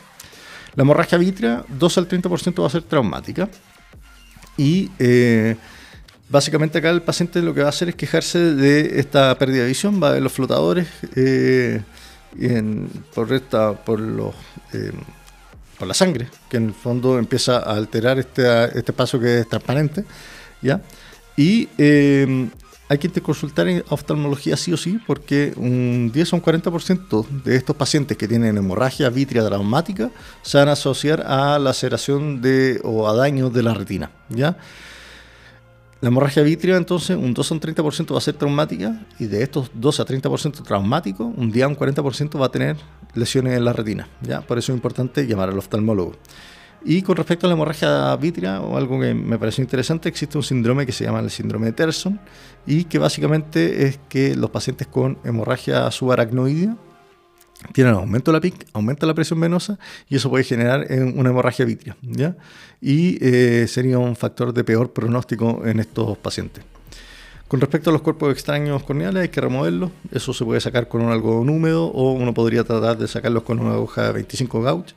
La 0.75 0.83
hemorragia 0.83 1.17
vítrea, 1.17 1.63
2 1.67 1.97
al 1.97 2.07
30% 2.07 2.61
va 2.61 2.67
a 2.67 2.69
ser 2.69 2.83
traumática. 2.83 3.49
Y 4.57 4.89
eh, 4.99 5.55
básicamente 6.29 6.77
acá 6.77 6.89
el 6.89 7.01
paciente 7.01 7.41
lo 7.41 7.53
que 7.53 7.61
va 7.61 7.67
a 7.67 7.69
hacer 7.69 7.89
es 7.89 7.95
quejarse 7.95 8.39
de 8.39 8.99
esta 8.99 9.37
pérdida 9.37 9.63
de 9.63 9.69
visión, 9.69 10.01
va 10.01 10.09
a 10.09 10.11
ver 10.13 10.21
los 10.21 10.31
flotadores 10.31 10.87
por, 13.13 13.33
esta, 13.33 13.73
por 13.73 13.99
los 13.99 14.33
por 15.77 15.87
la 15.87 15.93
sangre, 15.93 16.27
que 16.49 16.57
en 16.57 16.67
el 16.67 16.73
fondo 16.73 17.19
empieza 17.19 17.57
a 17.57 17.75
alterar 17.75 18.19
este, 18.19 18.77
este 18.77 18.93
paso 18.93 19.19
que 19.19 19.39
es 19.39 19.49
transparente, 19.49 20.05
¿ya? 20.61 20.81
Y 21.37 21.67
eh, 21.77 22.49
hay 22.87 22.97
que 22.99 23.09
consultar 23.21 23.67
en 23.67 23.83
oftalmología 23.89 24.57
sí 24.57 24.71
o 24.71 24.77
sí, 24.77 24.99
porque 25.07 25.53
un 25.55 26.11
10 26.13 26.33
o 26.33 26.35
un 26.35 26.41
40% 26.41 27.27
de 27.43 27.55
estos 27.55 27.75
pacientes 27.75 28.15
que 28.15 28.27
tienen 28.27 28.57
hemorragia 28.57 29.09
vítrea 29.09 29.45
traumática 29.45 30.11
se 30.43 30.57
van 30.57 30.69
a 30.69 30.73
asociar 30.73 31.21
a 31.25 31.57
laceración 31.57 32.41
de, 32.41 32.79
o 32.83 33.07
a 33.07 33.15
daño 33.15 33.49
de 33.49 33.63
la 33.63 33.73
retina, 33.73 34.11
¿ya? 34.29 34.57
La 36.01 36.09
hemorragia 36.09 36.43
vítrea, 36.43 36.77
entonces, 36.77 37.17
un 37.17 37.33
2 37.33 37.51
a 37.51 37.53
un 37.55 37.61
30% 37.61 38.13
va 38.13 38.17
a 38.19 38.21
ser 38.21 38.35
traumática 38.35 39.01
y 39.17 39.25
de 39.25 39.41
estos 39.41 39.71
2 39.73 39.99
a 40.01 40.05
30% 40.05 40.61
traumáticos, 40.61 41.33
un 41.35 41.51
día 41.51 41.67
un 41.67 41.75
40% 41.75 42.39
va 42.39 42.45
a 42.45 42.51
tener 42.51 42.75
lesiones 43.15 43.57
en 43.57 43.65
la 43.65 43.73
retina. 43.73 44.07
¿ya? 44.21 44.41
Por 44.41 44.59
eso 44.59 44.71
es 44.71 44.75
importante 44.75 45.25
llamar 45.25 45.49
al 45.49 45.57
oftalmólogo. 45.57 46.13
Y 46.87 47.01
con 47.01 47.15
respecto 47.15 47.47
a 47.47 47.49
la 47.49 47.55
hemorragia 47.55 48.15
vítrea, 48.15 48.61
o 48.61 48.77
algo 48.77 48.99
que 48.99 49.15
me 49.15 49.39
pareció 49.39 49.63
interesante, 49.63 50.07
existe 50.07 50.37
un 50.37 50.43
síndrome 50.43 50.85
que 50.85 50.91
se 50.91 51.03
llama 51.03 51.19
el 51.19 51.31
síndrome 51.31 51.65
de 51.65 51.71
Terson 51.71 52.19
y 52.67 52.83
que 52.83 52.99
básicamente 52.99 53.87
es 53.87 53.99
que 54.07 54.35
los 54.35 54.51
pacientes 54.51 54.85
con 54.85 55.17
hemorragia 55.23 55.89
subaracnoidea 55.89 56.77
tienen 57.73 57.95
aumento 57.95 58.31
de 58.31 58.37
la 58.37 58.41
PIC, 58.41 58.67
aumenta 58.73 59.07
la 59.07 59.15
presión 59.15 59.39
venosa 59.39 59.79
y 60.07 60.17
eso 60.17 60.29
puede 60.29 60.43
generar 60.43 60.85
una 61.15 61.31
hemorragia 61.31 61.65
vítrea. 61.65 61.97
¿ya? 62.03 62.37
Y 62.79 63.17
eh, 63.19 63.65
sería 63.67 63.97
un 63.97 64.15
factor 64.15 64.53
de 64.53 64.63
peor 64.63 64.93
pronóstico 64.93 65.63
en 65.65 65.79
estos 65.79 66.19
pacientes. 66.19 66.63
Con 67.47 67.61
respecto 67.61 67.89
a 67.89 67.93
los 67.93 68.03
cuerpos 68.03 68.31
extraños 68.31 68.83
corneales, 68.83 69.23
hay 69.23 69.29
que 69.29 69.41
removerlos. 69.41 69.89
Eso 70.11 70.33
se 70.33 70.45
puede 70.45 70.61
sacar 70.61 70.87
con 70.87 71.01
un 71.01 71.11
algodón 71.11 71.49
húmedo 71.49 71.85
o 71.85 72.11
uno 72.11 72.31
podría 72.33 72.63
tratar 72.63 72.95
de 72.97 73.07
sacarlos 73.07 73.41
con 73.41 73.59
una 73.59 73.73
aguja 73.73 74.03
de 74.03 74.13
25 74.13 74.61
gauge. 74.61 74.93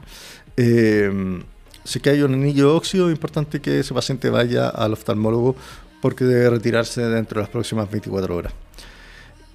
Eh, 0.59 1.40
si 1.88 2.07
hay 2.09 2.20
un 2.20 2.35
anillo 2.35 2.77
óxido, 2.77 3.09
es 3.09 3.14
importante 3.14 3.61
que 3.61 3.81
ese 3.81 3.94
paciente 3.94 4.29
vaya 4.29 4.68
al 4.68 4.92
oftalmólogo 4.92 5.57
porque 6.03 6.24
debe 6.24 6.51
retirarse 6.51 7.01
dentro 7.01 7.40
de 7.40 7.44
las 7.44 7.51
próximas 7.51 7.90
24 7.90 8.37
horas. 8.37 8.53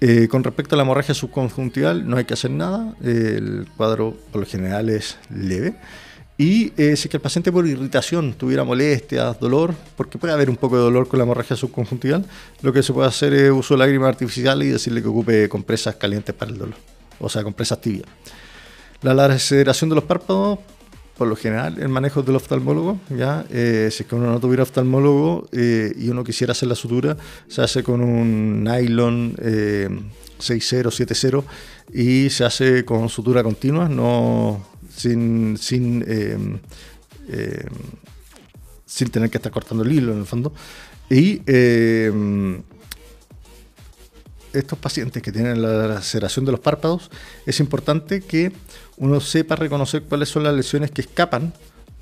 Eh, 0.00 0.26
con 0.28 0.42
respecto 0.42 0.74
a 0.74 0.76
la 0.76 0.82
hemorragia 0.82 1.14
subconjuntival, 1.14 2.08
no 2.08 2.16
hay 2.16 2.24
que 2.24 2.34
hacer 2.34 2.50
nada. 2.50 2.94
el 3.02 3.68
cuadro 3.76 4.16
por 4.32 4.40
lo 4.40 4.46
general 4.46 4.90
es 4.90 5.16
leve. 5.30 5.76
Y 6.36 6.72
eh, 6.76 6.96
si 6.96 7.08
que 7.08 7.18
el 7.18 7.20
paciente 7.20 7.52
por 7.52 7.64
irritación 7.68 8.34
tuviera 8.34 8.64
molestias, 8.64 9.38
dolor, 9.38 9.72
porque 9.96 10.18
puede 10.18 10.34
haber 10.34 10.50
un 10.50 10.56
poco 10.56 10.76
de 10.76 10.82
dolor 10.82 11.06
con 11.06 11.18
la 11.18 11.24
hemorragia 11.24 11.54
subconjuntival, 11.54 12.26
lo 12.62 12.72
que 12.72 12.82
se 12.82 12.92
puede 12.92 13.06
hacer 13.06 13.32
es 13.32 13.52
uso 13.52 13.74
de 13.74 13.78
lágrimas 13.78 14.08
artificiales 14.08 14.66
y 14.66 14.72
decirle 14.72 15.00
que 15.00 15.08
ocupe 15.08 15.48
compresas 15.48 15.94
calientes 15.94 16.34
para 16.34 16.50
el 16.50 16.58
dolor, 16.58 16.74
o 17.20 17.28
sea, 17.28 17.44
compresas 17.44 17.80
tibias. 17.80 18.08
La 19.02 19.14
laceración 19.14 19.90
de 19.90 19.94
los 19.94 20.04
párpados, 20.04 20.58
por 21.16 21.28
lo 21.28 21.36
general, 21.36 21.76
el 21.78 21.88
manejo 21.88 22.22
del 22.22 22.36
oftalmólogo, 22.36 22.98
ya, 23.08 23.46
eh, 23.50 23.88
si 23.92 24.02
es 24.02 24.08
que 24.08 24.14
uno 24.16 24.32
no 24.32 24.40
tuviera 24.40 24.64
oftalmólogo 24.64 25.48
eh, 25.52 25.94
y 25.96 26.08
uno 26.08 26.24
quisiera 26.24 26.52
hacer 26.52 26.68
la 26.68 26.74
sutura, 26.74 27.16
se 27.46 27.62
hace 27.62 27.84
con 27.84 28.00
un 28.00 28.64
nylon 28.64 29.36
60, 30.38 30.90
70 30.90 31.44
y 31.92 32.30
se 32.30 32.44
hace 32.44 32.84
con 32.84 33.08
sutura 33.08 33.44
continua, 33.44 33.88
no 33.88 34.66
sin, 34.94 35.56
sin, 35.56 36.04
em, 36.08 36.58
sin 38.84 39.10
tener 39.10 39.30
que 39.30 39.38
estar 39.38 39.52
cortando 39.52 39.84
el 39.84 39.92
hilo 39.92 40.12
en 40.12 40.18
el 40.18 40.26
fondo. 40.26 40.52
Y 41.08 41.42
estos 44.54 44.78
pacientes 44.78 45.22
que 45.22 45.32
tienen 45.32 45.60
la 45.60 45.86
laceración 45.88 46.44
de 46.44 46.52
los 46.52 46.60
párpados, 46.60 47.10
es 47.46 47.60
importante 47.60 48.20
que 48.20 48.52
uno 48.96 49.20
sepa 49.20 49.56
reconocer 49.56 50.02
cuáles 50.02 50.28
son 50.28 50.44
las 50.44 50.54
lesiones 50.54 50.90
que 50.90 51.02
escapan 51.02 51.52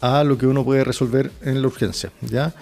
a 0.00 0.24
lo 0.24 0.36
que 0.36 0.46
uno 0.46 0.64
puede 0.64 0.84
resolver 0.84 1.30
en 1.42 1.62
la 1.62 1.68
urgencia. 1.68 2.10
¿ya? 2.22 2.54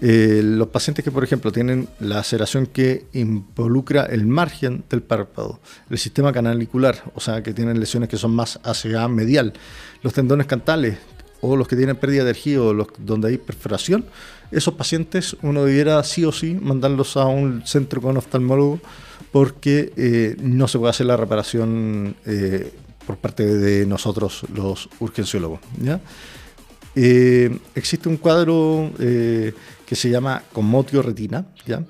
Eh, 0.00 0.42
los 0.44 0.68
pacientes 0.68 1.04
que, 1.04 1.10
por 1.10 1.24
ejemplo, 1.24 1.50
tienen 1.50 1.88
la 2.00 2.16
laceración 2.16 2.66
que 2.66 3.06
involucra 3.12 4.04
el 4.04 4.26
margen 4.26 4.84
del 4.88 5.02
párpado, 5.02 5.60
el 5.90 5.98
sistema 5.98 6.32
canalicular, 6.32 7.02
o 7.14 7.20
sea, 7.20 7.42
que 7.42 7.52
tienen 7.52 7.80
lesiones 7.80 8.08
que 8.08 8.16
son 8.16 8.32
más 8.32 8.60
hacia 8.62 9.08
medial, 9.08 9.54
los 10.02 10.12
tendones 10.12 10.46
cantales 10.46 10.98
o 11.40 11.56
los 11.56 11.68
que 11.68 11.76
tienen 11.76 11.96
pérdida 11.96 12.24
de 12.24 12.30
energía 12.30 12.62
o 12.62 12.72
los 12.72 12.88
donde 12.98 13.28
hay 13.28 13.38
perforación, 13.38 14.04
esos 14.50 14.74
pacientes 14.74 15.36
uno 15.42 15.64
debiera 15.64 16.02
sí 16.04 16.24
o 16.24 16.32
sí 16.32 16.54
mandarlos 16.54 17.16
a 17.16 17.26
un 17.26 17.66
centro 17.66 18.00
con 18.00 18.16
oftalmólogo 18.16 18.80
porque 19.30 19.92
eh, 19.96 20.36
no 20.40 20.68
se 20.68 20.78
puede 20.78 20.90
hacer 20.90 21.06
la 21.06 21.16
reparación 21.16 22.16
eh, 22.24 22.72
por 23.08 23.16
parte 23.16 23.46
de 23.46 23.86
nosotros 23.86 24.42
los 24.54 24.90
urgenciólogos. 25.00 25.60
¿ya? 25.80 25.98
existe 27.74 28.08
un 28.08 28.18
cuadro 28.18 28.90
que 28.98 29.96
se 29.96 30.10
llama 30.10 30.42
Conmotio 30.52 31.00
retina, 31.00 31.46
¿ya? 31.64 31.82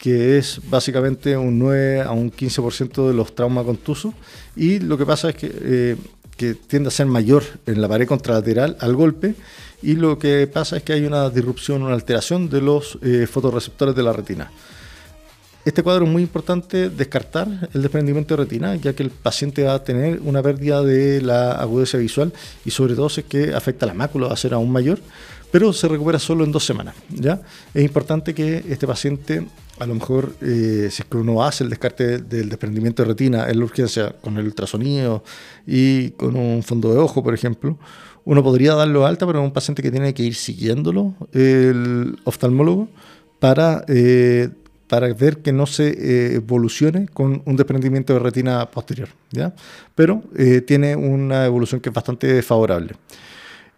que 0.00 0.38
es 0.38 0.60
básicamente 0.68 1.36
un 1.36 1.58
9 1.58 2.02
a 2.02 2.12
un 2.12 2.30
15% 2.30 3.08
de 3.08 3.14
los 3.14 3.34
traumas 3.34 3.64
contusos 3.64 4.14
y 4.56 4.78
lo 4.78 4.96
que 4.96 5.04
pasa 5.04 5.28
es 5.28 5.36
que, 5.36 5.50
eh, 5.54 5.96
que, 6.36 6.54
tiende 6.54 6.88
a 6.88 6.90
ser 6.90 7.06
mayor 7.06 7.44
en 7.66 7.80
la 7.82 7.88
pared 7.88 8.06
contralateral 8.06 8.76
al 8.80 8.94
golpe 8.94 9.34
y 9.82 9.94
lo 9.94 10.18
que 10.18 10.46
pasa 10.46 10.78
es 10.78 10.82
que 10.82 10.94
hay 10.94 11.04
una 11.04 11.28
disrupción, 11.28 11.82
una 11.82 11.94
alteración 11.94 12.48
de 12.48 12.60
los 12.62 12.98
eh, 13.02 13.26
fotorreceptores 13.26 13.94
de 13.94 14.02
la 14.02 14.12
retina. 14.14 14.50
Este 15.62 15.82
cuadro 15.82 16.06
es 16.06 16.10
muy 16.10 16.22
importante 16.22 16.88
descartar 16.88 17.68
el 17.74 17.82
desprendimiento 17.82 18.34
de 18.34 18.44
retina, 18.44 18.76
ya 18.76 18.94
que 18.94 19.02
el 19.02 19.10
paciente 19.10 19.64
va 19.64 19.74
a 19.74 19.84
tener 19.84 20.20
una 20.24 20.42
pérdida 20.42 20.82
de 20.82 21.20
la 21.20 21.52
agudeza 21.52 21.98
visual 21.98 22.32
y 22.64 22.70
sobre 22.70 22.94
todo 22.94 23.10
si 23.10 23.20
es 23.20 23.26
que 23.26 23.54
afecta 23.54 23.84
la 23.84 23.92
mácula, 23.92 24.28
va 24.28 24.32
a 24.32 24.38
ser 24.38 24.54
aún 24.54 24.72
mayor, 24.72 25.00
pero 25.50 25.74
se 25.74 25.86
recupera 25.86 26.18
solo 26.18 26.44
en 26.44 26.52
dos 26.52 26.64
semanas. 26.64 26.94
¿ya? 27.10 27.42
Es 27.74 27.84
importante 27.84 28.32
que 28.32 28.64
este 28.70 28.86
paciente, 28.86 29.46
a 29.78 29.84
lo 29.84 29.94
mejor, 29.94 30.34
eh, 30.40 30.88
si 30.90 31.02
es 31.02 31.08
que 31.10 31.16
uno 31.18 31.44
hace 31.44 31.64
el 31.64 31.68
descarte 31.68 32.18
del 32.18 32.48
desprendimiento 32.48 33.02
de 33.02 33.08
retina 33.08 33.50
en 33.50 33.58
la 33.58 33.64
urgencia 33.66 34.14
con 34.18 34.38
el 34.38 34.46
ultrasonido 34.46 35.22
y 35.66 36.12
con 36.12 36.36
un 36.36 36.62
fondo 36.62 36.90
de 36.90 36.98
ojo, 36.98 37.22
por 37.22 37.34
ejemplo, 37.34 37.78
uno 38.24 38.42
podría 38.42 38.74
darlo 38.74 39.04
alta, 39.04 39.26
pero 39.26 39.40
es 39.40 39.44
un 39.44 39.52
paciente 39.52 39.82
que 39.82 39.90
tiene 39.90 40.14
que 40.14 40.22
ir 40.22 40.34
siguiéndolo 40.34 41.14
el 41.32 42.18
oftalmólogo 42.24 42.88
para, 43.40 43.84
eh, 43.88 44.50
para 44.90 45.10
ver 45.14 45.38
que 45.38 45.52
no 45.52 45.64
se 45.64 45.88
eh, 45.88 46.34
evolucione 46.34 47.06
con 47.06 47.40
un 47.46 47.56
desprendimiento 47.56 48.12
de 48.12 48.18
retina 48.18 48.70
posterior. 48.70 49.08
¿ya? 49.30 49.54
Pero 49.94 50.22
tiene 50.66 50.96
una 50.96 51.46
evolución 51.46 51.80
que 51.80 51.88
es 51.88 51.94
bastante 51.94 52.42
favorable. 52.42 52.94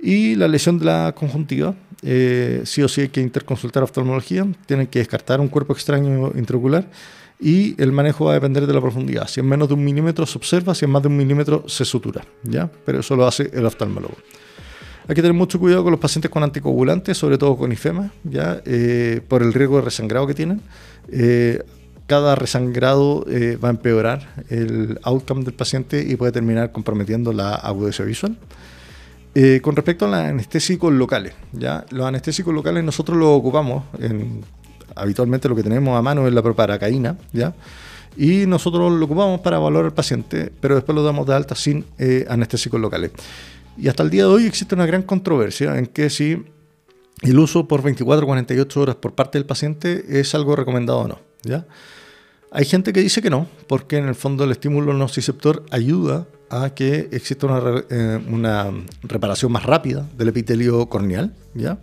Y 0.03 0.35
la 0.35 0.49
lesión 0.49 0.81
de 0.81 0.87
la 0.87 1.15
conjuntiva, 1.17 1.77
eh, 2.03 2.63
sí 2.65 2.83
o 2.83 2.89
sí 2.89 3.03
hay 3.03 3.09
que 3.09 3.21
interconsultar 3.21 3.85
oftalmología, 3.85 4.45
tienen 4.67 4.89
que 4.89 4.99
descartar 4.99 5.41
un 5.41 5.47
cuerpo 5.47 5.73
extraño 5.75 6.33
intraocular 6.35 6.91
y 7.39 7.81
el 7.81 7.93
manejo 7.93 8.25
va 8.25 8.33
a 8.33 8.35
depender 8.35 8.67
de 8.67 8.75
la 8.75 8.81
profundidad. 8.81 9.29
Si 9.29 9.39
es 9.39 9.47
menos 9.47 9.69
de 9.69 9.75
un 9.75 9.85
milímetro 9.85 10.27
se 10.27 10.37
observa, 10.39 10.75
si 10.75 10.87
es 10.87 10.91
más 10.91 11.03
de 11.03 11.09
un 11.09 11.17
milímetro 11.17 11.65
se 11.69 11.85
sutura, 11.85 12.25
¿ya? 12.43 12.69
Pero 12.85 12.99
eso 12.99 13.15
lo 13.15 13.25
hace 13.25 13.49
el 13.53 13.65
oftalmólogo. 13.65 14.17
Hay 15.07 15.15
que 15.15 15.23
tener 15.23 15.35
mucho 15.35 15.61
cuidado 15.61 15.85
con 15.85 15.93
los 15.93 16.01
pacientes 16.01 16.33
con 16.33 16.43
anticoagulantes, 16.43 17.17
sobre 17.17 17.39
todo 17.39 17.57
con 17.57 17.71
ifema, 17.71 18.13
¿ya? 18.25 18.61
Eh, 18.65 19.21
por 19.29 19.43
el 19.43 19.53
riesgo 19.53 19.77
de 19.77 19.83
resangrado 19.83 20.27
que 20.27 20.35
tienen. 20.35 20.61
Eh, 21.11 21.63
cada 22.07 22.35
resangrado 22.35 23.25
va 23.63 23.69
a 23.69 23.71
empeorar 23.71 24.45
el 24.51 24.99
outcome 25.03 25.45
del 25.45 25.55
paciente 25.55 26.05
y 26.07 26.17
puede 26.17 26.33
terminar 26.33 26.71
comprometiendo 26.71 27.33
la 27.33 27.55
agudeza 27.55 28.03
visual. 28.03 28.37
Eh, 29.35 29.61
con 29.63 29.75
respecto 29.75 30.05
a 30.05 30.09
los 30.09 30.19
anestésicos 30.19 30.93
locales, 30.93 31.33
¿ya? 31.53 31.87
los 31.91 32.07
anestésicos 32.07 32.53
locales 32.53 32.85
nosotros 32.85 33.17
los 33.17 33.29
ocupamos, 33.29 33.85
en, 33.99 34.43
habitualmente 34.95 35.49
lo 35.49 35.57
que 35.57 35.63
tenemos 35.63 35.99
a 35.99 36.03
mano 36.03 36.29
es 36.29 36.35
la 36.35 36.43
proparacaína, 36.43 37.17
¿ya? 37.33 37.55
y 38.15 38.45
nosotros 38.45 38.93
lo 38.93 39.07
ocupamos 39.07 39.41
para 39.41 39.57
evaluar 39.57 39.87
al 39.87 39.95
paciente, 39.95 40.53
pero 40.61 40.75
después 40.75 40.95
lo 40.95 41.03
damos 41.03 41.27
de 41.27 41.35
alta 41.35 41.55
sin 41.55 41.87
eh, 41.99 42.27
anestésicos 42.29 42.79
locales. 42.79 43.13
Y 43.79 43.89
hasta 43.89 44.03
el 44.03 44.11
día 44.11 44.25
de 44.25 44.29
hoy 44.29 44.45
existe 44.45 44.75
una 44.75 44.85
gran 44.85 45.03
controversia 45.03 45.79
en 45.79 45.87
que 45.87 46.11
si 46.11 46.45
el 47.21 47.39
uso 47.39 47.69
por 47.69 47.83
24 47.83 48.25
o 48.25 48.27
48 48.27 48.81
horas 48.81 48.97
por 48.97 49.15
parte 49.15 49.39
del 49.39 49.47
paciente 49.47 50.21
es 50.21 50.35
algo 50.35 50.57
recomendado 50.57 51.01
o 51.01 51.09
no. 51.09 51.19
¿ya? 51.43 51.67
Hay 52.51 52.65
gente 52.65 52.93
que 52.93 53.01
dice 53.01 53.23
que 53.23 53.31
no, 53.31 53.47
porque 53.67 53.99
en 53.99 54.09
el 54.09 54.15
fondo 54.15 54.45
el 54.45 54.51
estímulo 54.51 54.93
nociceptor 54.93 55.65
ayuda 55.71 56.27
a 56.51 56.71
que 56.75 57.09
exista 57.13 57.47
una, 57.47 57.85
eh, 57.89 58.21
una, 58.29 58.71
reparación 59.03 59.53
más 59.53 59.65
rápida 59.65 60.07
del 60.17 60.29
epitelio 60.29 60.87
corneal, 60.87 61.35
¿ya? 61.55 61.79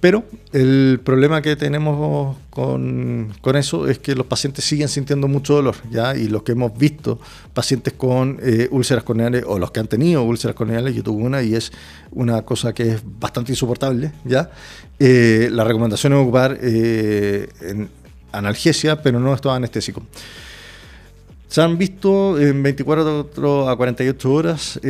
Pero 0.00 0.24
el 0.52 0.98
problema 1.04 1.42
que 1.42 1.56
tenemos 1.56 2.38
con, 2.48 3.34
con, 3.42 3.56
eso 3.56 3.86
es 3.86 3.98
que 3.98 4.14
los 4.14 4.24
pacientes 4.24 4.64
siguen 4.64 4.88
sintiendo 4.88 5.28
mucho 5.28 5.54
dolor, 5.54 5.76
¿ya? 5.90 6.16
Y 6.16 6.28
los 6.28 6.42
que 6.42 6.52
hemos 6.52 6.76
visto, 6.76 7.20
pacientes 7.52 7.92
con 7.92 8.38
eh, 8.42 8.66
úlceras 8.70 9.04
corneales 9.04 9.44
o 9.46 9.58
los 9.58 9.70
que 9.70 9.80
han 9.80 9.88
tenido 9.88 10.22
úlceras 10.22 10.56
corneales, 10.56 10.94
yo 10.94 11.02
tuve 11.02 11.22
una 11.22 11.42
y 11.42 11.54
es 11.54 11.70
una 12.12 12.40
cosa 12.42 12.72
que 12.72 12.94
es 12.94 13.02
bastante 13.04 13.52
insoportable, 13.52 14.12
¿ya? 14.24 14.50
Eh, 14.98 15.50
la 15.52 15.64
recomendación 15.64 16.14
es 16.14 16.18
ocupar 16.18 16.58
en 16.62 17.90
analgesia, 18.32 19.02
pero 19.02 19.20
no 19.20 19.34
estos 19.34 19.52
anestésicos. 19.52 20.02
Se 21.46 21.60
han 21.60 21.76
visto 21.76 22.40
en 22.40 22.62
24 22.62 23.68
a 23.68 23.76
48 23.76 24.32
horas. 24.32 24.80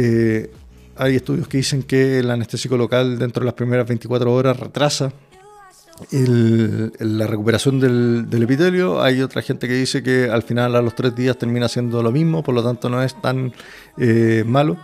Hay 1.01 1.17
estudios 1.17 1.49
que 1.49 1.57
dicen 1.57 1.83
que 1.83 2.19
el 2.19 2.31
anestésico 2.31 2.77
local 2.77 3.19
dentro 3.19 3.41
de 3.41 3.47
las 3.47 3.55
primeras 3.55 3.89
24 3.89 4.35
horas 4.35 4.61
retrasa 4.61 5.11
la 6.11 7.27
recuperación 7.27 7.81
del, 7.81 8.43
epitelio. 8.43 9.01
Hay 9.01 9.23
otra 9.23 9.41
gente 9.41 9.67
que 9.67 9.73
dice 9.73 10.03
que 10.03 10.29
al 10.31 10.43
final 10.43 10.77
a 10.77 10.83
los 10.83 10.95
tres 10.95 11.15
días 11.15 11.39
termina 11.39 11.69
siendo 11.69 12.03
lo 12.03 12.13
mismo, 12.13 12.43
por 12.43 12.55
lo 12.55 12.63
tanto 12.63 12.91
no 12.91 13.03
es 13.03 13.19
tan 13.19 13.51
eh, 13.97 14.45
malo. 14.47 14.77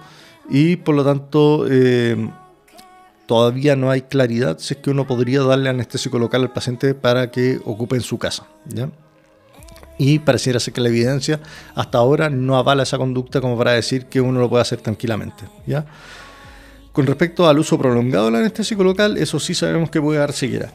Y 0.48 0.76
por 0.76 0.94
lo 0.94 1.04
tanto 1.04 1.66
eh, 1.68 2.16
todavía 3.26 3.76
no 3.76 3.90
hay 3.90 4.00
claridad 4.00 4.58
si 4.58 4.72
es 4.72 4.80
que 4.80 4.88
uno 4.88 5.06
podría 5.06 5.42
darle 5.42 5.68
anestésico 5.68 6.18
local 6.18 6.40
al 6.40 6.52
paciente 6.54 6.94
para 6.94 7.30
que 7.30 7.60
ocupe 7.66 7.96
en 7.96 8.02
su 8.02 8.16
casa. 8.16 8.46
¿ya? 8.64 8.88
Y 9.98 10.18
pareciera 10.18 10.60
ser 10.60 10.74
que 10.74 10.80
la 10.80 10.88
evidencia 10.88 11.40
hasta 11.74 11.98
ahora 11.98 12.28
no 12.30 12.56
avala 12.56 12.82
esa 12.82 12.98
conducta 12.98 13.40
como 13.40 13.56
para 13.56 13.72
decir 13.72 14.06
que 14.06 14.20
uno 14.20 14.40
lo 14.40 14.48
puede 14.48 14.62
hacer 14.62 14.80
tranquilamente. 14.80 15.44
¿ya? 15.66 15.86
Con 16.92 17.06
respecto 17.06 17.48
al 17.48 17.58
uso 17.58 17.78
prolongado 17.78 18.26
del 18.26 18.36
anestésico 18.36 18.84
local, 18.84 19.16
eso 19.16 19.38
sí 19.38 19.54
sabemos 19.54 19.90
que 19.90 20.00
puede 20.00 20.18
dar 20.18 20.32
ceguera. 20.32 20.72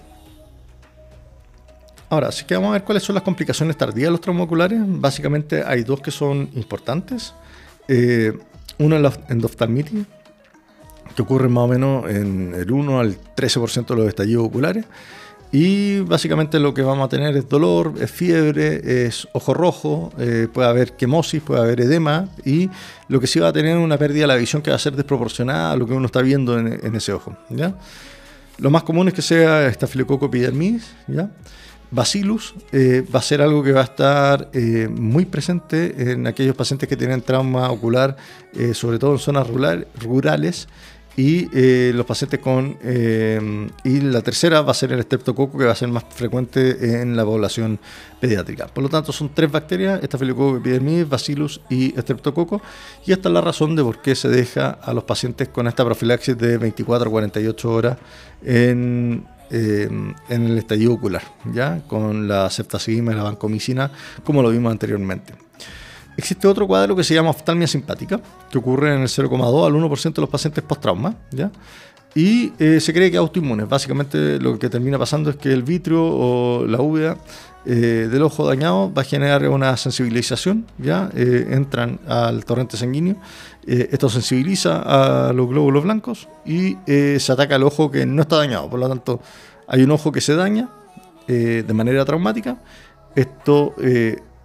Ahora, 2.10 2.28
así 2.28 2.44
que 2.44 2.56
vamos 2.56 2.70
a 2.70 2.74
ver 2.74 2.84
cuáles 2.84 3.04
son 3.04 3.16
las 3.16 3.24
complicaciones 3.24 3.78
tardías 3.78 4.08
de 4.08 4.12
los 4.12 4.22
traumaoculares. 4.22 4.82
Básicamente 4.86 5.64
hay 5.66 5.84
dos 5.84 6.02
que 6.02 6.12
son 6.12 6.50
importantes. 6.56 7.34
Eh, 7.88 8.38
una 8.80 8.98
es 8.98 9.02
la 9.02 9.14
endoftalmitis, 9.30 10.06
que 11.16 11.22
ocurre 11.22 11.48
más 11.48 11.64
o 11.64 11.68
menos 11.70 12.10
en 12.10 12.54
el 12.54 12.70
1 12.70 13.00
al 13.00 13.18
13% 13.36 13.86
de 13.86 13.96
los 13.96 14.08
estallidos 14.08 14.46
oculares. 14.46 14.86
Y 15.52 16.00
básicamente 16.00 16.60
lo 16.60 16.74
que 16.74 16.82
vamos 16.82 17.06
a 17.06 17.10
tener 17.10 17.36
es 17.36 17.50
dolor, 17.50 17.96
es 18.00 18.10
fiebre, 18.10 19.06
es 19.06 19.28
ojo 19.34 19.54
rojo, 19.54 20.14
eh, 20.18 20.48
puede 20.52 20.70
haber 20.70 20.94
quemosis, 20.94 21.42
puede 21.42 21.60
haber 21.60 21.82
edema 21.82 22.30
y 22.46 22.70
lo 23.10 23.20
que 23.20 23.28
sí 23.28 23.40
va 23.40 23.50
a 23.50 23.54
tener 23.54 23.78
una 23.78 23.98
pérdida 23.98 24.22
de 24.22 24.28
la 24.28 24.36
visión 24.36 24.62
que 24.62 24.70
va 24.70 24.78
a 24.78 24.80
ser 24.80 24.96
desproporcionada 24.96 25.74
a 25.74 25.76
lo 25.76 25.86
que 25.86 25.94
uno 25.94 26.06
está 26.06 26.22
viendo 26.22 26.58
en, 26.58 26.96
ese 26.96 27.12
ojo. 27.12 27.36
¿ya? 27.50 27.76
Lo 28.60 28.70
más 28.70 28.84
común 28.84 29.10
es 29.10 29.14
que 29.14 29.22
sea 29.22 29.68
estafilococo 29.68 30.28
epidermidis, 30.28 30.94
¿ya? 31.08 31.30
Bacillus 31.94 32.56
eh, 32.72 33.04
va 33.14 33.20
a 33.20 33.22
ser 33.22 33.42
algo 33.42 33.62
que 33.62 33.74
va 33.74 33.82
a 33.82 33.84
estar 33.84 34.50
eh, 34.54 34.88
muy 34.90 35.26
presente 35.26 36.14
en 36.14 36.26
aquellos 36.26 36.56
pacientes 36.56 36.88
que 36.88 36.96
tienen 36.96 37.22
trauma 37.22 37.70
ocular, 37.70 38.16
sobre 38.74 38.98
todo 38.98 39.12
en 39.14 39.20
zonas 39.20 39.46
rurales 39.50 40.70
y 41.18 41.50
eh, 41.54 41.92
los 41.94 42.06
pacientes 42.06 42.40
con 42.40 42.78
eh, 42.82 43.70
y 43.84 44.00
la 44.02 44.22
tercera 44.22 44.62
va 44.62 44.72
a 44.72 44.74
ser 44.74 44.94
el 44.94 45.00
estreptococo 45.00 45.58
que 45.58 45.66
va 45.66 45.74
a 45.74 45.76
ser 45.76 45.90
más 45.90 46.06
frecuente 46.10 47.02
en 47.02 47.16
la 47.16 47.26
población 47.26 47.80
pediátrica. 48.20 48.68
Por 48.68 48.84
lo 48.84 48.90
tanto, 48.90 49.12
son 49.12 49.32
tres 49.34 49.52
bacterias, 49.52 50.02
Staphylococcus 50.04 50.60
epidermidis, 50.60 51.10
Bacillus 51.10 51.62
y 51.70 51.98
estreptococo, 51.98 52.62
y 53.06 53.12
esta 53.12 53.30
es 53.30 53.34
la 53.34 53.42
razón 53.42 53.76
de 53.76 53.84
por 53.84 54.02
qué 54.02 54.16
se 54.16 54.30
deja 54.30 54.70
a 54.70 54.94
los 54.94 55.04
pacientes 55.04 55.50
con 55.50 55.68
esta 55.68 55.84
profilaxis 55.84 56.38
de 56.38 56.58
24 56.58 57.08
a 57.08 57.12
48 57.12 57.72
horas 57.72 57.98
en, 58.44 59.26
eh, 59.50 59.90
en 60.30 60.46
el 60.46 60.58
estallido 60.58 60.94
ocular, 60.94 61.24
ya 61.54 61.82
con 61.88 62.28
la 62.28 62.50
ceftazidima 62.50 63.12
y 63.12 63.16
la 63.16 63.24
vancomicina, 63.24 63.92
como 64.24 64.42
lo 64.42 64.50
vimos 64.50 64.72
anteriormente. 64.72 65.34
Existe 66.18 66.48
otro 66.48 66.68
cuadro 66.68 66.96
que 66.96 67.04
se 67.04 67.14
llama 67.14 67.30
oftalmia 67.30 67.68
simpática, 67.68 68.20
que 68.50 68.58
ocurre 68.58 68.96
en 68.96 69.02
el 69.02 69.08
0,2 69.08 69.66
al 69.66 69.74
1% 69.74 70.14
de 70.14 70.22
los 70.22 70.30
pacientes 70.30 70.64
post-trauma. 70.64 71.16
¿ya? 71.32 71.52
y 72.14 72.52
eh, 72.60 72.80
se 72.80 72.94
cree 72.94 73.10
que 73.10 73.18
es 73.18 73.20
autoinmune. 73.20 73.66
Básicamente 73.66 74.40
lo 74.40 74.60
que 74.60 74.70
termina 74.70 75.00
pasando 75.00 75.30
es 75.30 75.36
que 75.38 75.52
el 75.52 75.64
vitrio 75.64 76.04
o 76.04 76.66
la 76.68 76.82
uvea 76.82 77.18
eh, 77.66 78.10
del 78.12 78.24
ojo 78.24 78.48
dañado 78.48 78.92
va 78.94 79.04
a 79.04 79.06
generar 79.06 79.48
una 79.48 79.78
sensibilización, 79.78 80.66
¿ya? 80.78 81.10
Eh, 81.16 81.48
entran 81.52 82.00
al 82.08 82.44
torrente 82.44 82.76
sanguíneo, 82.76 83.18
esto 83.66 84.10
sensibiliza 84.10 84.82
a 84.82 85.34
los 85.34 85.48
glóbulos 85.48 85.84
blancos 85.84 86.28
y 86.44 86.78
se 86.88 87.32
ataca 87.32 87.56
al 87.56 87.64
ojo 87.64 87.92
que 87.92 88.08
no 88.08 88.24
está 88.24 88.38
dañado. 88.38 88.70
Por 88.70 88.80
lo 88.80 88.90
tanto, 88.90 89.22
hay 89.68 89.84
un 89.84 89.92
ojo 89.92 90.12
que 90.12 90.20
se 90.20 90.36
daña 90.36 90.70
de 91.28 91.74
manera 91.74 92.04
traumática. 92.04 92.58
Esto 93.16 93.76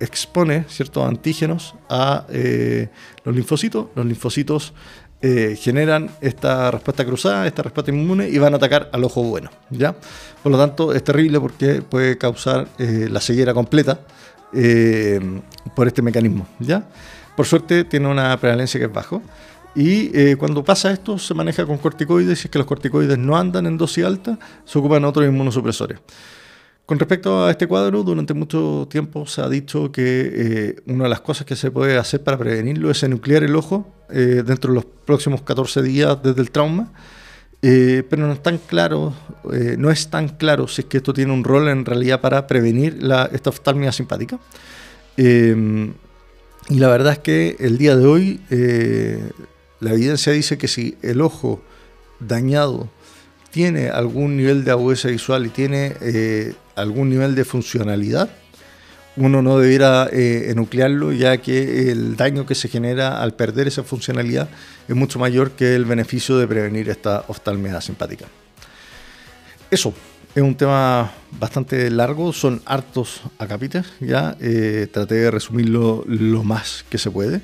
expone 0.00 0.64
ciertos 0.68 1.06
antígenos 1.06 1.74
a 1.88 2.26
los 3.24 3.34
linfocitos. 3.34 3.86
Los 3.94 4.06
linfocitos 4.06 4.74
eh, 5.22 5.56
generan 5.58 6.10
esta 6.20 6.70
respuesta 6.70 7.02
cruzada, 7.02 7.46
esta 7.46 7.62
respuesta 7.62 7.90
inmune 7.90 8.28
y 8.28 8.36
van 8.36 8.52
a 8.52 8.58
atacar 8.58 8.90
al 8.92 9.02
ojo 9.02 9.22
bueno. 9.22 9.50
¿ya? 9.70 9.96
Por 10.42 10.52
lo 10.52 10.58
tanto, 10.58 10.92
es 10.92 11.02
terrible 11.02 11.40
porque 11.40 11.80
puede 11.80 12.18
causar 12.18 12.68
eh, 12.78 13.08
la 13.10 13.20
ceguera 13.20 13.54
completa 13.54 14.00
eh, 14.52 15.18
por 15.74 15.86
este 15.86 16.02
mecanismo. 16.02 16.46
¿ya? 16.58 16.86
Por 17.34 17.46
suerte, 17.46 17.84
tiene 17.84 18.08
una 18.08 18.38
prevalencia 18.38 18.78
que 18.78 18.86
es 18.86 18.92
bajo. 18.92 19.22
Y 19.74 20.36
cuando 20.36 20.64
pasa 20.64 20.90
esto, 20.90 21.18
se 21.18 21.34
maneja 21.34 21.66
con 21.66 21.76
corticoides. 21.76 22.38
Si 22.38 22.46
es 22.46 22.50
que 22.50 22.58
los 22.58 22.66
corticoides 22.66 23.18
no 23.18 23.36
andan 23.36 23.66
en 23.66 23.76
dosis 23.76 24.06
alta, 24.06 24.38
se 24.64 24.78
ocupan 24.78 25.04
otros 25.04 25.26
inmunosupresores. 25.26 25.98
Con 26.86 27.00
respecto 27.00 27.44
a 27.44 27.50
este 27.50 27.66
cuadro, 27.66 28.04
durante 28.04 28.32
mucho 28.32 28.86
tiempo 28.88 29.26
se 29.26 29.42
ha 29.42 29.48
dicho 29.48 29.90
que 29.90 30.02
eh, 30.32 30.76
una 30.86 31.04
de 31.04 31.10
las 31.10 31.20
cosas 31.20 31.44
que 31.44 31.56
se 31.56 31.72
puede 31.72 31.98
hacer 31.98 32.22
para 32.22 32.38
prevenirlo 32.38 32.92
es 32.92 33.02
enuclear 33.02 33.42
el 33.42 33.56
ojo 33.56 33.92
eh, 34.08 34.44
dentro 34.46 34.70
de 34.70 34.76
los 34.76 34.84
próximos 34.84 35.42
14 35.42 35.82
días 35.82 36.16
desde 36.22 36.40
el 36.40 36.52
trauma, 36.52 36.92
eh, 37.60 38.04
pero 38.08 38.28
no 38.28 38.32
es 38.32 38.40
tan 38.40 38.58
claro, 38.58 39.12
no 39.78 39.90
es 39.90 40.08
tan 40.10 40.28
claro 40.28 40.68
si 40.68 40.82
es 40.82 40.86
que 40.86 40.98
esto 40.98 41.12
tiene 41.12 41.32
un 41.32 41.42
rol 41.42 41.68
en 41.68 41.84
realidad 41.84 42.20
para 42.20 42.46
prevenir 42.46 43.02
la, 43.02 43.28
esta 43.32 43.50
oftalmia 43.50 43.90
simpática. 43.90 44.38
y 45.16 46.78
la 46.78 46.88
verdad 46.88 47.14
es 47.14 47.18
que 47.18 47.56
el 47.58 47.78
día 47.78 47.96
de 47.96 48.06
hoy 48.06 48.40
la 49.80 49.92
evidencia 49.92 50.32
dice 50.32 50.56
que 50.56 50.68
si 50.68 50.96
el 51.02 51.20
ojo 51.20 51.60
dañado 52.20 52.88
tiene 53.50 53.88
algún 53.88 54.36
nivel 54.36 54.62
de 54.62 54.70
agudeza 54.70 55.08
visual 55.08 55.46
y 55.46 55.48
tiene 55.48 55.96
algún 56.76 57.10
nivel 57.10 57.34
de 57.34 57.44
funcionalidad, 57.44 58.30
uno 59.16 59.40
no 59.40 59.58
debiera 59.58 60.08
eh, 60.12 60.50
enuclearlo, 60.50 61.12
ya 61.12 61.38
que 61.38 61.90
el 61.90 62.16
daño 62.16 62.44
que 62.44 62.54
se 62.54 62.68
genera 62.68 63.22
al 63.22 63.32
perder 63.32 63.66
esa 63.66 63.82
funcionalidad 63.82 64.48
es 64.86 64.94
mucho 64.94 65.18
mayor 65.18 65.52
que 65.52 65.74
el 65.74 65.86
beneficio 65.86 66.36
de 66.36 66.46
prevenir 66.46 66.88
esta 66.90 67.24
oftalmia 67.28 67.80
simpática. 67.80 68.26
Eso 69.70 69.94
es 70.34 70.42
un 70.42 70.54
tema 70.54 71.10
bastante 71.40 71.90
largo, 71.90 72.32
son 72.32 72.60
hartos 72.66 73.22
acápites, 73.38 73.86
ya 74.00 74.36
eh, 74.38 74.86
traté 74.92 75.14
de 75.14 75.30
resumirlo 75.30 76.04
lo 76.06 76.44
más 76.44 76.84
que 76.90 76.98
se 76.98 77.10
puede. 77.10 77.40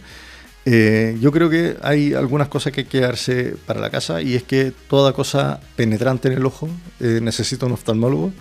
Eh, 0.64 1.16
yo 1.20 1.33
creo 1.33 1.51
que 1.51 1.76
hay 1.83 2.14
algunas 2.14 2.47
cosas 2.49 2.72
que 2.72 2.83
hay 2.83 2.85
que 2.85 3.01
quedarse 3.01 3.57
para 3.66 3.80
la 3.80 3.91
casa 3.91 4.22
y 4.22 4.37
es 4.37 4.45
que 4.45 4.72
toda 4.89 5.12
cosa 5.12 5.59
penetrante 5.74 6.28
en 6.28 6.35
el 6.35 6.47
ojo 6.47 6.68
necesita 7.01 7.66
un 7.66 7.72
oftalmólogo 7.72 8.33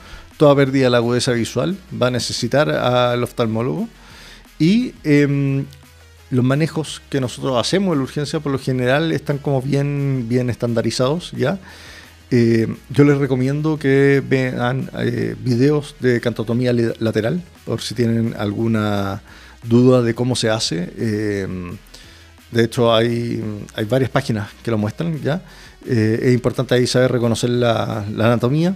toda 0.42 0.56
pérdida 0.56 0.86
de 0.86 0.90
la 0.90 0.98
agudeza 0.98 1.34
visual 1.34 1.78
va 2.02 2.08
a 2.08 2.10
necesitar 2.10 2.68
al 2.68 3.22
oftalmólogo 3.22 3.88
y 4.58 4.96
em, 5.04 5.66
los 6.32 6.44
manejos 6.44 7.00
que 7.12 7.22
nosotros 7.22 7.60
hacemos 7.60 7.94
en 7.94 8.00
la 8.00 8.04
urgencia 8.06 8.40
por 8.40 8.52
lo 8.52 8.58
general 8.58 9.12
están 9.12 9.38
como 9.38 9.62
bien, 9.62 10.26
bien 10.28 10.50
estandarizados 10.50 11.32
ya. 11.34 11.60
Eh, 12.32 12.68
yo 12.90 13.04
les 13.04 13.20
recomiendo 13.20 13.78
que 13.78 14.24
vean 14.28 14.90
eh, 14.98 15.36
videos 15.40 15.94
de 16.00 16.20
cantotomía 16.20 16.74
lateral 16.74 17.44
por 17.64 17.82
si 17.82 17.94
tienen 17.94 18.34
alguna 18.36 19.22
duda 19.62 20.02
de 20.02 20.16
cómo 20.16 20.36
se 20.36 20.50
hace. 20.50 20.92
Em, 20.98 21.78
de 22.50 22.64
hecho, 22.64 22.92
hay, 22.96 23.44
hay, 23.76 23.86
varias 23.86 24.10
páginas 24.10 24.50
que 24.64 24.72
lo 24.72 24.80
muestran 24.80 25.22
ya. 25.22 25.44
Eh, 25.86 26.20
es 26.24 26.34
importante 26.34 26.74
ahí 26.74 26.88
saber 26.88 27.12
reconocer 27.12 27.52
la, 27.52 28.04
la 28.12 28.26
anatomía. 28.26 28.74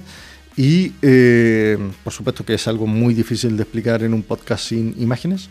Y 0.58 0.93
eh, 1.01 1.78
por 2.03 2.14
supuesto 2.14 2.45
que 2.45 2.53
es 2.53 2.68
algo 2.68 2.88
muy 2.88 3.14
difícil 3.14 3.58
de 3.58 3.64
explicar 3.64 4.03
en 4.03 4.14
un 4.14 4.24
podcast 4.24 4.70
sin 4.70 4.95
imágenes. 4.97 5.49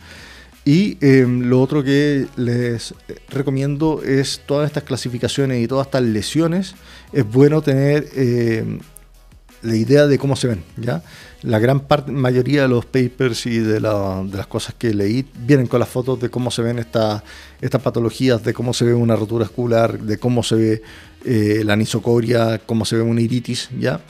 Y 0.65 0.97
eh, 1.03 1.27
lo 1.29 1.61
otro 1.61 1.85
que 1.85 2.27
les 2.37 2.95
recomiendo 3.29 4.03
es 4.03 4.41
todas 4.47 4.67
estas 4.67 4.85
clasificaciones 4.85 5.63
y 5.63 5.69
todas 5.69 5.89
estas 5.89 6.03
lesiones. 6.03 6.75
Es 7.13 7.31
bueno 7.31 7.61
tener 7.61 8.09
eh, 8.15 8.79
la 9.61 9.77
idea 9.77 10.07
de 10.07 10.19
cómo 10.19 10.37
se 10.37 10.49
ven. 10.49 10.65
¿ya? 10.79 11.03
La 11.43 11.59
gran 11.59 11.81
parte, 11.81 12.11
mayoría 12.11 12.63
de 12.63 12.69
los 12.69 12.87
papers 12.87 13.45
y 13.45 13.59
de, 13.59 13.79
las 13.81 14.47
cosas 14.47 14.75
que 14.75 14.95
leí 14.95 15.27
vienen 15.41 15.67
con 15.67 15.81
las 15.81 15.89
fotos 15.91 16.19
de 16.19 16.31
cómo 16.31 16.51
se 16.51 16.63
ven 16.63 16.79
estas 16.79 17.23
patologías, 17.83 18.43
de 18.43 18.55
cómo 18.55 18.73
se 18.73 18.87
ve 18.87 18.95
una 18.95 19.17
rotura 19.17 19.45
escular, 19.45 20.01
de 20.01 20.17
cómo 20.17 20.43
se 20.43 20.55
ve 20.55 20.83
la 21.63 21.75
anisocoria, 21.75 22.59
cómo 22.65 22.87
se 22.87 22.97
ve 22.97 23.03
una 23.03 23.21
iritis. 23.21 23.69
¿ya? 23.79 24.01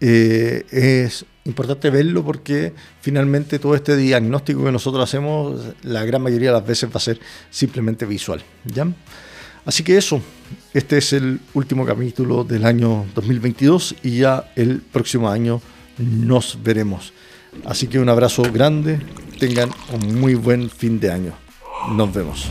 Eh, 0.00 0.64
es 0.70 1.24
importante 1.44 1.90
verlo 1.90 2.24
porque 2.24 2.72
finalmente 3.00 3.58
todo 3.58 3.74
este 3.74 3.96
diagnóstico 3.96 4.64
que 4.64 4.72
nosotros 4.72 5.02
hacemos, 5.02 5.60
la 5.82 6.04
gran 6.04 6.22
mayoría 6.22 6.50
de 6.50 6.58
las 6.58 6.66
veces 6.66 6.88
va 6.88 6.96
a 6.96 7.00
ser 7.00 7.18
simplemente 7.50 8.06
visual. 8.06 8.42
¿ya? 8.64 8.86
Así 9.64 9.82
que 9.82 9.96
eso, 9.96 10.20
este 10.72 10.98
es 10.98 11.12
el 11.12 11.40
último 11.54 11.84
capítulo 11.84 12.44
del 12.44 12.64
año 12.64 13.06
2022 13.14 13.96
y 14.02 14.18
ya 14.18 14.50
el 14.56 14.80
próximo 14.80 15.28
año 15.28 15.60
nos 15.98 16.58
veremos. 16.62 17.12
Así 17.64 17.86
que 17.86 17.98
un 17.98 18.08
abrazo 18.08 18.42
grande, 18.52 19.00
tengan 19.38 19.70
un 19.92 20.20
muy 20.20 20.34
buen 20.34 20.70
fin 20.70 21.00
de 21.00 21.10
año. 21.10 21.32
Nos 21.90 22.12
vemos. 22.12 22.50